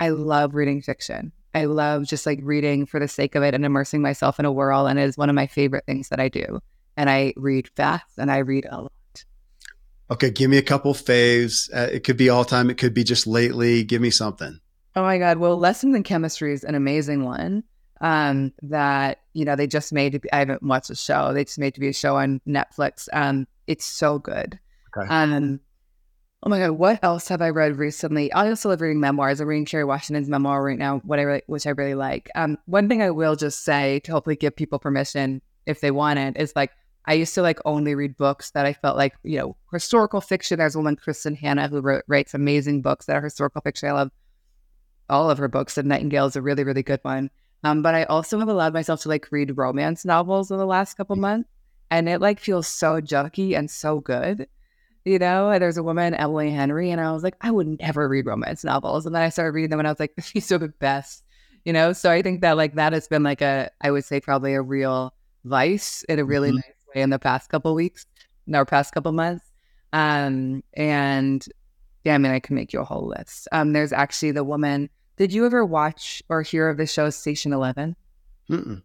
I 0.00 0.08
love 0.08 0.54
reading 0.54 0.82
fiction. 0.82 1.32
I 1.54 1.66
love 1.66 2.04
just 2.04 2.26
like 2.26 2.40
reading 2.42 2.84
for 2.84 2.98
the 2.98 3.06
sake 3.06 3.36
of 3.36 3.44
it 3.44 3.54
and 3.54 3.64
immersing 3.64 4.02
myself 4.02 4.40
in 4.40 4.44
a 4.44 4.52
world. 4.52 4.88
And 4.88 4.98
it 4.98 5.02
is 5.02 5.16
one 5.16 5.30
of 5.30 5.36
my 5.36 5.46
favorite 5.46 5.86
things 5.86 6.08
that 6.08 6.18
I 6.18 6.28
do. 6.28 6.60
And 6.96 7.08
I 7.08 7.32
read 7.36 7.68
fast 7.76 8.18
and 8.18 8.30
I 8.30 8.38
read 8.38 8.66
a 8.68 8.82
lot. 8.82 8.92
Okay, 10.10 10.30
give 10.30 10.50
me 10.50 10.58
a 10.58 10.62
couple 10.62 10.92
faves. 10.92 11.72
Uh, 11.74 11.88
it 11.90 12.04
could 12.04 12.16
be 12.16 12.28
all 12.28 12.44
time. 12.44 12.70
It 12.70 12.76
could 12.76 12.94
be 12.94 13.04
just 13.04 13.26
lately. 13.26 13.84
Give 13.84 14.02
me 14.02 14.10
something. 14.10 14.60
Oh 14.96 15.02
my 15.02 15.18
God. 15.18 15.38
Well, 15.38 15.58
Lessons 15.58 15.96
in 15.96 16.02
Chemistry 16.02 16.52
is 16.52 16.62
an 16.62 16.74
amazing 16.74 17.24
one 17.24 17.64
um, 18.00 18.52
that, 18.62 19.20
you 19.32 19.44
know, 19.44 19.56
they 19.56 19.66
just 19.66 19.92
made, 19.92 20.20
be, 20.20 20.32
I 20.32 20.38
haven't 20.38 20.62
watched 20.62 20.88
the 20.88 20.94
show. 20.94 21.32
They 21.32 21.44
just 21.44 21.58
made 21.58 21.74
to 21.74 21.80
be 21.80 21.88
a 21.88 21.92
show 21.92 22.16
on 22.16 22.40
Netflix. 22.46 23.08
Um, 23.12 23.46
it's 23.66 23.86
so 23.86 24.18
good. 24.18 24.58
Okay. 24.96 25.08
Um, 25.08 25.58
oh 26.42 26.50
my 26.50 26.58
god, 26.58 26.72
what 26.72 27.02
else 27.02 27.28
have 27.28 27.40
I 27.40 27.48
read 27.48 27.78
recently? 27.78 28.30
I 28.32 28.48
also 28.48 28.68
love 28.68 28.82
reading 28.82 29.00
memoirs. 29.00 29.40
I'm 29.40 29.48
reading 29.48 29.64
Kerry 29.64 29.84
Washington's 29.84 30.28
memoir 30.28 30.62
right 30.62 30.78
now, 30.78 30.98
what 31.04 31.18
I 31.18 31.22
really, 31.22 31.42
which 31.46 31.66
I 31.66 31.70
really 31.70 31.94
like. 31.94 32.28
Um, 32.34 32.58
one 32.66 32.88
thing 32.88 33.02
I 33.02 33.10
will 33.10 33.36
just 33.36 33.64
say 33.64 34.00
to 34.00 34.12
hopefully 34.12 34.36
give 34.36 34.54
people 34.54 34.78
permission 34.78 35.40
if 35.66 35.80
they 35.80 35.90
want 35.90 36.18
it 36.18 36.36
is 36.36 36.52
like 36.54 36.70
I 37.06 37.14
used 37.14 37.34
to 37.34 37.42
like 37.42 37.58
only 37.64 37.94
read 37.94 38.16
books 38.16 38.50
that 38.52 38.64
I 38.66 38.72
felt 38.72 38.96
like 38.96 39.14
you 39.22 39.38
know 39.38 39.56
historical 39.72 40.20
fiction. 40.20 40.58
There's 40.58 40.74
a 40.74 40.78
woman 40.78 40.96
Kristin 40.96 41.36
Hannah 41.36 41.68
who 41.68 41.80
wrote, 41.80 42.04
writes 42.08 42.34
amazing 42.34 42.82
books 42.82 43.06
that 43.06 43.16
are 43.16 43.22
historical 43.22 43.60
fiction. 43.60 43.88
I 43.88 43.92
love 43.92 44.10
all 45.10 45.30
of 45.30 45.38
her 45.38 45.48
books, 45.48 45.76
and 45.76 45.88
Nightingale 45.88 46.26
is 46.26 46.36
a 46.36 46.42
really 46.42 46.64
really 46.64 46.82
good 46.82 47.00
one. 47.02 47.30
Um, 47.62 47.82
but 47.82 47.94
I 47.94 48.04
also 48.04 48.38
have 48.38 48.48
allowed 48.48 48.74
myself 48.74 49.02
to 49.02 49.08
like 49.08 49.28
read 49.30 49.56
romance 49.56 50.04
novels 50.04 50.50
in 50.50 50.58
the 50.58 50.66
last 50.66 50.94
couple 50.94 51.16
months, 51.16 51.48
and 51.90 52.08
it 52.08 52.20
like 52.20 52.40
feels 52.40 52.68
so 52.68 53.00
junky 53.00 53.56
and 53.56 53.70
so 53.70 54.00
good. 54.00 54.48
You 55.04 55.18
know, 55.18 55.50
and 55.50 55.60
there's 55.62 55.76
a 55.76 55.82
woman, 55.82 56.14
Emily 56.14 56.50
Henry, 56.50 56.90
and 56.90 56.98
I 56.98 57.12
was 57.12 57.22
like, 57.22 57.36
I 57.42 57.50
would 57.50 57.78
never 57.78 58.08
read 58.08 58.24
romance 58.24 58.64
novels. 58.64 59.04
And 59.04 59.14
then 59.14 59.22
I 59.22 59.28
started 59.28 59.52
reading 59.52 59.68
them 59.68 59.78
and 59.78 59.86
I 59.86 59.90
was 59.90 60.00
like, 60.00 60.14
these 60.32 60.50
are 60.50 60.56
the 60.56 60.68
best, 60.68 61.22
you 61.66 61.74
know? 61.74 61.92
So 61.92 62.10
I 62.10 62.22
think 62.22 62.40
that 62.40 62.56
like 62.56 62.74
that 62.76 62.94
has 62.94 63.06
been 63.06 63.22
like 63.22 63.42
a, 63.42 63.70
I 63.82 63.90
would 63.90 64.06
say 64.06 64.18
probably 64.18 64.54
a 64.54 64.62
real 64.62 65.12
vice 65.44 66.04
in 66.04 66.18
a 66.18 66.24
really 66.24 66.48
mm-hmm. 66.48 66.56
nice 66.56 66.73
in 67.02 67.10
the 67.10 67.18
past 67.18 67.50
couple 67.50 67.74
weeks, 67.74 68.06
in 68.46 68.54
our 68.54 68.64
past 68.64 68.92
couple 68.92 69.12
months. 69.12 69.44
Um, 69.92 70.62
and 70.74 71.46
yeah, 72.04 72.14
I 72.14 72.18
mean, 72.18 72.32
I 72.32 72.40
can 72.40 72.56
make 72.56 72.72
you 72.72 72.80
a 72.80 72.84
whole 72.84 73.08
list. 73.16 73.48
Um, 73.52 73.72
there's 73.72 73.92
actually 73.92 74.32
the 74.32 74.44
woman, 74.44 74.90
did 75.16 75.32
you 75.32 75.46
ever 75.46 75.64
watch 75.64 76.22
or 76.28 76.42
hear 76.42 76.68
of 76.68 76.76
the 76.76 76.86
show 76.86 77.10
Station 77.10 77.52
11? 77.52 77.96
Mm-mm. 78.50 78.82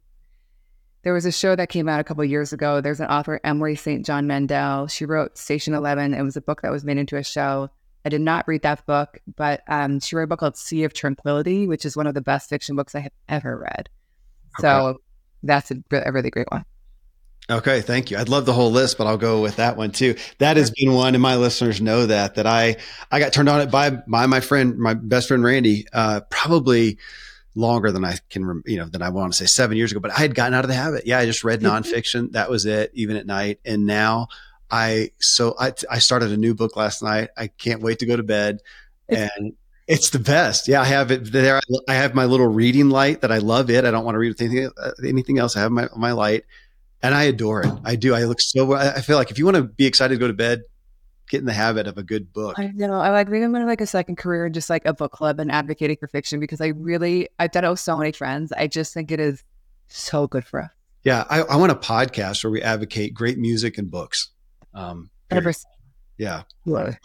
There 1.01 1.13
was 1.13 1.25
a 1.25 1.31
show 1.31 1.55
that 1.55 1.69
came 1.69 1.87
out 1.87 1.99
a 1.99 2.03
couple 2.03 2.23
years 2.25 2.51
ago. 2.53 2.81
There's 2.81 2.99
an 2.99 3.07
author, 3.07 3.39
Emily 3.43 3.75
St. 3.75 4.05
John 4.05 4.27
Mandel. 4.27 4.87
She 4.87 5.05
wrote 5.05 5.37
Station 5.37 5.73
11. 5.73 6.13
It 6.13 6.21
was 6.21 6.35
a 6.35 6.41
book 6.41 6.61
that 6.61 6.71
was 6.71 6.83
made 6.83 6.97
into 6.97 7.15
a 7.17 7.23
show. 7.23 7.69
I 8.05 8.09
did 8.09 8.21
not 8.21 8.47
read 8.47 8.61
that 8.63 8.85
book, 8.85 9.19
but 9.35 9.61
um, 9.67 9.99
she 9.99 10.15
wrote 10.15 10.23
a 10.23 10.27
book 10.27 10.39
called 10.39 10.57
Sea 10.57 10.83
of 10.83 10.93
Tranquility, 10.93 11.67
which 11.67 11.85
is 11.85 11.97
one 11.97 12.07
of 12.07 12.13
the 12.13 12.21
best 12.21 12.49
fiction 12.49 12.75
books 12.75 12.95
I 12.95 12.99
have 12.99 13.11
ever 13.27 13.57
read. 13.57 13.89
Okay. 14.59 14.61
So 14.61 14.97
that's 15.43 15.71
a, 15.71 15.77
a 15.91 16.11
really 16.11 16.29
great 16.29 16.49
one. 16.51 16.65
Okay, 17.49 17.81
thank 17.81 18.11
you. 18.11 18.17
I'd 18.17 18.29
love 18.29 18.45
the 18.45 18.53
whole 18.53 18.71
list, 18.71 18.97
but 18.97 19.07
I'll 19.07 19.17
go 19.17 19.41
with 19.41 19.55
that 19.55 19.75
one 19.75 19.91
too. 19.91 20.15
That 20.37 20.57
has 20.57 20.69
been 20.69 20.93
one, 20.93 21.15
and 21.15 21.21
my 21.21 21.35
listeners 21.35 21.81
know 21.81 22.05
that 22.05 22.35
that 22.35 22.45
I 22.45 22.77
I 23.11 23.19
got 23.19 23.33
turned 23.33 23.49
on 23.49 23.61
it 23.61 23.71
by 23.71 23.89
by 23.89 24.27
my 24.27 24.39
friend, 24.39 24.77
my 24.77 24.93
best 24.93 25.27
friend 25.29 25.43
Randy, 25.43 25.87
uh, 25.91 26.21
probably 26.29 26.99
longer 27.55 27.91
than 27.91 28.05
I 28.05 28.17
can, 28.29 28.63
you 28.65 28.77
know, 28.77 28.85
than 28.85 29.01
I 29.01 29.09
want 29.09 29.33
to 29.33 29.37
say 29.37 29.45
seven 29.45 29.77
years 29.77 29.91
ago, 29.91 29.99
but 29.99 30.11
I 30.11 30.19
had 30.19 30.35
gotten 30.35 30.53
out 30.53 30.63
of 30.63 30.69
the 30.69 30.75
habit. 30.75 31.05
Yeah. 31.05 31.19
I 31.19 31.25
just 31.25 31.43
read 31.43 31.61
mm-hmm. 31.61 31.75
nonfiction. 31.75 32.31
That 32.31 32.49
was 32.49 32.65
it, 32.65 32.91
even 32.93 33.15
at 33.17 33.25
night. 33.25 33.59
And 33.65 33.85
now 33.85 34.27
I, 34.71 35.11
so 35.19 35.55
I, 35.59 35.73
I 35.89 35.99
started 35.99 36.31
a 36.31 36.37
new 36.37 36.53
book 36.53 36.75
last 36.75 37.03
night. 37.03 37.29
I 37.37 37.47
can't 37.47 37.81
wait 37.81 37.99
to 37.99 38.05
go 38.05 38.15
to 38.15 38.23
bed 38.23 38.59
and 39.07 39.53
it's 39.87 40.11
the 40.11 40.19
best. 40.19 40.67
Yeah. 40.67 40.81
I 40.81 40.85
have 40.85 41.11
it 41.11 41.31
there. 41.31 41.59
I 41.87 41.93
have 41.95 42.13
my 42.13 42.25
little 42.25 42.47
reading 42.47 42.89
light 42.89 43.21
that 43.21 43.31
I 43.31 43.39
love 43.39 43.69
it. 43.69 43.85
I 43.85 43.91
don't 43.91 44.05
want 44.05 44.15
to 44.15 44.19
read 44.19 44.39
anything, 44.39 44.69
uh, 44.77 44.91
anything 45.05 45.39
else. 45.39 45.57
I 45.57 45.61
have 45.61 45.71
my, 45.71 45.89
my 45.95 46.11
light 46.11 46.45
and 47.01 47.15
I 47.15 47.23
adore 47.23 47.61
it. 47.61 47.71
I 47.83 47.95
do. 47.95 48.13
I 48.13 48.23
look 48.23 48.41
so, 48.41 48.73
I 48.73 49.01
feel 49.01 49.17
like 49.17 49.31
if 49.31 49.37
you 49.37 49.45
want 49.45 49.57
to 49.57 49.63
be 49.63 49.85
excited 49.85 50.15
to 50.15 50.19
go 50.19 50.27
to 50.27 50.33
bed, 50.33 50.61
get 51.29 51.39
in 51.39 51.45
the 51.45 51.53
habit 51.53 51.87
of 51.87 51.97
a 51.97 52.03
good 52.03 52.33
book. 52.33 52.57
I 52.57 52.67
know. 52.67 52.99
I 52.99 53.09
like 53.11 53.29
reading 53.29 53.51
like 53.51 53.81
a 53.81 53.85
second 53.85 54.17
career, 54.17 54.49
just 54.49 54.69
like 54.69 54.85
a 54.85 54.93
book 54.93 55.11
club 55.11 55.39
and 55.39 55.51
advocating 55.51 55.97
for 55.97 56.07
fiction 56.07 56.39
because 56.39 56.59
I 56.59 56.67
really 56.67 57.29
I've 57.37 57.51
done 57.51 57.65
it 57.65 57.69
with 57.69 57.79
so 57.79 57.95
many 57.97 58.11
friends. 58.11 58.51
I 58.51 58.67
just 58.67 58.93
think 58.93 59.11
it 59.11 59.19
is 59.19 59.43
so 59.87 60.27
good 60.27 60.45
for 60.45 60.63
us. 60.63 60.71
Yeah, 61.03 61.23
I, 61.29 61.41
I 61.43 61.55
want 61.55 61.71
a 61.71 61.75
podcast 61.75 62.43
where 62.43 62.51
we 62.51 62.61
advocate 62.61 63.13
great 63.13 63.37
music 63.37 63.77
and 63.77 63.89
books. 63.89 64.31
Um, 64.73 65.09
yeah. 66.17 66.43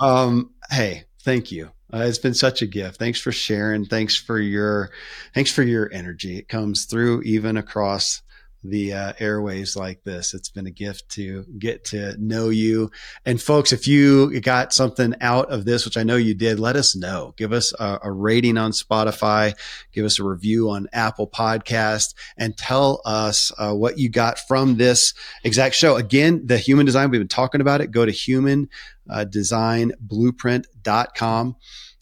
Um, 0.00 0.50
hey, 0.70 1.04
thank 1.22 1.52
you. 1.52 1.70
Uh, 1.92 1.98
it's 1.98 2.18
been 2.18 2.34
such 2.34 2.60
a 2.60 2.66
gift. 2.66 2.98
Thanks 2.98 3.20
for 3.20 3.30
sharing. 3.30 3.84
Thanks 3.84 4.16
for 4.16 4.40
your, 4.40 4.90
thanks 5.32 5.52
for 5.52 5.62
your 5.62 5.88
energy. 5.92 6.38
It 6.38 6.48
comes 6.48 6.86
through 6.86 7.22
even 7.22 7.56
across 7.56 8.22
the 8.64 8.92
uh, 8.92 9.12
airwaves 9.14 9.76
like 9.76 10.02
this. 10.04 10.34
It's 10.34 10.48
been 10.48 10.66
a 10.66 10.70
gift 10.70 11.10
to 11.10 11.44
get 11.58 11.84
to 11.86 12.16
know 12.18 12.48
you. 12.48 12.90
And 13.24 13.40
folks, 13.40 13.72
if 13.72 13.86
you 13.86 14.40
got 14.40 14.72
something 14.72 15.14
out 15.20 15.50
of 15.50 15.64
this, 15.64 15.84
which 15.84 15.96
I 15.96 16.02
know 16.02 16.16
you 16.16 16.34
did, 16.34 16.58
let 16.58 16.74
us 16.74 16.96
know. 16.96 17.34
Give 17.36 17.52
us 17.52 17.72
a, 17.78 18.00
a 18.02 18.10
rating 18.10 18.56
on 18.56 18.72
Spotify, 18.72 19.54
give 19.92 20.06
us 20.06 20.18
a 20.18 20.24
review 20.24 20.70
on 20.70 20.88
Apple 20.92 21.28
Podcast, 21.28 22.14
and 22.36 22.56
tell 22.56 23.02
us 23.04 23.52
uh, 23.58 23.74
what 23.74 23.98
you 23.98 24.08
got 24.08 24.38
from 24.38 24.76
this 24.76 25.12
exact 25.44 25.74
show. 25.74 25.96
Again, 25.96 26.46
the 26.46 26.58
human 26.58 26.86
design, 26.86 27.10
we've 27.10 27.20
been 27.20 27.28
talking 27.28 27.60
about 27.60 27.80
it. 27.82 27.90
Go 27.90 28.06
to 28.06 28.12
human 28.12 28.68
uh. 29.08 29.26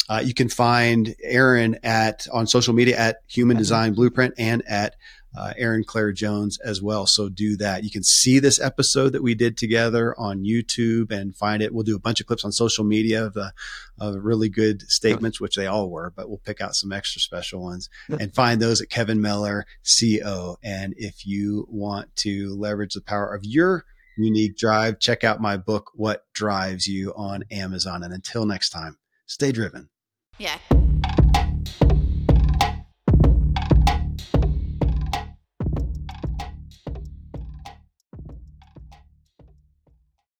Uh, 0.08 0.20
you 0.24 0.34
can 0.34 0.48
find 0.48 1.14
Erin 1.22 1.78
at 1.82 2.26
on 2.32 2.46
social 2.46 2.74
media 2.74 2.96
at 2.98 3.18
Human 3.28 3.56
Design 3.56 3.94
Blueprint 3.94 4.34
and 4.36 4.62
at 4.68 4.96
uh, 5.36 5.52
Erin 5.56 5.84
Claire 5.84 6.12
Jones 6.12 6.58
as 6.60 6.82
well. 6.82 7.06
So 7.06 7.28
do 7.28 7.56
that. 7.56 7.84
You 7.84 7.90
can 7.90 8.02
see 8.02 8.38
this 8.38 8.60
episode 8.60 9.10
that 9.10 9.22
we 9.22 9.34
did 9.34 9.56
together 9.56 10.14
on 10.18 10.44
YouTube 10.44 11.10
and 11.10 11.34
find 11.34 11.62
it. 11.62 11.72
We'll 11.72 11.84
do 11.84 11.96
a 11.96 12.00
bunch 12.00 12.20
of 12.20 12.26
clips 12.26 12.44
on 12.44 12.52
social 12.52 12.84
media 12.84 13.24
of, 13.24 13.34
the, 13.34 13.52
of 13.98 14.16
really 14.22 14.48
good 14.48 14.82
statements, 14.82 15.40
which 15.40 15.56
they 15.56 15.66
all 15.66 15.90
were, 15.90 16.12
but 16.14 16.28
we'll 16.28 16.38
pick 16.38 16.60
out 16.60 16.74
some 16.74 16.92
extra 16.92 17.20
special 17.20 17.62
ones 17.62 17.88
and 18.08 18.34
find 18.34 18.60
those 18.60 18.80
at 18.80 18.90
Kevin 18.90 19.20
Miller 19.20 19.64
CO. 20.00 20.58
And 20.62 20.94
if 20.96 21.26
you 21.26 21.66
want 21.68 22.14
to 22.16 22.54
leverage 22.54 22.94
the 22.94 23.00
power 23.00 23.34
of 23.34 23.44
your 23.44 23.84
unique 24.16 24.56
drive, 24.56 24.98
check 24.98 25.24
out 25.24 25.40
my 25.40 25.56
book, 25.56 25.90
What 25.94 26.24
Drives 26.34 26.86
You 26.86 27.12
on 27.16 27.44
Amazon. 27.50 28.02
And 28.02 28.12
until 28.12 28.44
next 28.44 28.70
time, 28.70 28.98
stay 29.26 29.52
driven. 29.52 29.88
Yeah. 30.38 30.58